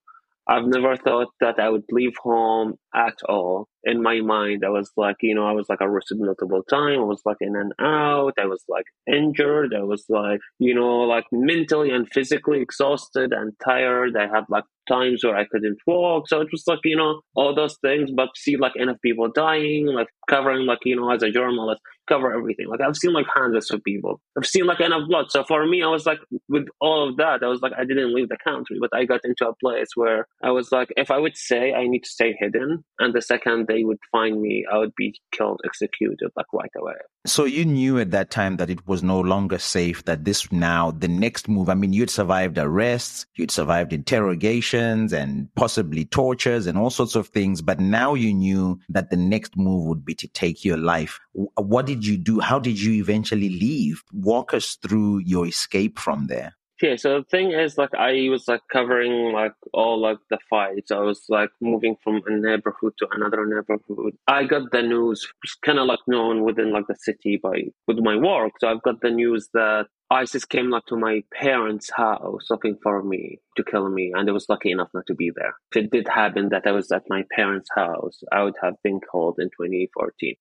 I've 0.48 0.66
never 0.66 0.96
thought 0.96 1.28
that 1.40 1.60
I 1.60 1.68
would 1.68 1.84
leave 1.90 2.16
home 2.22 2.78
at 2.94 3.16
all. 3.28 3.68
In 3.84 4.02
my 4.02 4.20
mind, 4.20 4.64
I 4.64 4.70
was 4.70 4.90
like, 4.96 5.16
you 5.22 5.34
know, 5.34 5.46
I 5.46 5.52
was 5.52 5.66
like 5.68 5.80
arrested 5.80 6.18
multiple 6.20 6.62
times. 6.68 6.98
I 6.98 7.04
was 7.04 7.22
like 7.24 7.38
in 7.40 7.56
and 7.56 7.72
out. 7.80 8.34
I 8.40 8.46
was 8.46 8.64
like 8.68 8.84
injured. 9.06 9.74
I 9.74 9.82
was 9.82 10.04
like, 10.08 10.40
you 10.58 10.74
know, 10.74 11.00
like 11.00 11.24
mentally 11.32 11.90
and 11.90 12.08
physically 12.12 12.60
exhausted 12.60 13.32
and 13.32 13.52
tired. 13.64 14.16
I 14.16 14.28
had 14.28 14.44
like 14.48 14.64
times 14.88 15.24
where 15.24 15.36
I 15.36 15.46
couldn't 15.46 15.78
walk. 15.86 16.28
So 16.28 16.40
it 16.40 16.48
was 16.52 16.64
like, 16.66 16.80
you 16.84 16.96
know, 16.96 17.20
all 17.34 17.54
those 17.54 17.76
things, 17.82 18.10
but 18.14 18.28
see 18.36 18.56
like 18.56 18.76
enough 18.76 18.98
people 19.02 19.30
dying, 19.34 19.86
like 19.86 20.08
covering 20.28 20.66
like, 20.66 20.80
you 20.84 20.96
know, 20.96 21.10
as 21.10 21.22
a 21.22 21.30
journalist, 21.30 21.80
cover 22.08 22.34
everything. 22.34 22.68
Like 22.68 22.80
I've 22.80 22.96
seen 22.96 23.12
like 23.12 23.26
hundreds 23.32 23.70
of 23.70 23.82
people. 23.84 24.20
I've 24.36 24.46
seen 24.46 24.66
like 24.66 24.80
enough 24.80 25.08
blood. 25.08 25.30
So 25.30 25.44
for 25.44 25.66
me, 25.66 25.82
I 25.82 25.88
was 25.88 26.06
like 26.06 26.18
with 26.48 26.66
all 26.80 27.08
of 27.08 27.16
that, 27.16 27.42
I 27.42 27.46
was 27.46 27.60
like 27.60 27.72
I 27.76 27.84
didn't 27.84 28.14
leave 28.14 28.28
the 28.28 28.38
country, 28.44 28.78
but 28.80 28.90
I 28.92 29.04
got 29.04 29.20
into 29.24 29.48
a 29.48 29.54
place 29.56 29.90
where 29.94 30.26
I 30.42 30.50
was 30.50 30.72
like, 30.72 30.92
if 30.96 31.10
I 31.10 31.18
would 31.18 31.36
say 31.36 31.72
I 31.72 31.86
need 31.86 32.04
to 32.04 32.10
stay 32.10 32.34
hidden, 32.38 32.84
and 32.98 33.14
the 33.14 33.22
second 33.22 33.66
they 33.72 33.84
would 33.84 33.98
find 34.10 34.40
me, 34.40 34.64
I 34.70 34.78
would 34.78 34.94
be 34.96 35.18
killed, 35.30 35.60
executed 35.64 36.30
like 36.36 36.46
right 36.52 36.70
away. 36.76 36.94
So 37.24 37.44
you 37.44 37.64
knew 37.64 37.98
at 37.98 38.10
that 38.10 38.30
time 38.30 38.56
that 38.56 38.68
it 38.68 38.86
was 38.86 39.02
no 39.02 39.20
longer 39.20 39.58
safe. 39.58 40.04
That 40.04 40.24
this 40.24 40.50
now 40.52 40.90
the 40.90 41.08
next 41.08 41.48
move. 41.48 41.68
I 41.68 41.74
mean, 41.74 41.92
you'd 41.92 42.10
survived 42.10 42.58
arrests, 42.58 43.26
you'd 43.36 43.50
survived 43.50 43.92
interrogations, 43.92 45.12
and 45.12 45.48
possibly 45.54 46.04
tortures 46.04 46.66
and 46.66 46.76
all 46.76 46.90
sorts 46.90 47.14
of 47.14 47.28
things. 47.28 47.62
But 47.62 47.80
now 47.80 48.14
you 48.14 48.34
knew 48.34 48.78
that 48.88 49.10
the 49.10 49.16
next 49.16 49.56
move 49.56 49.86
would 49.86 50.04
be 50.04 50.14
to 50.16 50.28
take 50.28 50.64
your 50.64 50.78
life. 50.78 51.18
What 51.32 51.86
did 51.86 52.04
you 52.04 52.16
do? 52.16 52.40
How 52.40 52.58
did 52.58 52.80
you 52.80 52.92
eventually 52.94 53.48
leave? 53.48 54.02
Walk 54.12 54.52
us 54.52 54.76
through 54.76 55.18
your 55.18 55.46
escape 55.46 55.98
from 55.98 56.26
there. 56.26 56.54
Yeah, 56.80 56.96
so 56.96 57.18
the 57.18 57.24
thing 57.24 57.52
is, 57.52 57.78
like, 57.78 57.94
I 57.94 58.28
was 58.28 58.48
like 58.48 58.62
covering 58.72 59.32
like 59.32 59.54
all 59.72 60.00
like 60.00 60.18
the 60.30 60.38
fights. 60.50 60.90
I 60.90 60.98
was 60.98 61.24
like 61.28 61.50
moving 61.60 61.96
from 62.02 62.22
a 62.26 62.30
neighborhood 62.30 62.94
to 62.98 63.06
another 63.12 63.46
neighborhood. 63.46 64.16
I 64.26 64.44
got 64.44 64.72
the 64.72 64.82
news, 64.82 65.26
kind 65.64 65.78
of 65.78 65.86
like 65.86 66.00
known 66.08 66.42
within 66.44 66.72
like 66.72 66.86
the 66.88 66.96
city 66.96 67.38
by 67.40 67.64
with 67.86 67.98
my 67.98 68.16
work. 68.16 68.52
So 68.60 68.68
I've 68.68 68.82
got 68.82 69.00
the 69.00 69.10
news 69.10 69.48
that 69.54 69.86
ISIS 70.10 70.44
came 70.44 70.70
like 70.70 70.86
to 70.86 70.96
my 70.96 71.22
parents' 71.32 71.90
house 71.94 72.46
looking 72.50 72.76
for 72.82 73.02
me 73.02 73.38
to 73.56 73.64
kill 73.64 73.88
me, 73.88 74.12
and 74.14 74.28
I 74.28 74.32
was 74.32 74.48
lucky 74.48 74.72
enough 74.72 74.88
not 74.92 75.06
to 75.06 75.14
be 75.14 75.30
there. 75.34 75.54
If 75.70 75.84
it 75.84 75.90
did 75.92 76.08
happen 76.08 76.48
that 76.48 76.66
I 76.66 76.72
was 76.72 76.90
at 76.90 77.02
my 77.08 77.22
parents' 77.36 77.70
house, 77.76 78.22
I 78.32 78.42
would 78.42 78.56
have 78.62 78.74
been 78.82 79.00
called 79.00 79.36
in 79.38 79.50
2014 79.50 80.34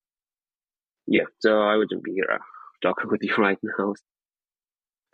yeah, 1.08 1.24
so 1.40 1.62
I 1.62 1.76
wouldn't 1.76 2.04
be 2.04 2.14
here 2.14 2.30
uh, 2.32 2.38
talking 2.82 3.10
with 3.12 3.22
you 3.24 3.36
right 3.38 3.58
now. 3.64 3.94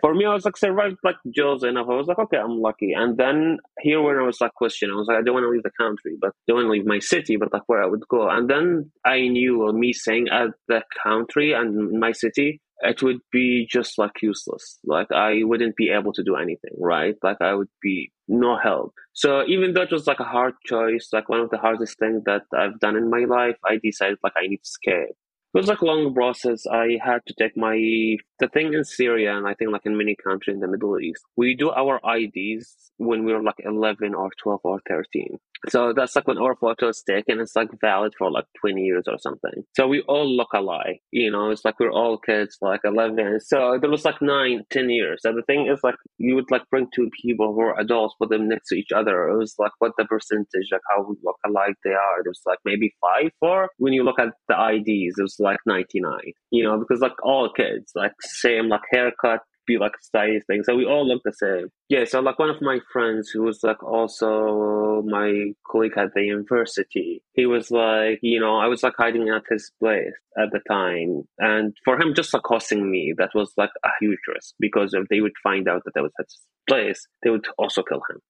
For 0.01 0.13
me, 0.13 0.25
I 0.25 0.33
was 0.33 0.45
like 0.45 0.57
survived 0.57 0.97
like 1.03 1.15
Joe's 1.29 1.63
enough. 1.63 1.88
I 1.89 1.95
was 1.95 2.07
like, 2.07 2.19
okay, 2.19 2.38
I'm 2.38 2.60
lucky. 2.62 2.93
And 2.93 3.17
then 3.17 3.57
here 3.79 4.01
when 4.01 4.17
I 4.17 4.21
was 4.21 4.39
like 4.39 4.53
questioning, 4.53 4.93
I 4.93 4.97
was 4.97 5.07
like, 5.07 5.17
I 5.17 5.21
don't 5.21 5.33
want 5.33 5.45
to 5.45 5.49
leave 5.49 5.63
the 5.63 5.71
country, 5.79 6.15
but 6.19 6.29
I 6.29 6.41
don't 6.47 6.57
want 6.57 6.67
to 6.67 6.71
leave 6.71 6.86
my 6.86 6.99
city, 6.99 7.36
but 7.36 7.51
like 7.51 7.67
where 7.67 7.83
I 7.83 7.88
would 7.88 8.07
go. 8.07 8.29
And 8.29 8.49
then 8.49 8.91
I 9.05 9.27
knew 9.27 9.71
me 9.73 9.93
saying 9.93 10.27
at 10.29 10.49
the 10.67 10.83
country 11.03 11.53
and 11.53 11.99
my 11.99 12.12
city, 12.12 12.62
it 12.81 13.01
would 13.01 13.19
be 13.31 13.67
just 13.69 13.97
like 13.97 14.21
useless. 14.21 14.77
Like 14.86 15.12
I 15.12 15.39
wouldn't 15.41 15.75
be 15.75 15.89
able 15.89 16.13
to 16.13 16.23
do 16.23 16.36
anything, 16.36 16.75
right? 16.77 17.15
Like 17.23 17.38
I 17.41 17.55
would 17.55 17.69
be 17.81 18.12
no 18.27 18.57
help. 18.57 18.93
So 19.13 19.43
even 19.47 19.73
though 19.73 19.81
it 19.81 19.91
was 19.91 20.05
like 20.05 20.19
a 20.19 20.25
hard 20.25 20.53
choice, 20.65 21.10
like 21.12 21.27
one 21.27 21.39
of 21.39 21.49
the 21.49 21.57
hardest 21.57 21.97
things 21.97 22.23
that 22.25 22.43
I've 22.55 22.79
done 22.79 22.95
in 22.95 23.10
my 23.10 23.25
life, 23.25 23.57
I 23.65 23.79
decided 23.83 24.19
like 24.23 24.33
I 24.38 24.47
need 24.47 24.57
to 24.57 24.62
escape 24.63 25.15
was 25.58 25.67
like 25.67 25.82
a 25.82 25.86
long 25.86 26.13
process. 26.13 26.65
I 26.67 27.00
had 27.04 27.22
to 27.28 27.34
take 27.38 27.58
my 27.58 27.76
the 28.39 28.48
thing 28.54 28.74
in 28.74 28.84
Syria, 28.84 29.36
and 29.38 29.48
I 29.48 29.54
think 29.56 29.72
like 29.72 29.86
in 29.86 29.98
many 29.98 30.15
countries 30.15 30.56
in 30.56 30.62
the 30.62 30.67
Middle 30.67 31.00
East, 31.00 31.24
we 31.36 31.56
do 31.56 31.72
our 31.72 32.00
IDs 32.17 32.91
when 32.98 33.26
we 33.26 33.34
were 33.34 33.43
like 33.43 33.60
eleven 33.60 34.13
or 34.13 34.30
twelve 34.41 34.62
or 34.63 34.80
thirteen. 34.88 35.39
So 35.70 35.91
that's 35.93 36.15
like 36.15 36.28
when 36.28 36.38
our 36.38 36.56
photo 36.56 36.89
is 36.89 37.02
taken, 37.02 37.39
it's 37.39 37.56
like 37.56 37.70
valid 37.82 38.13
for 38.17 38.32
like 38.32 38.46
20 38.62 38.82
years 38.82 39.06
or 39.08 39.17
something. 39.20 39.63
So 39.76 39.88
we 39.88 40.02
all 40.02 40.30
look 40.30 40.54
alike, 40.54 41.02
you 41.12 41.32
know, 41.32 41.50
it's 41.50 41.65
like 41.65 41.80
we're 41.80 41.91
all 41.91 42.17
kids, 42.17 42.58
like 42.62 42.82
11. 42.84 43.39
So 43.41 43.78
there 43.82 43.89
was 43.89 44.06
like 44.06 44.22
nine, 44.22 44.63
10 44.70 44.89
years. 44.89 45.22
And 45.24 45.38
the 45.38 45.43
thing 45.43 45.67
is 45.67 45.80
like 45.84 45.96
you 46.17 46.36
would 46.36 46.52
like 46.52 46.70
bring 46.70 46.88
two 46.93 47.10
people 47.22 47.54
who 47.54 47.62
are 47.62 47.80
adults, 47.80 48.15
put 48.20 48.30
them 48.30 48.48
next 48.48 48.70
to 48.70 48.76
each 48.76 48.91
other. 48.96 49.28
It 49.30 49.38
was 49.38 49.56
like 49.58 49.72
what 49.80 49.93
the 49.98 50.06
percentage, 50.06 50.70
like 50.72 50.82
how 50.89 51.08
look 51.24 51.38
alike 51.46 51.76
they 51.84 51.91
are. 51.91 52.24
There 52.24 52.32
was 52.32 52.41
like 52.46 52.60
maybe 52.63 52.93
five, 53.02 53.32
four. 53.39 53.70
When 53.78 53.93
you 53.93 54.04
look 54.04 54.20
at 54.20 54.34
the 54.48 54.56
IDs, 54.56 55.17
it 55.17 55.22
was 55.22 55.38
like 55.39 55.46
99, 55.65 56.12
you 56.51 56.63
know, 56.63 56.77
because 56.77 57.01
like 57.01 57.13
all 57.23 57.51
kids, 57.53 57.91
like 57.95 58.13
same 58.21 58.69
like 58.69 58.81
haircut, 58.91 59.41
be 59.67 59.77
like 59.77 59.91
stylish 60.01 60.43
thing. 60.47 60.63
So 60.63 60.75
we 60.75 60.86
all 60.86 61.07
look 61.07 61.21
the 61.23 61.33
same. 61.33 61.69
Yeah, 61.89 62.05
so 62.05 62.21
like 62.21 62.39
one 62.39 62.49
of 62.49 62.62
my 62.62 62.79
friends 62.91 63.29
who 63.29 63.43
was 63.43 63.60
like 63.62 63.83
also 63.83 65.03
my 65.05 65.51
colleague 65.69 65.97
at 65.97 66.13
the 66.15 66.23
university, 66.23 67.21
he 67.33 67.45
was 67.45 67.69
like, 67.69 68.19
you 68.23 68.39
know, 68.39 68.57
I 68.57 68.67
was 68.67 68.81
like 68.81 68.93
hiding 68.97 69.29
at 69.29 69.43
his 69.49 69.71
place 69.79 70.15
at 70.38 70.49
the 70.51 70.62
time. 70.67 71.23
And 71.38 71.75
for 71.86 72.01
him 72.01 72.15
just 72.15 72.33
accosting 72.33 72.89
me, 72.89 73.13
that 73.17 73.31
was 73.36 73.51
like 73.57 73.71
a 73.86 73.89
huge 73.99 74.19
risk 74.33 74.55
because 74.60 74.93
if 74.93 75.07
they 75.10 75.21
would 75.21 75.38
find 75.43 75.67
out 75.67 75.83
that 75.86 75.97
I 75.97 76.01
was 76.01 76.13
at 76.19 76.25
his 76.25 76.41
place, 76.67 77.07
they 77.23 77.29
would 77.29 77.45
also 77.57 77.83
kill 77.83 78.01
him 78.10 78.21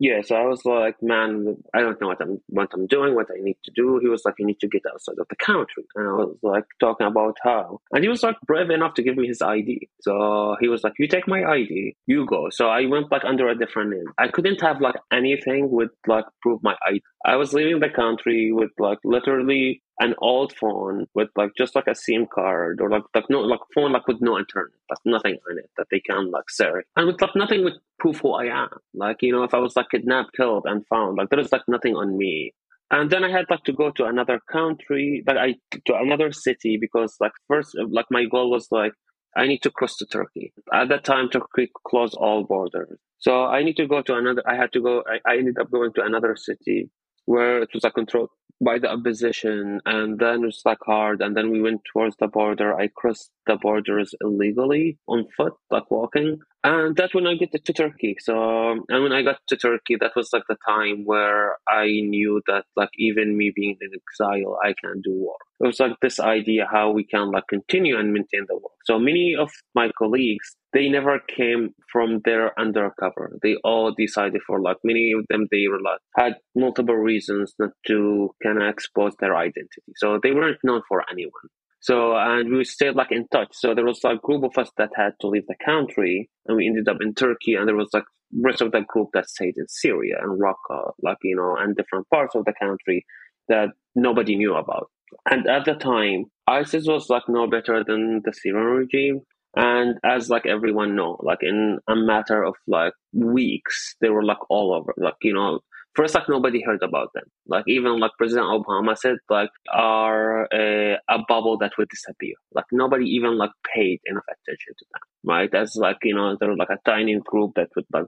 yeah, 0.00 0.20
so 0.22 0.36
I 0.36 0.44
was 0.44 0.64
like, 0.64 0.96
man, 1.02 1.56
I 1.74 1.80
don't 1.80 2.00
know 2.00 2.08
what 2.08 2.20
I'm 2.20 2.38
what 2.48 2.70
I'm 2.72 2.86
doing, 2.86 3.14
what 3.14 3.26
I 3.30 3.40
need 3.40 3.56
to 3.64 3.72
do. 3.74 3.98
He 4.02 4.08
was 4.08 4.22
like, 4.24 4.34
you 4.38 4.46
need 4.46 4.60
to 4.60 4.68
get 4.68 4.82
outside 4.92 5.16
of 5.18 5.26
the 5.28 5.36
country, 5.36 5.84
and 5.94 6.08
I 6.08 6.12
was 6.12 6.36
like 6.42 6.64
talking 6.80 7.06
about 7.06 7.36
how, 7.42 7.80
and 7.92 8.02
he 8.02 8.08
was 8.08 8.22
like 8.22 8.36
brave 8.46 8.70
enough 8.70 8.94
to 8.94 9.02
give 9.02 9.16
me 9.16 9.26
his 9.26 9.42
ID. 9.42 9.88
So 10.00 10.56
he 10.60 10.68
was 10.68 10.82
like, 10.82 10.94
you 10.98 11.08
take 11.08 11.28
my 11.28 11.44
ID, 11.44 11.96
you 12.06 12.26
go. 12.26 12.48
So 12.50 12.68
I 12.68 12.86
went 12.86 13.10
like 13.12 13.24
under 13.24 13.48
a 13.48 13.58
different 13.58 13.90
name. 13.90 14.06
I 14.18 14.28
couldn't 14.28 14.60
have 14.60 14.80
like 14.80 14.96
anything 15.12 15.70
with 15.70 15.90
like 16.06 16.24
prove 16.40 16.60
my 16.62 16.74
ID. 16.88 17.02
I 17.24 17.36
was 17.36 17.52
leaving 17.52 17.80
the 17.80 17.88
country 17.88 18.52
with 18.52 18.70
like 18.78 18.98
literally 19.04 19.82
an 20.00 20.14
old 20.18 20.54
phone 20.56 21.06
with 21.14 21.28
like 21.36 21.50
just 21.56 21.74
like 21.74 21.86
a 21.86 21.94
SIM 21.94 22.26
card 22.32 22.80
or 22.80 22.90
like 22.90 23.02
like 23.14 23.24
no 23.28 23.40
like 23.40 23.60
phone 23.74 23.92
like 23.92 24.06
with 24.06 24.20
no 24.20 24.38
internet, 24.38 24.72
like 24.90 24.98
nothing 25.04 25.36
on 25.50 25.58
it 25.58 25.70
that 25.76 25.86
they 25.90 26.00
can 26.00 26.30
like 26.30 26.48
search. 26.50 26.86
and 26.96 27.06
with 27.06 27.20
like 27.20 27.36
nothing 27.36 27.64
with 27.64 27.74
proof 27.98 28.18
who 28.20 28.32
I 28.32 28.46
am. 28.46 28.70
Like 28.94 29.18
you 29.22 29.32
know, 29.32 29.44
if 29.44 29.54
I 29.54 29.58
was 29.58 29.76
like 29.76 29.90
kidnapped, 29.90 30.36
killed, 30.36 30.64
and 30.66 30.86
found, 30.86 31.18
like 31.18 31.30
there 31.30 31.40
is 31.40 31.52
like 31.52 31.62
nothing 31.68 31.94
on 31.94 32.16
me. 32.16 32.54
And 32.90 33.10
then 33.10 33.24
I 33.24 33.30
had 33.30 33.46
like 33.48 33.64
to 33.64 33.72
go 33.72 33.90
to 33.92 34.04
another 34.04 34.40
country, 34.50 35.22
but 35.24 35.38
I 35.38 35.54
to 35.86 35.94
another 35.96 36.32
city 36.32 36.78
because 36.78 37.16
like 37.20 37.32
first 37.48 37.76
like 37.90 38.06
my 38.10 38.24
goal 38.24 38.50
was 38.50 38.68
like 38.70 38.92
I 39.36 39.46
need 39.46 39.62
to 39.62 39.70
cross 39.70 39.96
to 39.96 40.06
Turkey. 40.06 40.52
At 40.72 40.88
that 40.88 41.04
time, 41.04 41.30
Turkey 41.30 41.70
closed 41.86 42.14
all 42.14 42.44
borders. 42.44 42.98
So 43.18 43.44
I 43.44 43.62
need 43.62 43.76
to 43.76 43.86
go 43.86 44.02
to 44.02 44.16
another, 44.16 44.42
I 44.46 44.56
had 44.56 44.72
to 44.72 44.80
go, 44.80 45.02
I, 45.06 45.20
I 45.30 45.36
ended 45.38 45.58
up 45.58 45.70
going 45.70 45.92
to 45.94 46.02
another 46.02 46.36
city 46.36 46.90
where 47.26 47.62
it 47.62 47.70
was 47.74 47.84
like 47.84 47.94
controlled 47.94 48.30
by 48.64 48.78
the 48.78 48.88
opposition, 48.88 49.80
and 49.84 50.20
then 50.20 50.42
it 50.42 50.46
was 50.46 50.62
like 50.64 50.78
hard, 50.86 51.20
and 51.20 51.36
then 51.36 51.50
we 51.50 51.60
went 51.60 51.80
towards 51.92 52.16
the 52.20 52.28
border. 52.28 52.74
I 52.78 52.88
crossed 52.94 53.30
the 53.46 53.56
borders 53.56 54.14
illegally 54.20 54.98
on 55.08 55.26
foot, 55.36 55.54
like 55.70 55.90
walking, 55.90 56.38
and 56.62 56.94
that's 56.94 57.12
when 57.12 57.26
I 57.26 57.34
get 57.34 57.50
to 57.52 57.72
Turkey. 57.72 58.16
So, 58.20 58.38
um, 58.38 58.84
and 58.88 59.02
when 59.02 59.12
I 59.12 59.22
got 59.22 59.38
to 59.48 59.56
Turkey, 59.56 59.96
that 60.00 60.12
was 60.14 60.30
like 60.32 60.44
the 60.48 60.56
time 60.68 61.02
where 61.04 61.56
I 61.68 61.86
knew 61.86 62.40
that, 62.46 62.64
like, 62.76 62.90
even 62.98 63.36
me 63.36 63.52
being 63.54 63.76
in 63.80 63.90
exile, 63.92 64.58
I 64.62 64.74
can 64.80 65.00
do 65.02 65.12
work. 65.12 65.40
It 65.60 65.66
was 65.66 65.80
like 65.80 65.96
this 66.00 66.20
idea 66.20 66.68
how 66.70 66.92
we 66.92 67.04
can 67.04 67.32
like 67.32 67.48
continue 67.48 67.98
and 67.98 68.12
maintain 68.12 68.46
the 68.46 68.54
work. 68.54 68.78
So 68.84 68.98
many 68.98 69.34
of 69.36 69.50
my 69.74 69.90
colleagues, 69.98 70.54
they 70.72 70.88
never 70.88 71.20
came 71.20 71.74
from 71.90 72.20
their 72.24 72.58
undercover. 72.58 73.38
They 73.42 73.56
all 73.62 73.92
decided 73.96 74.40
for 74.46 74.60
like 74.60 74.78
many 74.82 75.12
of 75.12 75.26
them, 75.28 75.46
they 75.50 75.66
were 75.68 75.80
like 75.80 76.00
had 76.16 76.36
multiple 76.54 76.94
reasons 76.94 77.54
not 77.58 77.70
to 77.88 78.30
kind 78.42 78.62
of 78.62 78.68
expose 78.68 79.14
their 79.20 79.36
identity. 79.36 79.92
So 79.96 80.18
they 80.22 80.32
weren't 80.32 80.58
known 80.64 80.82
for 80.88 81.04
anyone. 81.10 81.48
So, 81.80 82.16
and 82.16 82.52
we 82.52 82.64
stayed 82.64 82.94
like 82.94 83.10
in 83.10 83.26
touch. 83.28 83.48
So 83.52 83.74
there 83.74 83.84
was 83.84 84.00
like 84.04 84.18
a 84.18 84.26
group 84.26 84.44
of 84.44 84.56
us 84.56 84.70
that 84.78 84.90
had 84.94 85.12
to 85.20 85.26
leave 85.26 85.46
the 85.48 85.56
country 85.64 86.30
and 86.46 86.56
we 86.56 86.66
ended 86.66 86.88
up 86.88 86.98
in 87.00 87.12
Turkey 87.12 87.54
and 87.54 87.66
there 87.66 87.74
was 87.74 87.90
like 87.92 88.04
rest 88.40 88.62
of 88.62 88.72
the 88.72 88.82
group 88.86 89.08
that 89.14 89.28
stayed 89.28 89.56
in 89.56 89.66
Syria 89.68 90.16
and 90.22 90.40
Raqqa, 90.40 90.92
like, 91.02 91.18
you 91.22 91.36
know, 91.36 91.56
and 91.58 91.76
different 91.76 92.08
parts 92.08 92.34
of 92.34 92.44
the 92.44 92.54
country 92.58 93.04
that 93.48 93.70
nobody 93.94 94.36
knew 94.36 94.54
about. 94.54 94.88
And 95.30 95.46
at 95.48 95.64
the 95.64 95.74
time, 95.74 96.26
ISIS 96.46 96.86
was 96.86 97.10
like 97.10 97.24
no 97.28 97.46
better 97.46 97.84
than 97.84 98.22
the 98.24 98.32
Syrian 98.32 98.66
regime. 98.66 99.20
And 99.54 99.98
as 100.04 100.30
like 100.30 100.46
everyone 100.46 100.96
know, 100.96 101.18
like 101.22 101.42
in 101.42 101.78
a 101.88 101.94
matter 101.94 102.42
of 102.42 102.54
like 102.66 102.94
weeks, 103.12 103.94
they 104.00 104.08
were 104.08 104.24
like 104.24 104.38
all 104.48 104.74
over. 104.74 104.94
Like, 104.96 105.16
you 105.22 105.34
know, 105.34 105.60
first 105.94 106.14
like 106.14 106.28
nobody 106.28 106.62
heard 106.62 106.82
about 106.82 107.08
them. 107.14 107.24
Like 107.46 107.64
even 107.66 108.00
like 108.00 108.12
president 108.16 108.46
obama 108.46 108.96
said 108.96 109.16
like 109.28 109.50
are 109.70 110.48
a, 110.52 110.96
a, 111.10 111.18
bubble 111.28 111.58
that 111.58 111.72
would 111.76 111.88
disappear. 111.90 112.34
Like 112.54 112.64
nobody 112.72 113.04
even 113.06 113.36
like 113.36 113.50
paid 113.74 114.00
enough 114.06 114.24
attention 114.24 114.72
to 114.78 114.84
them 114.92 115.02
right? 115.24 115.54
As 115.54 115.76
like 115.76 115.98
you 116.02 116.14
know 116.14 116.36
they're 116.38 116.56
like 116.56 116.70
a 116.70 116.78
tiny 116.84 117.18
group 117.24 117.52
that 117.56 117.68
would 117.76 117.86
like 117.92 118.06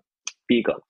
be 0.48 0.62
gone 0.62 0.80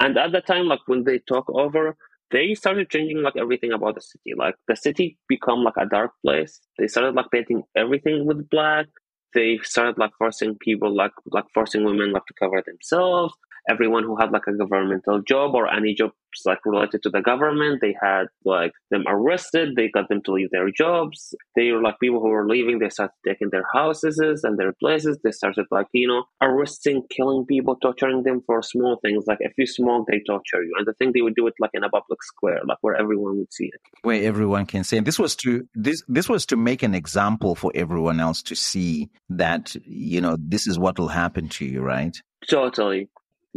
and 0.00 0.18
at 0.18 0.32
the 0.32 0.40
time 0.40 0.66
like 0.66 0.80
when 0.86 1.04
they 1.04 1.18
talk 1.18 1.46
over 1.48 1.96
they 2.30 2.54
started 2.54 2.90
changing 2.90 3.22
like 3.22 3.36
everything 3.38 3.72
about 3.72 3.94
the 3.94 4.02
city. 4.02 4.34
Like 4.36 4.54
the 4.66 4.76
city 4.76 5.16
become 5.28 5.64
like 5.64 5.78
a 5.78 5.86
dark 5.86 6.10
place. 6.22 6.60
They 6.78 6.86
started 6.86 7.14
like 7.14 7.30
painting 7.32 7.62
everything 7.74 8.26
with 8.26 8.50
black 8.50 8.86
they 9.34 9.58
started 9.62 9.98
like 9.98 10.10
forcing 10.18 10.56
people 10.58 10.94
like 10.94 11.12
like 11.26 11.44
forcing 11.52 11.84
women 11.84 12.12
like 12.12 12.24
to 12.26 12.34
cover 12.38 12.62
themselves 12.66 13.34
everyone 13.68 14.04
who 14.04 14.16
had 14.16 14.32
like 14.32 14.46
a 14.48 14.56
governmental 14.56 15.20
job 15.22 15.54
or 15.54 15.72
any 15.72 15.94
jobs 15.94 16.14
like 16.44 16.58
related 16.64 17.02
to 17.02 17.10
the 17.10 17.20
government 17.20 17.80
they 17.80 17.94
had 18.00 18.26
like 18.44 18.72
them 18.90 19.04
arrested 19.06 19.74
they 19.76 19.88
got 19.88 20.08
them 20.08 20.22
to 20.22 20.32
leave 20.32 20.50
their 20.50 20.70
jobs. 20.70 21.34
They 21.56 21.70
were 21.72 21.82
like 21.82 21.98
people 22.00 22.20
who 22.20 22.28
were 22.28 22.48
leaving 22.48 22.78
they 22.78 22.90
started 22.90 23.14
taking 23.26 23.50
their 23.50 23.64
houses 23.72 24.18
and 24.44 24.58
their 24.58 24.72
places. 24.72 25.18
They 25.22 25.32
started 25.32 25.66
like 25.70 25.86
you 25.92 26.08
know 26.08 26.24
arresting 26.42 27.02
killing 27.10 27.46
people 27.46 27.76
torturing 27.76 28.22
them 28.22 28.42
for 28.46 28.62
small 28.62 28.98
things. 29.02 29.24
Like 29.26 29.38
if 29.40 29.52
you 29.56 29.66
smoke 29.66 30.06
they 30.10 30.20
torture 30.26 30.62
you. 30.62 30.74
And 30.76 30.86
the 30.86 30.94
thing 30.94 31.12
they 31.12 31.20
would 31.20 31.34
do 31.34 31.46
it 31.46 31.54
like 31.60 31.70
in 31.74 31.84
a 31.84 31.88
public 31.88 32.22
square 32.22 32.60
like 32.66 32.78
where 32.80 32.96
everyone 32.96 33.38
would 33.38 33.52
see 33.52 33.66
it. 33.66 33.80
Where 34.02 34.22
everyone 34.22 34.66
can 34.66 34.84
see 34.84 34.96
and 34.96 35.06
this 35.06 35.18
was 35.18 35.36
to 35.36 35.66
this 35.74 36.02
this 36.08 36.28
was 36.28 36.46
to 36.46 36.56
make 36.56 36.82
an 36.82 36.94
example 36.94 37.54
for 37.54 37.72
everyone 37.74 38.20
else 38.20 38.42
to 38.44 38.54
see 38.54 39.10
that 39.30 39.74
you 39.84 40.20
know 40.20 40.36
this 40.38 40.66
is 40.66 40.78
what 40.78 40.98
will 40.98 41.08
happen 41.08 41.48
to 41.48 41.64
you 41.64 41.80
right? 41.80 42.16
Totally 42.48 43.08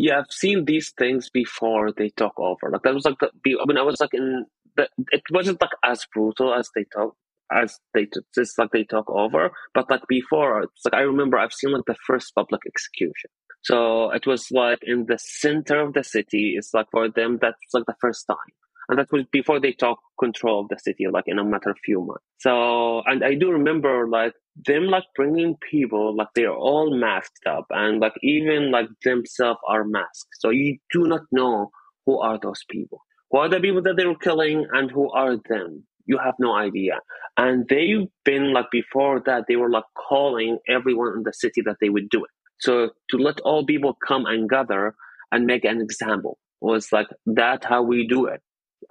yeah, 0.02 0.18
I've 0.18 0.32
seen 0.32 0.66
these 0.66 0.92
things 0.98 1.30
before 1.30 1.92
they 1.96 2.10
talk 2.10 2.34
over. 2.40 2.72
Like 2.72 2.82
that 2.82 2.96
was 2.96 3.06
like 3.06 3.20
the, 3.20 3.30
I 3.62 3.66
mean, 3.68 3.78
I 3.78 3.84
was 3.84 4.00
like 4.00 4.14
in 4.14 4.46
the, 4.76 4.88
it 5.12 5.22
wasn't 5.30 5.62
like 5.62 5.76
as 5.86 6.06
brutal 6.12 6.56
as 6.56 6.70
they 6.76 6.86
talk 6.92 7.16
as 7.54 7.78
they 7.94 8.08
just 8.34 8.58
like 8.58 8.72
they 8.72 8.84
talk 8.84 9.06
over, 9.10 9.52
but 9.76 9.90
like 9.92 10.02
before, 10.08 10.64
it's 10.64 10.86
like 10.86 10.96
I 10.96 11.02
remember 11.02 11.38
I've 11.38 11.54
seen 11.54 11.72
like 11.72 11.86
the 11.86 11.98
first 12.08 12.34
public 12.34 12.62
execution. 12.66 13.30
So 13.62 14.10
it 14.12 14.26
was 14.26 14.48
like 14.52 14.80
in 14.82 15.06
the 15.08 15.20
center 15.20 15.82
of 15.82 15.94
the 15.94 16.04
city. 16.04 16.56
It's 16.58 16.74
like 16.74 16.88
for 16.92 17.08
them 17.10 17.38
that's 17.40 17.58
like 17.74 17.86
the 17.86 17.96
first 18.02 18.26
time 18.26 18.38
and 18.92 19.00
that 19.00 19.08
was 19.10 19.24
before 19.32 19.62
they 19.62 19.72
took 19.72 19.98
control 20.20 20.60
of 20.60 20.68
the 20.68 20.78
city, 20.78 21.06
like 21.10 21.24
in 21.26 21.40
a 21.40 21.46
matter 21.46 21.70
of 21.70 21.78
few 21.86 22.02
months. 22.02 22.26
So, 22.40 23.02
and 23.06 23.24
I 23.24 23.36
do 23.36 23.50
remember 23.50 24.06
like 24.10 24.34
them 24.66 24.88
like 24.88 25.06
bringing 25.16 25.56
people, 25.72 26.14
like 26.14 26.28
they're 26.36 26.54
all 26.54 26.94
masked 26.94 27.48
up, 27.48 27.68
and 27.70 28.02
like 28.02 28.12
even 28.22 28.70
like 28.70 28.88
themselves 29.06 29.62
are 29.70 29.86
masked. 29.86 30.32
So 30.40 30.50
you 30.50 30.78
do 30.92 31.08
not 31.08 31.22
know 31.32 31.72
who 32.06 32.20
are 32.20 32.38
those 32.38 32.66
people, 32.70 33.00
who 33.32 33.38
are 33.38 33.48
the 33.48 33.62
people 33.62 33.82
that 33.84 33.96
they 33.96 34.06
were 34.06 34.18
killing, 34.18 34.68
and 34.74 34.92
who 34.92 35.10
are 35.12 35.38
them. 35.48 35.86
You 36.06 36.18
have 36.22 36.36
no 36.38 36.54
idea. 36.54 37.00
And 37.38 37.66
they've 37.70 38.08
been 38.26 38.52
like 38.52 38.66
before 38.74 39.22
that, 39.26 39.46
they 39.48 39.56
were 39.56 39.70
like 39.70 39.86
calling 40.10 40.58
everyone 40.68 41.14
in 41.16 41.24
the 41.24 41.34
city 41.34 41.62
that 41.66 41.78
they 41.80 41.88
would 41.88 42.10
do 42.10 42.26
it. 42.26 42.32
So 42.60 42.90
to 43.12 43.18
let 43.18 43.40
all 43.40 43.66
people 43.66 43.98
come 44.06 44.26
and 44.26 44.50
gather 44.50 44.96
and 45.32 45.46
make 45.46 45.64
an 45.64 45.80
example 45.80 46.38
was 46.60 46.92
like 46.92 47.08
that 47.26 47.64
how 47.64 47.82
we 47.82 48.06
do 48.06 48.26
it 48.26 48.42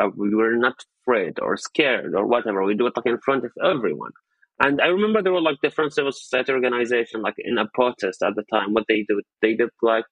uh, 0.01 0.09
we 0.16 0.34
were 0.34 0.57
not 0.57 0.74
afraid 1.03 1.38
or 1.40 1.57
scared 1.57 2.14
or 2.14 2.26
whatever. 2.26 2.64
We 2.64 2.74
do 2.74 2.86
it 2.86 2.94
like 2.96 3.07
in 3.07 3.18
front 3.18 3.44
of 3.44 3.53
everyone. 3.64 4.12
And 4.62 4.80
I 4.80 4.86
remember 4.86 5.22
there 5.22 5.32
were 5.32 5.40
like 5.40 5.57
different 5.62 5.94
civil 5.94 6.12
society 6.12 6.53
organization, 6.53 7.22
like 7.22 7.34
in 7.38 7.57
a 7.59 7.66
protest 7.72 8.22
at 8.22 8.34
the 8.36 8.44
time. 8.53 8.74
What 8.74 8.84
they 8.88 9.07
did, 9.09 9.18
they 9.40 9.55
did 9.55 9.70
like 9.82 10.05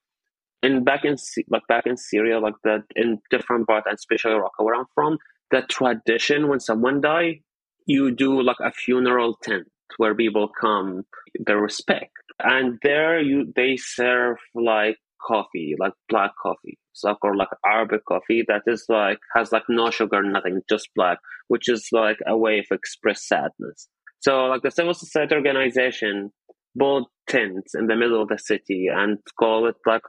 in 0.63 0.85
back 0.85 1.05
in 1.05 1.17
like 1.49 1.67
back 1.69 1.87
in 1.87 1.97
Syria, 1.97 2.41
like 2.41 2.55
that 2.65 2.83
in 2.97 3.19
different 3.31 3.67
parts, 3.67 3.87
and 3.87 3.95
especially 3.95 4.33
Raqqa, 4.33 4.65
where 4.65 4.75
I'm 4.75 4.87
from. 4.95 5.19
The 5.51 5.63
tradition 5.63 6.49
when 6.49 6.61
someone 6.61 7.01
die, 7.01 7.41
you 7.87 8.15
do 8.15 8.43
like 8.43 8.61
a 8.61 8.73
funeral 8.73 9.37
tent 9.43 9.67
where 9.97 10.15
people 10.15 10.49
come, 10.61 11.05
their 11.47 11.59
respect, 11.59 12.13
and 12.43 12.79
there 12.83 13.21
you 13.21 13.53
they 13.55 13.77
serve 13.77 14.37
like 14.55 14.97
coffee, 15.27 15.75
like 15.79 15.93
black 16.09 16.33
coffee, 16.43 16.79
or 17.05 17.37
like 17.37 17.49
Arabic 17.65 18.05
coffee 18.07 18.45
that 18.49 18.63
is 18.67 18.85
like 18.89 19.19
has 19.35 19.53
like 19.53 19.65
no 19.69 19.91
sugar, 19.91 20.23
nothing, 20.23 20.61
just 20.69 20.89
black, 20.95 21.19
which 21.49 21.69
is 21.69 21.89
like 21.93 22.19
a 22.27 22.37
way 22.37 22.59
of 22.59 22.67
express 22.71 23.27
sadness. 23.27 23.89
So 24.21 24.47
like 24.47 24.63
the 24.63 24.71
civil 24.71 24.95
society 24.95 25.35
organization 25.35 26.31
built 26.77 27.09
tents 27.29 27.75
in 27.75 27.87
the 27.87 27.97
middle 27.97 28.23
of 28.23 28.29
the 28.29 28.39
city 28.39 28.89
and 28.93 29.19
call 29.39 29.67
it 29.69 29.77
like 29.87 30.03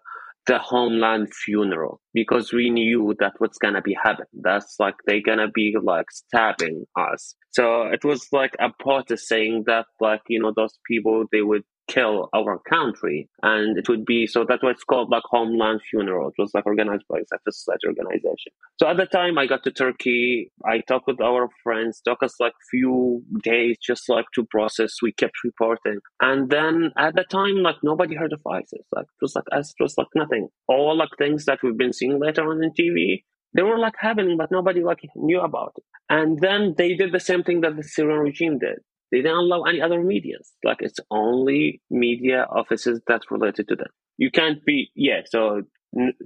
the 0.48 0.58
homeland 0.58 1.28
funeral 1.34 2.02
because 2.14 2.52
we 2.52 2.70
knew 2.72 3.14
that 3.20 3.34
what's 3.38 3.60
gonna 3.60 3.82
be 3.82 3.96
happening. 4.04 4.26
That's 4.42 4.76
like 4.80 4.96
they're 5.06 5.22
gonna 5.24 5.50
be 5.54 5.76
like 5.82 6.06
stabbing 6.12 6.86
us. 6.98 7.36
So 7.52 7.84
it 7.84 8.04
was 8.04 8.28
like 8.32 8.56
a 8.60 8.70
protest 8.80 9.28
saying 9.28 9.66
that 9.68 9.86
like 10.00 10.22
you 10.28 10.42
know 10.42 10.52
those 10.56 10.78
people 10.90 11.26
they 11.32 11.42
would 11.42 11.64
kill 11.90 12.30
our 12.34 12.60
country. 12.70 13.30
And 13.42 13.78
it 13.78 13.90
would 13.90 14.06
be, 14.06 14.28
so 14.28 14.46
that's 14.48 14.64
why 14.64 14.72
it's 14.72 14.84
called 14.84 15.10
like 15.10 15.24
Homeland 15.26 15.82
Funeral. 15.90 16.30
It 16.30 16.36
was 16.42 16.52
like 16.54 16.66
organized 16.66 17.04
by 17.10 17.20
a 17.20 17.52
society 17.52 17.88
organization. 17.88 18.52
So 18.80 18.88
at 18.88 18.98
the 18.98 19.06
time 19.06 19.38
I 19.38 19.48
got 19.48 19.64
to 19.64 19.72
Turkey, 19.72 20.52
I 20.66 20.80
talked 20.88 21.08
with 21.08 21.20
our 21.22 21.50
friends, 21.64 22.02
took 22.06 22.24
us 22.24 22.36
like 22.40 22.54
few 22.70 23.24
days 23.44 23.78
just 23.82 24.08
like 24.08 24.26
to 24.36 24.46
process. 24.46 24.96
We 25.02 25.12
kept 25.12 25.44
reporting. 25.44 26.00
And 26.22 26.50
then 26.50 26.92
at 26.98 27.16
the 27.16 27.24
time, 27.24 27.58
like 27.58 27.78
nobody 27.84 28.16
heard 28.16 28.34
of 28.34 28.42
ISIS. 28.48 28.86
Like 28.96 29.06
it 29.06 29.22
was 29.22 29.36
like, 29.36 29.46
it 29.52 29.66
was 29.80 29.98
like 29.98 30.08
nothing. 30.16 30.50
All 30.68 30.96
like 30.98 31.10
things 31.18 31.46
that 31.46 31.60
we've 31.64 31.78
been 31.78 31.94
seeing 31.94 32.20
later 32.20 32.50
on 32.50 32.64
in 32.64 32.72
TV, 32.72 33.24
they 33.56 33.64
were 33.64 33.80
like 33.80 33.96
happening, 33.98 34.38
but 34.38 34.52
nobody 34.52 34.84
like 34.84 35.00
knew 35.16 35.42
about 35.42 35.74
it. 35.78 35.84
And 36.10 36.40
then 36.40 36.76
they 36.78 36.96
did 36.96 37.12
the 37.12 37.20
same 37.20 37.44
thing 37.44 37.62
that 37.62 37.76
the 37.76 37.84
Syrian 37.84 38.20
regime 38.20 38.60
did. 38.60 38.80
They 39.12 39.18
didn't 39.18 39.38
allow 39.38 39.64
any 39.64 39.82
other 39.82 40.02
medias. 40.02 40.52
Like 40.64 40.78
it's 40.82 41.00
only 41.10 41.82
media 41.90 42.46
offices 42.50 43.02
that's 43.08 43.32
related 43.32 43.68
to 43.70 43.76
them. 43.76 43.88
You 44.18 44.32
can't 44.32 44.64
be, 44.66 44.92
yeah, 44.96 45.22
so 45.26 45.64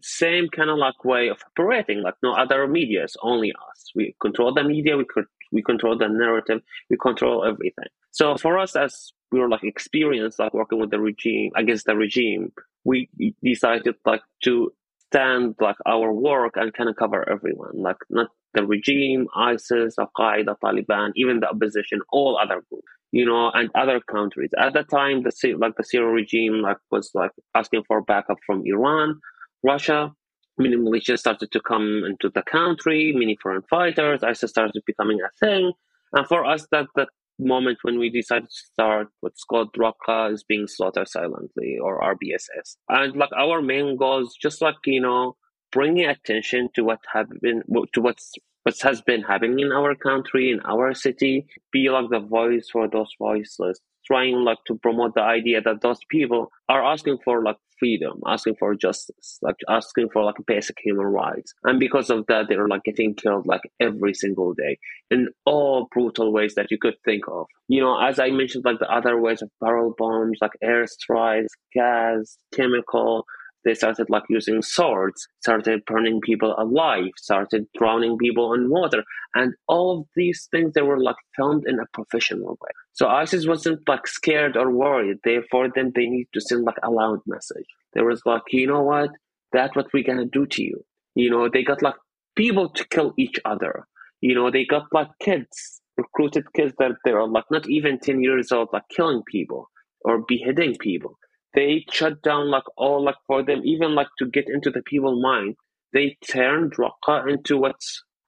same 0.02 0.50
kind 0.50 0.70
of 0.70 0.78
like 0.78 1.06
way 1.06 1.30
of 1.30 1.38
operating, 1.52 2.02
like 2.02 2.16
no 2.22 2.34
other 2.34 2.68
media, 2.68 3.04
it's 3.04 3.16
only 3.22 3.52
us. 3.52 3.92
We 3.96 4.16
control 4.22 4.54
the 4.54 4.64
media, 4.64 4.98
we 4.98 5.06
could 5.06 5.26
we 5.52 5.62
control 5.62 5.98
the 5.98 6.08
narrative, 6.08 6.62
we 6.90 6.98
control 6.98 7.46
everything. 7.46 7.86
So 8.12 8.36
for 8.38 8.58
us 8.58 8.76
as 8.76 9.12
we 9.32 9.40
were 9.40 9.50
like 9.50 9.64
experienced 9.64 10.40
like 10.40 10.54
working 10.54 10.80
with 10.80 10.92
the 10.92 11.00
regime 11.00 11.52
against 11.56 11.86
the 11.86 11.96
regime, 11.96 12.52
we 12.84 13.10
decided 13.44 13.96
like 14.06 14.22
to 14.44 14.74
like 15.14 15.76
our 15.86 16.12
work 16.12 16.54
and 16.56 16.74
kind 16.74 16.90
of 16.90 16.96
cover 16.96 17.28
everyone, 17.30 17.72
like 17.76 17.98
not 18.10 18.30
the 18.54 18.66
regime, 18.66 19.28
ISIS, 19.36 19.96
Al 20.00 20.12
Qaeda, 20.18 20.56
Taliban, 20.64 21.12
even 21.16 21.40
the 21.40 21.50
opposition, 21.50 22.00
all 22.12 22.38
other 22.38 22.62
groups, 22.70 22.88
you 23.12 23.26
know, 23.26 23.52
and 23.52 23.70
other 23.76 24.00
countries. 24.00 24.52
At 24.58 24.74
the 24.74 24.84
time, 24.84 25.24
the 25.24 25.56
like 25.58 25.76
the 25.76 25.84
Syrian 25.84 26.14
regime 26.14 26.62
like 26.62 26.78
was 26.92 27.12
like 27.14 27.32
asking 27.56 27.84
for 27.88 28.02
backup 28.02 28.38
from 28.46 28.64
Iran, 28.66 29.20
Russia. 29.64 30.12
Many 30.58 30.76
militias 30.76 31.20
started 31.20 31.52
to 31.52 31.60
come 31.62 32.04
into 32.06 32.30
the 32.30 32.44
country. 32.44 33.12
Many 33.16 33.36
foreign 33.42 33.64
fighters. 33.64 34.24
ISIS 34.24 34.52
started 34.52 34.84
becoming 34.86 35.20
a 35.20 35.30
thing. 35.44 35.74
And 36.14 36.28
for 36.28 36.46
us, 36.46 36.68
that 36.72 36.88
that 36.96 37.10
moment 37.40 37.80
when 37.82 38.00
we 38.00 38.10
decided 38.10 38.50
to 38.50 38.66
start 38.74 39.08
what's 39.22 39.44
called 39.44 39.74
Raqqa 39.74 40.34
is 40.34 40.44
being 40.44 40.68
slaughtered 40.68 41.08
silently 41.08 41.78
or 41.82 42.00
RBSS. 42.00 42.78
And 42.90 43.16
like 43.16 43.32
our 43.38 43.62
main 43.62 43.98
goals, 43.98 44.36
just 44.40 44.62
like 44.62 44.76
you 44.86 45.02
know 45.02 45.36
bringing 45.72 46.06
attention 46.06 46.70
to 46.76 46.84
what 46.84 47.00
happened 47.12 47.64
to 47.94 48.02
what's 48.02 48.32
what 48.64 48.80
has 48.82 49.02
been 49.02 49.22
happening 49.22 49.60
in 49.60 49.72
our 49.72 49.94
country, 49.94 50.52
in 50.52 50.62
our 50.62 50.94
city, 50.94 51.46
be 51.72 51.90
like 51.90 52.10
the 52.10 52.20
voice 52.20 52.70
for 52.72 52.88
those 52.88 53.12
voiceless, 53.20 53.80
trying 54.06 54.44
like 54.44 54.60
to 54.68 54.76
promote 54.76 55.16
the 55.16 55.22
idea 55.22 55.62
that 55.62 55.82
those 55.82 56.00
people 56.10 56.52
are 56.70 56.84
asking 56.84 57.18
for 57.24 57.44
like 57.44 57.58
freedom, 57.80 58.22
asking 58.26 58.56
for 58.58 58.76
justice, 58.76 59.40
like 59.42 59.56
asking 59.70 60.10
for 60.12 60.24
like 60.24 60.36
basic 60.48 60.78
human 60.84 61.06
rights. 61.06 61.54
And 61.64 61.80
because 61.80 62.10
of 62.10 62.26
that, 62.28 62.46
they're 62.48 62.68
like 62.68 62.84
getting 62.84 63.14
killed 63.14 63.46
like 63.46 63.62
every 63.80 64.14
single 64.14 64.54
day 64.54 64.78
in 65.12 65.28
all 65.46 65.88
brutal 65.92 66.32
ways 66.32 66.56
that 66.56 66.72
you 66.72 66.78
could 66.78 66.96
think 67.04 67.24
of. 67.28 67.48
You 67.68 67.82
know, 67.82 68.00
as 68.00 68.20
I 68.20 68.30
mentioned, 68.30 68.66
like 68.66 68.80
the 68.80 68.92
other 68.92 69.20
ways 69.20 69.42
of 69.42 69.50
barrel 69.60 69.94
bombs, 69.98 70.38
like 70.42 70.52
airstrikes, 70.64 71.48
gas, 71.74 72.38
chemical, 72.54 73.26
they 73.66 73.74
started 73.74 74.10
like 74.10 74.24
using 74.30 74.62
swords, 74.62 75.28
started 75.42 75.86
burning 75.86 76.20
people 76.22 76.56
alive, 76.58 77.12
started 77.18 77.68
drowning 77.78 78.18
people 78.18 78.54
in 78.54 78.70
water. 78.70 79.04
And 79.36 79.54
all 79.68 80.00
of 80.00 80.08
these 80.16 80.48
things, 80.52 80.74
they 80.74 80.82
were 80.82 81.00
like 81.00 81.16
filmed 81.36 81.66
in 81.68 81.80
a 81.80 81.86
professional 81.94 82.58
way. 82.62 82.72
So 82.94 83.08
ISIS 83.08 83.48
wasn't 83.48 83.88
like 83.88 84.08
scared 84.08 84.58
or 84.58 84.72
worried. 84.72 85.18
Therefore, 85.24 85.70
then 85.74 85.92
they 85.96 86.08
need 86.08 86.28
to 86.34 86.42
send 86.42 86.66
like 86.66 86.78
a 86.84 86.92
loud 86.92 87.20
message. 87.26 87.66
There 87.94 88.06
was 88.06 88.22
like, 88.26 88.44
you 88.50 88.68
know 88.68 88.84
what? 88.84 89.12
That's 89.52 89.76
what 89.76 89.94
we're 89.94 90.04
gonna 90.04 90.26
do 90.26 90.46
to 90.48 90.64
you. 90.64 90.84
You 91.16 91.30
know, 91.30 91.48
they 91.48 91.64
got 91.64 91.82
like 91.82 91.96
people 92.36 92.70
to 92.70 92.88
kill 92.88 93.14
each 93.18 93.40
other. 93.46 93.86
You 94.22 94.36
know, 94.36 94.52
they 94.52 94.66
got 94.66 94.88
like 94.92 95.10
kids, 95.22 95.82
recruited 95.98 96.52
kids 96.54 96.74
that 96.80 96.94
they 97.06 97.12
are 97.12 97.28
like 97.28 97.46
not 97.52 97.70
even 97.70 98.00
10 98.00 98.22
years 98.22 98.52
old, 98.52 98.70
like 98.74 98.84
killing 98.96 99.22
people 99.28 99.70
or 100.04 100.24
beheading 100.28 100.76
people 100.80 101.18
they 101.54 101.86
shut 101.92 102.22
down 102.22 102.50
like 102.50 102.64
all 102.78 103.04
like 103.04 103.16
for 103.28 103.44
them 103.44 103.62
even 103.64 103.96
like 103.96 104.08
to 104.18 104.26
get 104.26 104.48
into 104.48 104.70
the 104.70 104.82
people 104.82 105.22
mind 105.22 105.56
they 105.94 106.18
turned 106.28 106.74
Raqqa 106.76 107.30
into 107.30 107.58
what 107.58 107.80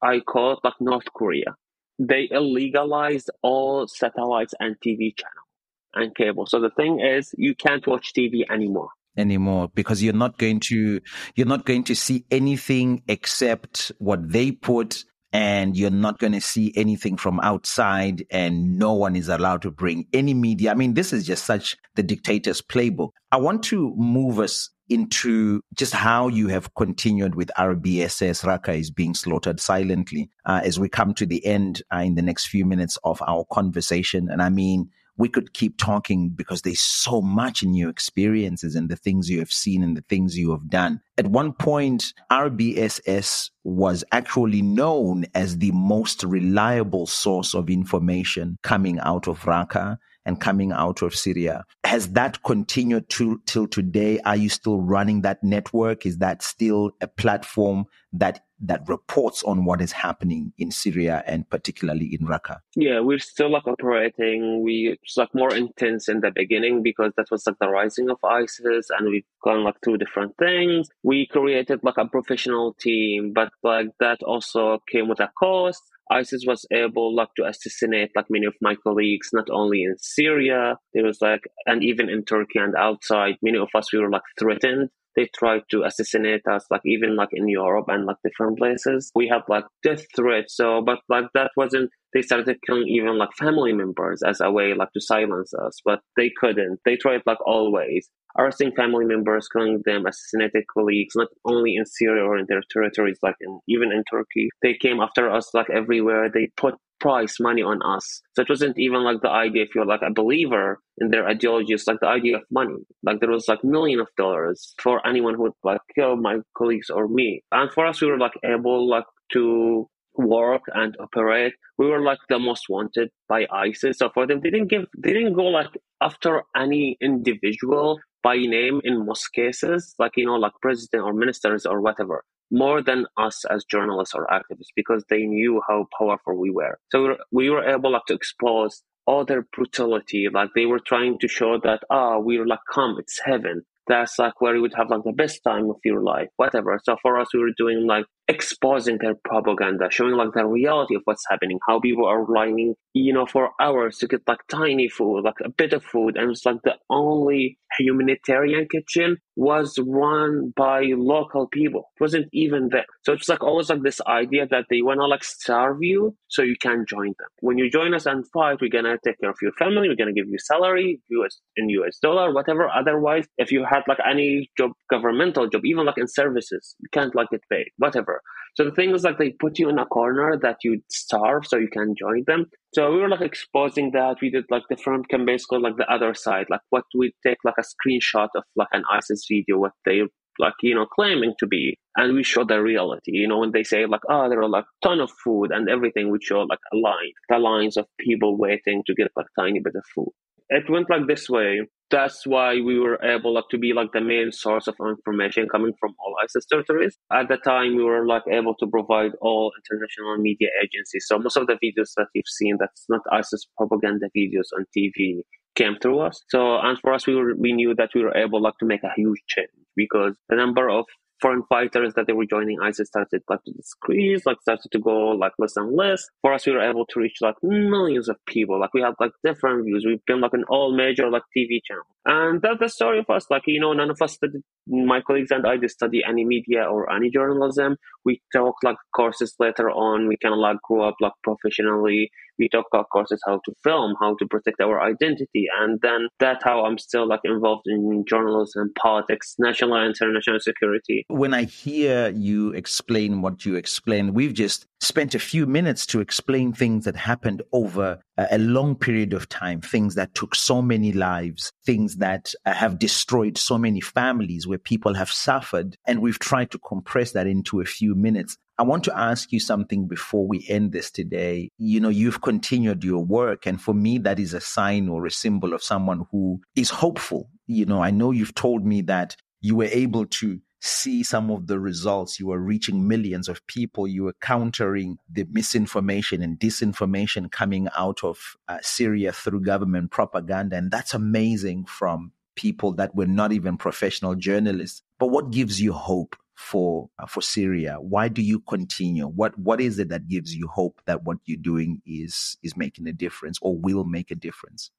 I 0.02 0.20
call 0.20 0.60
like 0.64 0.80
North 0.80 1.12
Korea. 1.14 1.56
They 1.98 2.28
illegalized 2.28 3.30
all 3.42 3.88
satellites 3.88 4.54
and 4.60 4.76
TV 4.80 5.18
channel 5.18 5.46
and 5.94 6.16
cable. 6.16 6.46
So 6.46 6.60
the 6.60 6.70
thing 6.70 7.00
is, 7.00 7.34
you 7.38 7.56
can't 7.56 7.86
watch 7.88 8.14
TV 8.14 8.44
anymore 8.50 8.90
anymore 9.18 9.70
because 9.74 10.04
you're 10.04 10.14
not 10.14 10.38
going 10.38 10.60
to 10.60 11.00
you're 11.36 11.48
not 11.48 11.66
going 11.66 11.86
to 11.86 11.96
see 11.96 12.26
anything 12.30 13.02
except 13.08 13.90
what 13.98 14.30
they 14.30 14.52
put 14.52 15.06
and 15.36 15.76
you're 15.76 15.90
not 15.90 16.18
going 16.18 16.32
to 16.32 16.40
see 16.40 16.72
anything 16.78 17.18
from 17.18 17.42
outside 17.42 18.26
and 18.32 18.80
no 18.80 18.94
one 18.94 19.18
is 19.18 19.28
allowed 19.28 19.62
to 19.62 19.70
bring 19.70 20.08
any 20.14 20.34
media. 20.34 20.72
I 20.72 20.76
mean, 20.76 20.94
this 20.94 21.12
is 21.12 21.26
just 21.26 21.44
such 21.44 21.76
the 21.96 22.04
dictator's 22.04 22.62
playbook. 22.62 23.10
I 23.34 23.38
want 23.38 23.62
to 23.64 23.94
move 23.98 24.40
us 24.40 24.70
into 24.88 25.60
just 25.74 25.92
how 25.92 26.30
you 26.30 26.48
have 26.48 26.74
continued 26.76 27.36
with 27.36 27.52
RBSS. 27.58 28.46
Raqqa 28.46 28.80
is 28.80 28.90
being 28.90 29.14
slaughtered 29.14 29.60
silently 29.60 30.30
uh, 30.46 30.62
as 30.64 30.80
we 30.80 30.88
come 30.88 31.14
to 31.16 31.26
the 31.26 31.46
end 31.46 31.82
uh, 31.94 31.98
in 31.98 32.16
the 32.16 32.22
next 32.22 32.48
few 32.48 32.66
minutes 32.66 32.98
of 33.04 33.22
our 33.28 33.44
conversation. 33.52 34.30
And 34.32 34.42
I 34.42 34.48
mean, 34.48 34.90
we 35.18 35.30
could 35.30 35.54
keep 35.54 35.78
talking 35.78 36.30
because 36.30 36.62
there's 36.62 36.82
so 36.82 37.22
much 37.22 37.64
in 37.64 37.74
your 37.74 37.90
experiences 37.90 38.76
and 38.76 38.90
the 38.90 38.96
things 38.96 39.30
you 39.30 39.40
have 39.40 39.52
seen 39.52 39.84
and 39.84 39.96
the 39.96 40.04
things 40.10 40.38
you 40.38 40.52
have 40.52 40.70
done. 40.70 41.02
At 41.18 41.28
one 41.28 41.54
point, 41.54 42.14
RBSS 42.32 43.52
was 43.64 44.04
actually 44.12 44.62
known 44.62 45.26
as 45.34 45.58
the 45.58 45.72
most 45.72 46.24
reliable 46.24 47.06
source 47.06 47.54
of 47.54 47.70
information 47.70 48.58
coming 48.62 49.00
out 49.00 49.28
of 49.28 49.42
Raqqa 49.42 49.98
and 50.26 50.42
coming 50.42 50.72
out 50.72 51.02
of 51.02 51.16
Syria. 51.16 51.64
Has 51.84 52.10
that 52.14 52.44
continued 52.44 53.10
to, 53.10 53.42
till 53.46 53.68
today? 53.68 54.20
Are 54.22 54.36
you 54.36 54.50
still 54.50 54.82
running 54.82 55.22
that 55.22 55.44
network? 55.44 56.06
Is 56.06 56.18
that 56.18 56.42
still 56.42 56.92
a 57.00 57.08
platform 57.08 57.86
that 58.14 58.45
that 58.60 58.88
reports 58.88 59.44
on 59.44 59.66
what 59.66 59.82
is 59.82 59.92
happening 59.92 60.54
in 60.58 60.72
Syria 60.72 61.24
and 61.28 61.50
particularly 61.50 62.18
in 62.20 62.28
Raqqa? 62.28 62.60
Yeah, 62.76 63.02
we're 63.02 63.20
still 63.20 63.52
like 63.52 63.68
operating. 63.68 64.64
We 64.64 64.98
like 65.18 65.34
more 65.34 65.54
intense 65.54 66.08
in 66.08 66.22
the 66.22 66.32
beginning 66.32 66.84
because 66.84 67.12
that 67.18 67.28
was 67.32 67.46
like 67.46 67.58
the 67.60 67.70
rising 67.70 68.10
of 68.10 68.18
ISIS, 68.24 68.88
and 68.98 69.10
we've 69.10 69.26
gone 69.44 69.64
like 69.64 69.76
through 69.84 69.98
different 69.98 70.36
things. 70.38 70.90
We 71.04 71.28
created 71.28 71.82
like 71.84 71.98
a 71.98 72.08
professional 72.08 72.74
team, 72.74 73.34
but 73.34 73.50
like 73.64 73.88
that 74.00 74.24
also 74.24 74.80
came 74.92 75.10
with 75.10 75.20
a 75.20 75.32
cost. 75.38 75.82
ISIS 76.12 76.44
was 76.46 76.68
able 76.72 77.16
like 77.16 77.30
to 77.36 77.46
assassinate 77.46 78.12
like 78.16 78.28
many 78.30 78.46
of 78.46 78.54
my 78.62 78.76
colleagues, 78.76 79.30
not 79.34 79.50
only 79.50 79.84
in 79.84 79.96
Syria, 79.98 80.78
there 80.94 81.04
was 81.04 81.20
like, 81.20 81.42
and 81.66 81.84
even 81.84 82.10
in 82.10 82.24
Turkey 82.24 82.60
and 82.60 82.76
outside, 82.76 83.36
many 83.42 83.58
of 83.58 83.70
us 83.76 83.92
we 83.92 84.00
were 84.00 84.10
like 84.10 84.22
threatened 84.40 84.90
they 85.16 85.30
tried 85.36 85.64
to 85.72 85.84
assassinate 85.84 86.48
us, 86.48 86.66
like 86.70 86.82
even 86.86 87.16
like 87.16 87.30
in 87.32 87.48
Europe 87.48 87.86
and 87.88 88.06
like 88.06 88.18
different 88.24 88.58
places. 88.58 89.12
We 89.16 89.28
have 89.30 89.44
like 89.48 89.66
death 89.84 90.06
threats. 90.16 90.56
So, 90.56 90.82
but 90.82 91.00
like 91.10 91.26
that 91.34 91.52
wasn't. 91.56 91.92
They 92.14 92.22
started 92.22 92.58
killing 92.66 92.88
even 92.88 93.18
like 93.18 93.34
family 93.38 93.74
members 93.74 94.22
as 94.26 94.40
a 94.40 94.50
way 94.50 94.74
like 94.74 94.92
to 94.94 95.02
silence 95.02 95.54
us, 95.54 95.80
but 95.84 96.00
they 96.16 96.32
couldn't. 96.40 96.80
They 96.86 96.96
tried 96.96 97.22
like 97.26 97.40
always 97.46 98.10
arresting 98.38 98.72
family 98.76 99.06
members, 99.06 99.48
killing 99.48 99.82
them, 99.86 100.06
assassinated 100.06 100.66
colleagues, 100.74 101.16
not 101.16 101.28
only 101.46 101.76
in 101.76 101.86
Syria 101.86 102.24
or 102.24 102.38
in 102.38 102.46
their 102.48 102.62
territories, 102.72 103.18
like 103.24 103.36
in, 103.42 103.60
even 103.68 103.92
in 103.92 104.04
Turkey. 104.10 104.50
They 104.62 104.76
came 104.80 105.00
after 105.00 105.30
us 105.30 105.50
like 105.54 105.70
everywhere. 105.70 106.30
They 106.34 106.52
put 106.58 106.76
price 107.00 107.40
money 107.40 107.62
on 107.62 107.82
us. 107.82 108.22
So 108.34 108.42
it 108.42 108.50
wasn't 108.50 108.78
even 108.78 109.04
like 109.04 109.22
the 109.22 109.30
idea 109.30 109.64
if 109.64 109.76
you're 109.76 109.86
like 109.86 110.02
a 110.02 110.14
believer 110.14 110.80
in 110.98 111.10
their 111.10 111.28
ideology, 111.28 111.74
it's 111.74 111.88
like 111.88 112.00
the 112.02 112.08
idea 112.08 112.38
of 112.38 112.44
money. 112.52 112.78
Like 113.04 113.20
there 113.20 113.30
was 113.30 113.48
like 113.48 113.64
million 113.64 114.00
of 114.00 114.08
dollars 114.18 114.74
for 114.82 115.06
anyone 115.06 115.36
who 115.36 115.44
would 115.44 115.54
like 115.64 115.82
kill 115.94 116.16
my 116.16 116.38
colleagues 116.58 116.90
or 116.90 117.08
me. 117.08 117.44
And 117.52 117.72
for 117.72 117.86
us 117.86 118.02
we 118.02 118.08
were 118.08 118.18
like 118.18 118.34
able 118.44 118.90
like 118.90 119.06
to 119.34 119.88
work 120.16 120.62
and 120.74 120.96
operate. 121.00 121.54
We 121.78 121.88
were 121.88 122.02
like 122.02 122.20
the 122.30 122.40
most 122.40 122.64
wanted 122.70 123.10
by 123.28 123.48
ISIS. 123.52 123.98
So 123.98 124.10
for 124.14 124.26
them 124.26 124.40
they 124.42 124.50
didn't 124.50 124.70
give 124.70 124.86
they 124.98 125.14
didn't 125.14 125.34
go 125.34 125.46
like 125.46 125.72
after 126.02 126.44
any 126.56 126.98
individual 127.02 128.00
by 128.24 128.38
name 128.38 128.82
in 128.84 129.06
most 129.06 129.28
cases, 129.34 129.94
like 130.00 130.14
you 130.16 130.26
know, 130.26 130.36
like 130.36 130.54
president 130.62 131.04
or 131.04 131.14
ministers 131.14 131.66
or 131.66 131.82
whatever 131.82 132.24
more 132.52 132.82
than 132.82 133.06
us 133.18 133.44
as 133.46 133.66
journalists 133.66 134.14
or 134.16 134.28
activists 134.28 134.74
because 134.76 135.04
they 135.10 135.24
knew 135.24 135.62
how 135.68 135.88
powerful 135.98 136.38
we 136.38 136.52
were. 136.52 136.78
So 136.92 137.16
we 137.32 137.50
were, 137.50 137.64
able 137.68 138.00
to 138.08 138.14
expose 138.14 138.84
all 139.08 139.26
their 139.26 139.48
brutality. 139.56 140.28
Like 140.32 140.50
they 140.56 140.66
were 140.66 140.80
trying 140.80 141.20
to 141.20 141.28
show 141.28 141.60
that, 141.64 141.82
ah, 141.90 142.16
oh, 142.16 142.20
we're 142.20 142.46
like, 142.46 142.60
come, 142.72 142.98
it's 143.00 143.20
heaven 143.24 143.64
that's 143.88 144.18
like 144.18 144.42
where 144.42 144.56
you 144.56 144.62
would 144.62 144.74
have 144.76 144.90
like 144.90 145.04
the 145.04 145.12
best 145.12 145.44
time 145.44 145.70
of 145.70 145.78
your 145.84 146.02
life, 146.02 146.30
whatever. 146.38 146.80
So 146.84 146.96
for 147.02 147.20
us, 147.20 147.28
we 147.34 147.40
were 147.40 147.52
doing 147.58 147.86
like 147.86 148.06
exposing 148.28 148.98
their 149.00 149.16
propaganda, 149.24 149.88
showing 149.92 150.16
like 150.16 150.34
the 150.34 150.46
reality 150.46 150.96
of 150.96 151.02
what's 151.06 151.26
happening, 151.30 151.60
how 151.68 151.80
people 151.80 152.06
are 152.06 152.26
lining, 152.28 152.76
you 152.94 153.14
know, 153.14 153.26
for 153.26 153.52
hours 153.60 153.98
to 154.00 154.08
get 154.08 154.22
like 154.28 154.40
tiny 154.50 154.88
food, 154.88 155.22
like 155.24 155.40
a 155.44 155.50
bit 155.50 155.74
of 155.74 155.84
food. 155.84 156.18
And 156.18 156.32
it's 156.32 156.46
like 156.46 156.62
the 156.64 156.76
only 156.90 157.60
humanitarian 157.78 158.68
kitchen 158.70 159.18
was 159.36 159.78
run 159.86 160.54
by 160.56 160.84
local 160.96 161.48
people. 161.48 161.92
It 161.98 162.02
wasn't 162.02 162.28
even 162.32 162.70
there. 162.70 162.86
So 163.04 163.14
it's 163.14 163.28
like 163.28 163.44
always 163.44 163.70
like 163.70 163.82
this 163.84 164.02
idea 164.08 164.48
that 164.48 164.66
they 164.70 164.82
want 164.82 165.00
to 165.00 165.08
like 165.08 165.24
starve 165.24 165.78
you 165.82 166.16
so 166.28 166.42
you 166.42 166.56
can 166.60 166.86
join 166.88 167.08
them. 167.08 167.28
When 167.42 167.58
you 167.58 167.70
join 167.70 167.94
us 167.94 168.06
and 168.06 168.26
fight, 168.32 168.60
we're 168.62 168.70
to 168.70 168.98
take 169.04 169.20
care 169.20 169.30
of 169.30 169.38
your 169.42 169.52
family. 169.54 169.90
We're 169.90 170.06
to 170.06 170.14
give 170.14 170.28
you 170.30 170.40
salary, 170.40 171.02
US 171.10 171.40
in 171.58 171.70
US 171.70 172.00
dollar, 172.00 172.34
whatever. 172.34 172.70
Otherwise, 172.70 173.26
if 173.38 173.52
you 173.52 173.66
had 173.66 173.84
like 173.88 174.00
any 174.10 174.50
job, 174.58 174.72
governmental 174.90 175.48
job, 175.50 175.62
even 175.66 175.86
like 175.86 175.98
in 175.98 176.08
services, 176.08 176.76
you 176.80 176.88
can't 176.92 177.16
like 177.16 177.30
get 177.30 177.42
paid, 177.50 177.68
whatever. 177.78 178.15
So 178.56 178.64
the 178.64 178.72
thing 178.72 178.92
is 178.96 179.04
like 179.04 179.18
they 179.18 179.32
put 179.32 179.60
you 179.60 179.70
in 179.70 179.80
a 179.80 179.86
corner 179.86 180.40
that 180.42 180.58
you 180.64 180.82
starve 180.90 181.46
so 181.46 181.58
you 181.58 181.68
can 181.68 181.94
join 181.98 182.24
them. 182.26 182.46
So 182.74 182.92
we 182.92 183.00
were 183.00 183.10
like 183.10 183.22
exposing 183.22 183.92
that. 183.92 184.18
We 184.22 184.30
did 184.30 184.46
like 184.50 184.64
the 184.70 184.76
different 184.76 185.10
campaigns 185.10 185.46
called 185.46 185.64
like 185.64 185.76
the 185.78 185.92
other 185.92 186.14
side, 186.14 186.46
like 186.50 186.62
what 186.70 186.86
we 186.98 187.14
take 187.26 187.38
like 187.44 187.56
a 187.60 187.64
screenshot 187.64 188.30
of 188.36 188.44
like 188.56 188.70
an 188.72 188.84
ISIS 188.92 189.26
video, 189.30 189.58
what 189.58 189.74
they 189.86 190.04
like 190.40 190.54
you 190.62 190.76
know 190.76 190.86
claiming 190.86 191.34
to 191.40 191.48
be. 191.48 191.78
And 191.98 192.14
we 192.14 192.24
show 192.24 192.46
the 192.46 192.62
reality 192.62 193.12
you 193.12 193.28
know 193.28 193.40
when 193.40 193.52
they 193.52 193.64
say 193.64 193.86
like 193.86 194.02
oh 194.10 194.30
there 194.30 194.42
are 194.42 194.50
like 194.50 194.66
a 194.66 194.88
ton 194.88 195.00
of 195.00 195.12
food 195.24 195.52
and 195.52 195.70
everything 195.70 196.12
we 196.12 196.20
show 196.22 196.42
like 196.42 196.60
a 196.74 196.78
line 196.78 197.14
the 197.30 197.38
lines 197.40 197.78
of 197.78 197.86
people 198.00 198.38
waiting 198.38 198.84
to 198.86 198.94
get 198.94 199.12
like 199.16 199.28
tiny 199.38 199.60
bit 199.60 199.76
of 199.76 199.84
food. 199.94 200.12
It 200.50 200.70
went 200.70 200.90
like 200.90 201.08
this 201.08 201.30
way 201.30 201.62
that's 201.92 202.26
why 202.26 202.60
we 202.62 202.80
were 202.80 203.00
able 203.04 203.34
like, 203.34 203.46
to 203.52 203.58
be 203.58 203.74
like 203.74 203.92
the 203.94 204.02
main 204.02 204.32
source 204.32 204.68
of 204.68 204.76
information 204.80 205.48
coming 205.52 205.74
from 205.80 205.94
all 206.00 206.16
ISIS 206.24 206.46
territories. 206.46 206.98
At 207.12 207.28
the 207.30 207.38
time, 207.38 207.76
we 207.76 207.84
were 207.84 208.06
like 208.06 208.24
able 208.32 208.56
to 208.56 208.68
provide 208.68 209.12
all 209.22 209.52
international 209.60 210.18
media 210.18 210.50
agencies. 210.64 211.06
So 211.08 211.20
most 211.20 211.38
of 211.38 211.48
the 211.48 211.54
videos 211.54 211.92
that 211.98 212.08
you've 212.14 212.28
seen, 212.28 212.58
that's 212.60 212.86
not 212.90 213.02
ISIS 213.12 213.46
propaganda 213.58 214.08
videos 214.18 214.50
on 214.58 214.66
TV, 214.76 215.22
came 215.56 215.76
through 215.82 216.00
us. 216.00 216.22
So 216.30 216.58
and 216.58 216.78
for 216.80 216.94
us, 216.94 217.08
we 217.08 217.16
were 217.16 217.34
we 217.38 217.54
knew 217.54 217.74
that 217.76 217.90
we 217.94 218.04
were 218.04 218.16
able 218.16 218.42
like 218.42 218.58
to 218.60 218.66
make 218.66 218.84
a 218.84 218.92
huge 218.96 219.22
change 219.28 219.50
because 219.76 220.16
the 220.30 220.36
number 220.36 220.70
of 220.70 220.86
foreign 221.26 221.42
fighters 221.50 221.92
that 221.96 222.06
they 222.06 222.14
were 222.14 222.26
joining 222.28 222.60
ISIS 222.62 222.88
started 222.88 223.24
like 223.28 223.44
to 223.46 223.52
decrease, 223.52 224.28
like 224.28 224.40
started 224.42 224.70
to 224.72 224.78
go 224.78 225.10
like 225.10 225.32
less 225.40 225.56
and 225.56 225.76
less. 225.76 226.06
For 226.22 226.32
us, 226.32 226.46
we 226.46 226.52
were 226.52 226.62
able 226.62 226.86
to 226.86 227.00
reach 227.00 227.18
like 227.20 227.34
millions 227.42 228.08
of 228.08 228.18
people. 228.28 228.60
Like 228.60 228.76
we 228.76 228.82
had 228.82 228.94
like 229.00 229.12
different 229.24 229.66
views. 229.66 229.84
We've 229.88 230.06
been 230.06 230.22
like 230.22 230.34
an 230.34 230.44
all 230.50 230.76
major 230.78 231.10
like 231.10 231.24
TV 231.36 231.62
channel. 231.68 231.86
And 232.06 232.44
that's 232.44 232.60
the 232.60 232.70
story 232.70 233.00
of 233.00 233.10
us. 233.10 233.26
Like, 233.32 233.42
you 233.48 233.60
know, 233.60 233.74
none 233.74 233.90
of 233.90 234.00
us 234.04 234.14
studied, 234.14 234.44
my 234.68 235.02
colleagues 235.02 235.32
and 235.32 235.48
I 235.48 235.58
did 235.58 235.72
study 235.72 236.04
any 236.08 236.26
media 236.26 236.64
or 236.64 236.94
any 236.94 237.10
journalism. 237.10 237.78
We 238.06 238.22
took 238.32 238.58
like 238.64 238.78
courses 238.96 239.34
later 239.40 239.72
on. 239.72 240.08
We 240.08 240.18
kind 240.22 240.36
of 240.36 240.40
like 240.40 240.58
grew 240.62 240.84
up 240.84 240.94
like 241.02 241.14
professionally 241.24 242.12
we 242.38 242.50
talk 242.50 242.66
about 242.72 242.90
courses 242.92 243.22
how 243.26 243.40
to 243.46 243.54
film, 243.64 243.96
how 244.00 244.16
to 244.16 244.28
protect 244.28 244.62
our 244.62 244.82
identity, 244.82 245.48
and 245.62 245.80
then 245.82 246.08
that's 246.20 246.44
how 246.44 246.66
I'm 246.66 246.78
still 246.78 247.08
like 247.08 247.22
involved 247.24 247.64
in 247.66 248.04
journalism, 248.08 248.64
and 248.64 248.76
politics, 248.76 249.36
national 249.40 249.76
and 249.76 249.96
international 249.96 250.40
security. 250.40 251.06
When 251.08 251.34
I 251.34 251.44
hear 251.44 252.10
you 252.10 252.52
explain 252.52 253.22
what 253.22 253.46
you 253.46 253.56
explain, 253.56 254.14
we've 254.14 254.34
just 254.34 254.68
spent 254.80 255.16
a 255.16 255.20
few 255.20 255.46
minutes 255.46 255.86
to 255.88 256.00
explain 256.00 256.54
things 256.54 256.86
that 256.86 256.96
happened 256.96 257.42
over 257.52 258.00
a 258.18 258.38
long 258.38 258.76
period 258.76 259.14
of 259.14 259.28
time, 259.30 259.62
things 259.62 259.96
that 259.96 260.14
took 260.14 260.36
so 260.36 260.62
many 260.62 260.92
lives, 260.92 261.52
things 261.66 261.98
that 261.98 262.34
uh, 262.46 262.54
have 262.54 262.80
destroyed 262.80 263.38
so 263.38 263.58
many 263.58 263.82
families 263.82 264.48
where 264.48 264.58
people 264.58 264.94
have 264.94 265.12
suffered. 265.12 265.76
And 265.86 266.02
we've 266.02 266.20
tried 266.20 266.52
to 266.52 266.60
compress 266.60 267.12
that 267.12 267.28
into 267.28 267.62
a 267.62 267.66
few 267.66 267.96
minutes. 267.96 268.38
I 268.58 268.64
want 268.64 268.86
to 268.86 268.98
ask 268.98 269.34
you 269.34 269.40
something 269.42 269.88
before 269.88 270.26
we 270.26 270.46
end 270.48 270.72
this 270.72 270.90
today. 270.90 271.50
You 271.58 271.82
know, 271.82 271.90
you've 271.90 272.22
continued 272.22 272.86
your 272.86 273.04
work. 273.04 273.46
And 273.46 273.62
for 273.62 273.74
me, 273.74 273.98
that 274.00 274.18
is 274.18 274.34
a 274.34 274.40
sign 274.40 274.88
or 274.88 275.06
a 275.06 275.12
symbol 275.12 275.54
of 275.54 275.62
someone 275.62 276.06
who 276.12 276.40
is 276.56 276.70
hopeful. 276.70 277.30
You 277.48 277.66
know, 277.66 277.84
I 277.84 277.92
know 277.92 278.12
you've 278.12 278.36
told 278.36 278.66
me 278.66 278.82
that 278.84 279.18
you 279.42 279.56
were 279.58 279.66
able 279.66 280.06
to 280.06 280.40
see 280.62 281.04
some 281.04 281.30
of 281.30 281.48
the 281.48 281.60
results. 281.60 282.18
You 282.18 282.28
were 282.28 282.40
reaching 282.40 282.88
millions 282.88 283.28
of 283.28 283.46
people. 283.48 283.88
You 283.88 284.06
were 284.06 284.16
countering 284.22 284.98
the 285.12 285.26
misinformation 285.30 286.22
and 286.24 286.40
disinformation 286.40 287.30
coming 287.30 287.68
out 287.78 288.04
of 288.06 288.38
uh, 288.48 288.60
Syria 288.62 289.12
through 289.12 289.42
government 289.42 289.92
propaganda. 289.92 290.56
And 290.56 290.72
that's 290.72 290.94
amazing 290.94 291.66
from 291.66 292.14
people 292.36 292.74
that 292.76 292.96
were 292.96 293.06
not 293.06 293.34
even 293.34 293.58
professional 293.58 294.16
journalists. 294.16 294.82
But 294.98 295.08
what 295.08 295.32
gives 295.32 295.62
you 295.62 295.74
hope 295.74 296.16
for 296.36 296.90
uh, 297.00 297.08
for 297.08 297.22
Syria? 297.22 297.78
Why 297.80 298.08
do 298.08 298.22
you 298.22 298.40
continue? 298.42 299.08
What 299.08 299.38
what 299.40 299.62
is 299.62 299.80
it 299.80 299.90
that 299.90 300.08
gives 300.08 300.36
you 300.36 300.48
hope 300.48 300.82
that 300.86 301.04
what 301.04 301.18
you're 301.26 301.38
doing 301.38 301.82
is 301.86 302.38
is 302.44 302.56
making 302.56 302.88
a 302.88 302.94
difference 302.94 303.40
or 303.42 303.58
will 303.58 303.84
make 303.84 304.12
a 304.12 304.16
difference? 304.16 304.72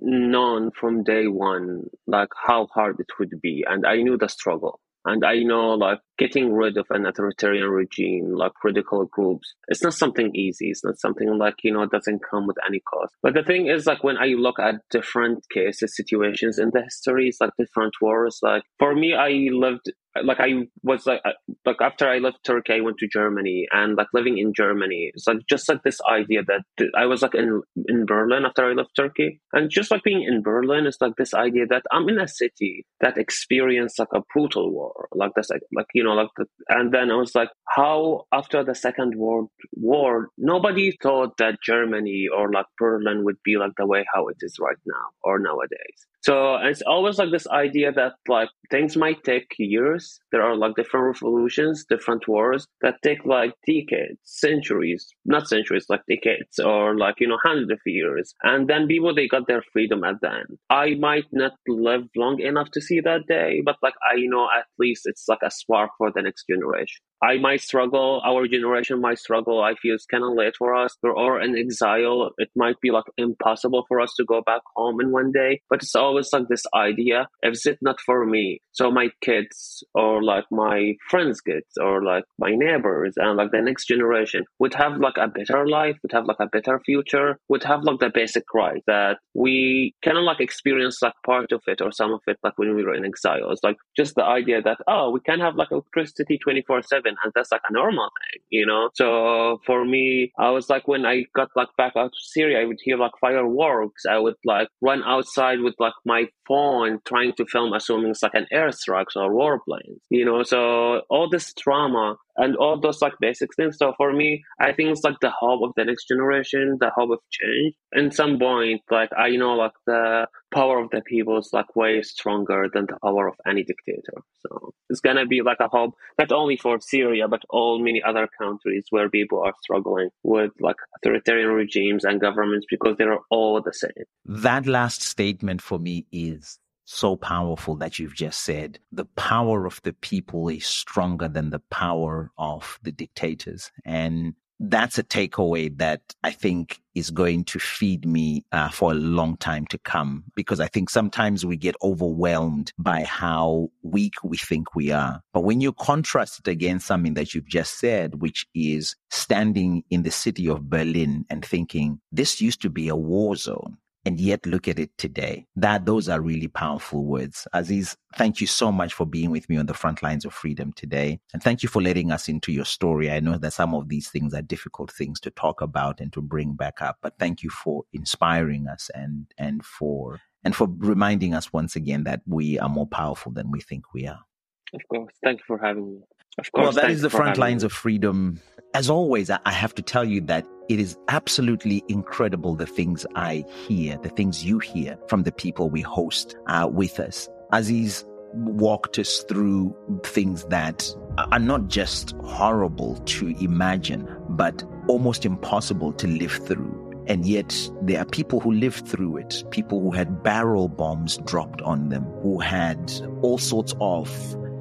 Known 0.00 0.70
from 0.78 1.04
day 1.04 1.28
one, 1.28 1.84
like 2.06 2.28
how 2.46 2.66
hard 2.74 3.00
it 3.00 3.06
would 3.18 3.40
be, 3.40 3.64
and 3.68 3.86
I 3.86 3.96
knew 4.02 4.18
the 4.18 4.28
struggle. 4.28 4.80
And 5.04 5.24
I 5.24 5.42
know 5.42 5.70
like 5.70 6.00
getting 6.18 6.52
rid 6.52 6.76
of 6.76 6.86
an 6.90 7.06
authoritarian 7.06 7.68
regime, 7.68 8.32
like 8.34 8.52
radical 8.64 9.06
groups, 9.06 9.54
it's 9.68 9.82
not 9.82 9.94
something 9.94 10.34
easy. 10.34 10.70
It's 10.70 10.84
not 10.84 10.98
something 10.98 11.38
like, 11.38 11.56
you 11.62 11.72
know, 11.72 11.82
it 11.82 11.90
doesn't 11.90 12.20
come 12.28 12.46
with 12.46 12.56
any 12.66 12.80
cost. 12.80 13.14
But 13.22 13.34
the 13.34 13.42
thing 13.42 13.66
is 13.68 13.86
like 13.86 14.02
when 14.04 14.16
I 14.18 14.28
look 14.28 14.58
at 14.58 14.76
different 14.90 15.44
cases, 15.52 15.96
situations 15.96 16.58
in 16.58 16.70
the 16.72 16.82
histories, 16.82 17.38
like 17.40 17.50
different 17.58 17.94
wars, 18.00 18.38
like 18.42 18.64
for 18.78 18.94
me, 18.94 19.14
I 19.14 19.48
lived 19.52 19.90
like 20.24 20.40
I 20.40 20.66
was 20.82 21.06
like 21.06 21.20
like 21.64 21.76
after 21.80 22.08
I 22.08 22.18
left 22.18 22.44
Turkey, 22.44 22.74
I 22.74 22.80
went 22.80 22.98
to 22.98 23.08
Germany, 23.08 23.66
and 23.70 23.96
like 23.96 24.08
living 24.12 24.38
in 24.38 24.52
Germany, 24.54 25.10
it's 25.14 25.26
like 25.26 25.38
just 25.48 25.68
like 25.68 25.82
this 25.82 26.00
idea 26.10 26.42
that 26.44 26.62
I 26.96 27.06
was 27.06 27.22
like 27.22 27.34
in 27.34 27.62
in 27.88 28.06
Berlin 28.06 28.44
after 28.44 28.68
I 28.68 28.72
left 28.72 28.90
Turkey, 28.96 29.40
and 29.52 29.70
just 29.70 29.90
like 29.90 30.02
being 30.02 30.22
in 30.22 30.42
Berlin 30.42 30.86
is 30.86 30.98
like 31.00 31.14
this 31.16 31.34
idea 31.34 31.66
that 31.66 31.82
I'm 31.92 32.08
in 32.08 32.18
a 32.18 32.28
city 32.28 32.86
that 33.00 33.18
experienced 33.18 33.98
like 33.98 34.08
a 34.14 34.22
brutal 34.32 34.72
war, 34.72 35.08
like 35.12 35.32
this, 35.36 35.50
like, 35.50 35.62
like 35.74 35.86
you 35.94 36.04
know, 36.04 36.07
like 36.14 36.30
the, 36.36 36.46
and 36.68 36.92
then 36.92 37.10
I 37.10 37.16
was 37.16 37.34
like, 37.34 37.50
how 37.68 38.24
after 38.32 38.64
the 38.64 38.74
Second 38.74 39.14
World 39.16 39.50
War, 39.72 40.28
nobody 40.38 40.96
thought 41.02 41.36
that 41.38 41.58
Germany 41.64 42.26
or 42.34 42.50
like 42.52 42.66
Berlin 42.78 43.24
would 43.24 43.38
be 43.44 43.56
like 43.56 43.72
the 43.76 43.86
way 43.86 44.04
how 44.14 44.28
it 44.28 44.36
is 44.40 44.56
right 44.60 44.76
now 44.86 45.06
or 45.22 45.38
nowadays. 45.38 46.06
So 46.28 46.56
it's 46.56 46.82
always 46.82 47.16
like 47.16 47.30
this 47.30 47.46
idea 47.46 47.90
that 47.92 48.12
like 48.28 48.50
things 48.70 48.98
might 48.98 49.24
take 49.24 49.46
years. 49.58 50.20
There 50.30 50.42
are 50.42 50.56
like 50.56 50.74
different 50.76 51.06
revolutions, 51.06 51.86
different 51.88 52.28
wars 52.28 52.66
that 52.82 52.96
take 53.02 53.24
like 53.24 53.54
decades, 53.66 54.18
centuries, 54.24 55.08
not 55.24 55.48
centuries, 55.48 55.86
like 55.88 56.02
decades 56.06 56.58
or 56.58 56.98
like, 56.98 57.14
you 57.20 57.28
know, 57.28 57.38
hundreds 57.42 57.70
of 57.72 57.80
years. 57.86 58.34
And 58.42 58.68
then 58.68 58.88
people, 58.88 59.14
they 59.14 59.26
got 59.26 59.46
their 59.46 59.62
freedom 59.72 60.04
at 60.04 60.20
the 60.20 60.30
end. 60.30 60.58
I 60.68 60.96
might 60.96 61.24
not 61.32 61.52
live 61.66 62.02
long 62.14 62.40
enough 62.40 62.72
to 62.72 62.80
see 62.82 63.00
that 63.00 63.26
day, 63.26 63.62
but 63.64 63.76
like 63.82 63.94
I 64.04 64.16
know 64.26 64.48
at 64.54 64.66
least 64.78 65.04
it's 65.06 65.28
like 65.28 65.42
a 65.42 65.50
spark 65.50 65.92
for 65.96 66.12
the 66.14 66.20
next 66.20 66.44
generation. 66.46 67.00
I 67.22 67.38
might 67.38 67.60
struggle. 67.60 68.22
Our 68.24 68.46
generation 68.46 69.00
might 69.00 69.18
struggle. 69.18 69.62
I 69.62 69.74
feel 69.74 69.94
it's 69.94 70.06
kind 70.06 70.22
of 70.22 70.34
late 70.34 70.54
for 70.56 70.74
us. 70.74 70.96
We're 71.02 71.16
all 71.16 71.42
in 71.42 71.58
exile. 71.58 72.30
It 72.38 72.50
might 72.54 72.80
be 72.80 72.90
like 72.90 73.04
impossible 73.16 73.84
for 73.88 74.00
us 74.00 74.14
to 74.18 74.24
go 74.24 74.40
back 74.40 74.62
home 74.76 75.00
in 75.00 75.10
one 75.10 75.32
day. 75.32 75.60
But 75.68 75.82
it's 75.82 75.96
always 75.96 76.32
like 76.32 76.48
this 76.48 76.64
idea: 76.74 77.28
if 77.42 77.58
it's 77.66 77.82
not 77.82 78.00
for 78.00 78.24
me, 78.24 78.60
so 78.78 78.90
my 78.90 79.08
kids 79.20 79.82
or 79.94 80.22
like 80.22 80.44
my 80.50 80.94
friends' 81.10 81.40
kids 81.40 81.72
or 81.80 82.02
like 82.02 82.24
my 82.38 82.52
neighbors 82.54 83.14
and 83.16 83.36
like 83.36 83.50
the 83.50 83.60
next 83.60 83.86
generation 83.86 84.44
would 84.60 84.74
have 84.74 84.98
like 84.98 85.16
a 85.16 85.26
better 85.26 85.66
life, 85.66 85.96
would 86.02 86.12
have 86.12 86.26
like 86.26 86.40
a 86.40 86.46
better 86.46 86.80
future, 86.84 87.38
would 87.48 87.64
have 87.64 87.82
like 87.82 87.98
the 87.98 88.10
basic 88.20 88.44
right 88.54 88.82
that 88.86 89.18
we 89.34 89.94
kind 90.04 90.18
of 90.18 90.24
like 90.24 90.40
experience 90.40 91.02
like 91.02 91.18
part 91.26 91.50
of 91.50 91.60
it 91.66 91.80
or 91.80 91.90
some 91.90 92.12
of 92.12 92.20
it 92.28 92.38
like 92.44 92.56
when 92.56 92.76
we 92.76 92.84
were 92.84 92.94
in 92.94 93.04
exile. 93.04 93.50
It's 93.50 93.64
like 93.64 93.78
just 93.96 94.14
the 94.14 94.24
idea 94.24 94.62
that 94.62 94.78
oh, 94.86 95.10
we 95.10 95.20
can 95.20 95.40
have 95.40 95.56
like 95.56 95.72
electricity 95.72 96.38
twenty 96.38 96.62
four 96.62 96.80
seven 96.82 97.16
and 97.24 97.32
that's 97.34 97.50
like 97.50 97.60
a 97.68 97.72
normal 97.72 98.08
thing 98.20 98.42
you 98.50 98.66
know 98.66 98.90
so 98.94 99.60
for 99.66 99.84
me 99.84 100.32
i 100.38 100.50
was 100.50 100.68
like 100.68 100.86
when 100.88 101.04
i 101.04 101.24
got 101.34 101.48
like 101.56 101.68
back 101.76 101.92
out 101.96 102.10
to 102.12 102.18
syria 102.20 102.60
i 102.60 102.64
would 102.64 102.78
hear 102.82 102.96
like 102.96 103.12
fireworks 103.20 104.04
i 104.08 104.18
would 104.18 104.34
like 104.44 104.68
run 104.80 105.02
outside 105.04 105.60
with 105.60 105.74
like 105.78 105.92
my 106.04 106.26
phone 106.46 106.98
trying 107.06 107.32
to 107.34 107.44
film 107.46 107.72
assuming 107.72 108.10
it's 108.10 108.22
like 108.22 108.34
an 108.34 108.46
airstrikes 108.68 109.16
or 109.16 109.30
warplanes 109.30 109.98
you 110.10 110.24
know 110.24 110.42
so 110.42 111.02
all 111.08 111.28
this 111.28 111.52
trauma 111.54 112.16
and 112.38 112.56
all 112.56 112.80
those 112.80 113.02
like 113.02 113.12
basic 113.20 113.50
things. 113.56 113.76
So 113.76 113.92
for 113.96 114.12
me, 114.12 114.42
I 114.60 114.72
think 114.72 114.90
it's 114.90 115.02
like 115.02 115.16
the 115.20 115.30
hope 115.30 115.62
of 115.62 115.72
the 115.76 115.84
next 115.84 116.06
generation, 116.06 116.78
the 116.80 116.90
hope 116.94 117.10
of 117.10 117.18
change. 117.30 117.74
In 117.92 118.10
some 118.12 118.38
point, 118.38 118.80
like 118.90 119.10
I 119.16 119.30
know 119.30 119.54
like 119.54 119.72
the 119.86 120.28
power 120.54 120.78
of 120.78 120.90
the 120.90 121.02
people 121.02 121.36
is 121.38 121.50
like 121.52 121.74
way 121.76 122.00
stronger 122.02 122.68
than 122.72 122.86
the 122.86 122.96
power 123.02 123.28
of 123.28 123.34
any 123.46 123.64
dictator. 123.64 124.22
So 124.46 124.72
it's 124.88 125.00
gonna 125.00 125.26
be 125.26 125.42
like 125.42 125.58
a 125.60 125.68
hope 125.68 125.94
not 126.18 126.32
only 126.32 126.56
for 126.56 126.78
Syria 126.80 127.26
but 127.28 127.42
all 127.50 127.80
many 127.80 128.02
other 128.02 128.28
countries 128.40 128.86
where 128.90 129.10
people 129.10 129.42
are 129.42 129.54
struggling 129.62 130.10
with 130.22 130.52
like 130.60 130.76
authoritarian 130.96 131.50
regimes 131.50 132.04
and 132.04 132.20
governments 132.20 132.66
because 132.70 132.96
they're 132.96 133.18
all 133.30 133.60
the 133.60 133.74
same. 133.74 134.04
That 134.24 134.66
last 134.66 135.02
statement 135.02 135.60
for 135.60 135.78
me 135.78 136.06
is 136.12 136.58
so 136.88 137.16
powerful 137.16 137.76
that 137.76 137.98
you've 137.98 138.14
just 138.14 138.42
said. 138.42 138.78
The 138.92 139.04
power 139.04 139.66
of 139.66 139.80
the 139.82 139.92
people 139.92 140.48
is 140.48 140.66
stronger 140.66 141.28
than 141.28 141.50
the 141.50 141.62
power 141.70 142.30
of 142.38 142.78
the 142.82 142.92
dictators. 142.92 143.70
And 143.84 144.34
that's 144.60 144.98
a 144.98 145.04
takeaway 145.04 145.76
that 145.78 146.00
I 146.24 146.32
think 146.32 146.80
is 146.94 147.10
going 147.10 147.44
to 147.44 147.60
feed 147.60 148.04
me 148.04 148.44
uh, 148.50 148.70
for 148.70 148.90
a 148.90 148.96
long 148.96 149.36
time 149.36 149.66
to 149.66 149.78
come 149.78 150.24
because 150.34 150.58
I 150.58 150.66
think 150.66 150.90
sometimes 150.90 151.46
we 151.46 151.56
get 151.56 151.76
overwhelmed 151.82 152.72
by 152.76 153.04
how 153.04 153.68
weak 153.82 154.14
we 154.24 154.36
think 154.36 154.74
we 154.74 154.90
are. 154.90 155.22
But 155.32 155.44
when 155.44 155.60
you 155.60 155.72
contrast 155.74 156.40
it 156.40 156.50
against 156.50 156.86
something 156.86 157.14
that 157.14 157.34
you've 157.34 157.46
just 157.46 157.78
said, 157.78 158.20
which 158.20 158.46
is 158.54 158.96
standing 159.10 159.84
in 159.90 160.02
the 160.02 160.10
city 160.10 160.48
of 160.48 160.68
Berlin 160.68 161.24
and 161.30 161.44
thinking, 161.44 162.00
this 162.10 162.40
used 162.40 162.62
to 162.62 162.70
be 162.70 162.88
a 162.88 162.96
war 162.96 163.36
zone 163.36 163.76
and 164.08 164.18
yet 164.18 164.46
look 164.46 164.66
at 164.68 164.78
it 164.78 164.90
today. 164.96 165.46
That 165.54 165.84
those 165.84 166.08
are 166.08 166.22
really 166.22 166.48
powerful 166.48 167.04
words. 167.04 167.46
Aziz, 167.52 167.94
thank 168.16 168.40
you 168.40 168.46
so 168.46 168.72
much 168.72 168.94
for 168.94 169.04
being 169.04 169.30
with 169.30 169.46
me 169.50 169.58
on 169.58 169.66
the 169.66 169.74
front 169.74 170.02
lines 170.02 170.24
of 170.24 170.32
freedom 170.32 170.72
today. 170.72 171.20
And 171.34 171.42
thank 171.42 171.62
you 171.62 171.68
for 171.68 171.82
letting 171.82 172.10
us 172.10 172.26
into 172.26 172.50
your 172.50 172.64
story. 172.64 173.10
I 173.10 173.20
know 173.20 173.36
that 173.36 173.52
some 173.52 173.74
of 173.74 173.90
these 173.90 174.08
things 174.08 174.32
are 174.32 174.40
difficult 174.40 174.90
things 174.90 175.20
to 175.20 175.30
talk 175.30 175.60
about 175.60 176.00
and 176.00 176.10
to 176.14 176.22
bring 176.22 176.54
back 176.54 176.80
up, 176.80 176.96
but 177.02 177.18
thank 177.18 177.42
you 177.42 177.50
for 177.50 177.84
inspiring 177.92 178.66
us 178.66 178.90
and 178.94 179.26
and 179.36 179.62
for 179.62 180.20
and 180.42 180.56
for 180.56 180.68
reminding 180.78 181.34
us 181.34 181.52
once 181.52 181.76
again 181.76 182.04
that 182.04 182.22
we 182.26 182.58
are 182.58 182.70
more 182.70 182.86
powerful 182.86 183.30
than 183.30 183.50
we 183.50 183.60
think 183.60 183.92
we 183.92 184.06
are. 184.06 184.24
Of 184.72 184.80
course. 184.88 185.12
Thank 185.22 185.40
you 185.40 185.44
for 185.46 185.58
having 185.58 185.86
me. 185.86 186.00
Of 186.38 186.50
course. 186.52 186.76
Well, 186.76 186.82
that 186.82 186.90
is 186.90 187.02
the 187.02 187.10
front 187.10 187.36
lines 187.36 187.62
me. 187.62 187.66
of 187.66 187.72
freedom. 187.74 188.40
As 188.78 188.88
always, 188.88 189.28
I 189.28 189.40
have 189.50 189.74
to 189.74 189.82
tell 189.82 190.04
you 190.04 190.20
that 190.20 190.46
it 190.68 190.78
is 190.78 190.96
absolutely 191.08 191.82
incredible 191.88 192.54
the 192.54 192.64
things 192.64 193.04
I 193.16 193.44
hear, 193.66 193.98
the 194.04 194.08
things 194.08 194.44
you 194.44 194.60
hear 194.60 194.96
from 195.08 195.24
the 195.24 195.32
people 195.32 195.68
we 195.68 195.80
host 195.80 196.36
uh, 196.46 196.68
with 196.72 197.00
us. 197.00 197.28
Aziz 197.50 198.04
walked 198.34 198.96
us 199.00 199.24
through 199.28 199.76
things 200.04 200.44
that 200.44 200.94
are 201.32 201.40
not 201.40 201.66
just 201.66 202.14
horrible 202.22 202.94
to 203.06 203.30
imagine, 203.42 204.08
but 204.28 204.62
almost 204.86 205.24
impossible 205.24 205.92
to 205.94 206.06
live 206.06 206.38
through. 206.46 207.02
And 207.08 207.26
yet, 207.26 207.52
there 207.82 208.00
are 208.00 208.04
people 208.04 208.38
who 208.38 208.52
lived 208.52 208.86
through 208.86 209.16
it, 209.16 209.42
people 209.50 209.80
who 209.80 209.90
had 209.90 210.22
barrel 210.22 210.68
bombs 210.68 211.16
dropped 211.24 211.60
on 211.62 211.88
them, 211.88 212.04
who 212.22 212.38
had 212.38 212.92
all 213.22 213.38
sorts 213.38 213.74
of 213.80 214.08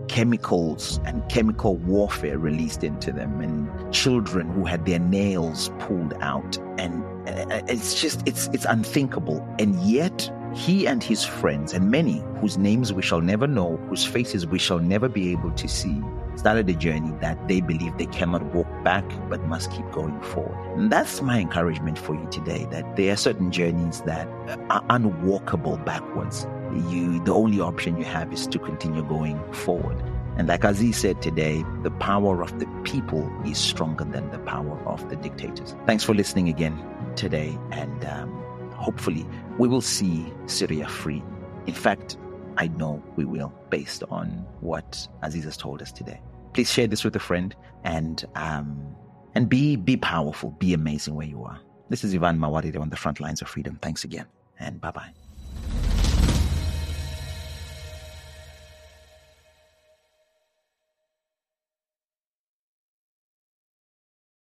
chemicals 0.07 0.99
and 1.05 1.27
chemical 1.29 1.77
warfare 1.77 2.37
released 2.37 2.83
into 2.83 3.11
them, 3.11 3.41
and 3.41 3.93
children 3.93 4.49
who 4.51 4.65
had 4.65 4.85
their 4.85 4.99
nails 4.99 5.69
pulled 5.79 6.13
out. 6.21 6.57
And 6.77 7.03
uh, 7.27 7.61
it's 7.67 7.99
just, 7.99 8.21
it's, 8.25 8.47
it's 8.53 8.65
unthinkable. 8.65 9.45
And 9.59 9.75
yet, 9.81 10.31
he 10.53 10.87
and 10.87 11.03
his 11.03 11.23
friends, 11.23 11.73
and 11.73 11.91
many 11.91 12.23
whose 12.39 12.57
names 12.57 12.93
we 12.93 13.01
shall 13.01 13.21
never 13.21 13.47
know, 13.47 13.77
whose 13.89 14.05
faces 14.05 14.47
we 14.47 14.59
shall 14.59 14.79
never 14.79 15.07
be 15.09 15.31
able 15.31 15.51
to 15.51 15.67
see, 15.67 16.01
started 16.35 16.69
a 16.69 16.73
journey 16.73 17.11
that 17.19 17.47
they 17.47 17.61
believe 17.61 17.97
they 17.97 18.05
cannot 18.07 18.43
walk 18.53 18.67
back 18.83 19.03
but 19.29 19.41
must 19.43 19.71
keep 19.71 19.89
going 19.91 20.19
forward. 20.21 20.77
And 20.77 20.91
that's 20.91 21.21
my 21.21 21.39
encouragement 21.39 21.97
for 21.97 22.15
you 22.15 22.27
today 22.31 22.65
that 22.71 22.95
there 22.95 23.13
are 23.13 23.17
certain 23.17 23.51
journeys 23.51 24.01
that 24.01 24.27
are 24.69 24.83
unwalkable 24.89 25.83
backwards. 25.83 26.47
You 26.89 27.23
the 27.23 27.33
only 27.33 27.59
option 27.59 27.97
you 27.97 28.03
have 28.05 28.31
is 28.33 28.47
to 28.47 28.59
continue 28.59 29.03
going 29.03 29.41
forward. 29.53 30.01
And 30.37 30.47
like 30.47 30.63
Aziz 30.63 30.97
said 30.97 31.21
today, 31.21 31.63
the 31.81 31.89
power 31.91 32.43
of 32.43 32.59
the 32.59 32.67
people 32.83 33.27
is 33.45 33.57
stronger 33.57 34.03
than 34.03 34.29
the 34.29 34.39
power 34.39 34.77
of 34.85 35.09
the 35.09 35.15
dictators. 35.15 35.75
Thanks 35.87 36.03
for 36.03 36.13
listening 36.13 36.47
again 36.47 36.77
today 37.15 37.57
and 37.71 38.05
um, 38.05 38.29
hopefully 38.75 39.25
we 39.57 39.67
will 39.67 39.81
see 39.81 40.31
Syria 40.45 40.87
free. 40.87 41.23
In 41.65 41.73
fact, 41.73 42.17
I 42.57 42.67
know 42.67 43.03
we 43.15 43.25
will, 43.25 43.53
based 43.69 44.03
on 44.09 44.45
what 44.61 45.07
Aziz 45.21 45.43
has 45.43 45.57
told 45.57 45.81
us 45.81 45.91
today. 45.91 46.19
Please 46.53 46.71
share 46.71 46.87
this 46.87 47.03
with 47.03 47.15
a 47.15 47.19
friend 47.19 47.55
and 47.83 48.25
um, 48.35 48.95
and 49.35 49.47
be 49.47 49.75
be 49.75 49.97
powerful, 49.97 50.51
be 50.51 50.73
amazing 50.73 51.13
where 51.15 51.27
you 51.27 51.43
are. 51.43 51.59
This 51.89 52.03
is 52.03 52.13
Evan 52.15 52.39
Mawarire 52.39 52.79
on 52.79 52.89
the 52.89 52.97
front 52.97 53.19
lines 53.19 53.41
of 53.41 53.47
freedom. 53.47 53.77
Thanks 53.81 54.03
again, 54.03 54.25
and 54.59 54.81
bye 54.81 54.91
bye. 54.91 55.13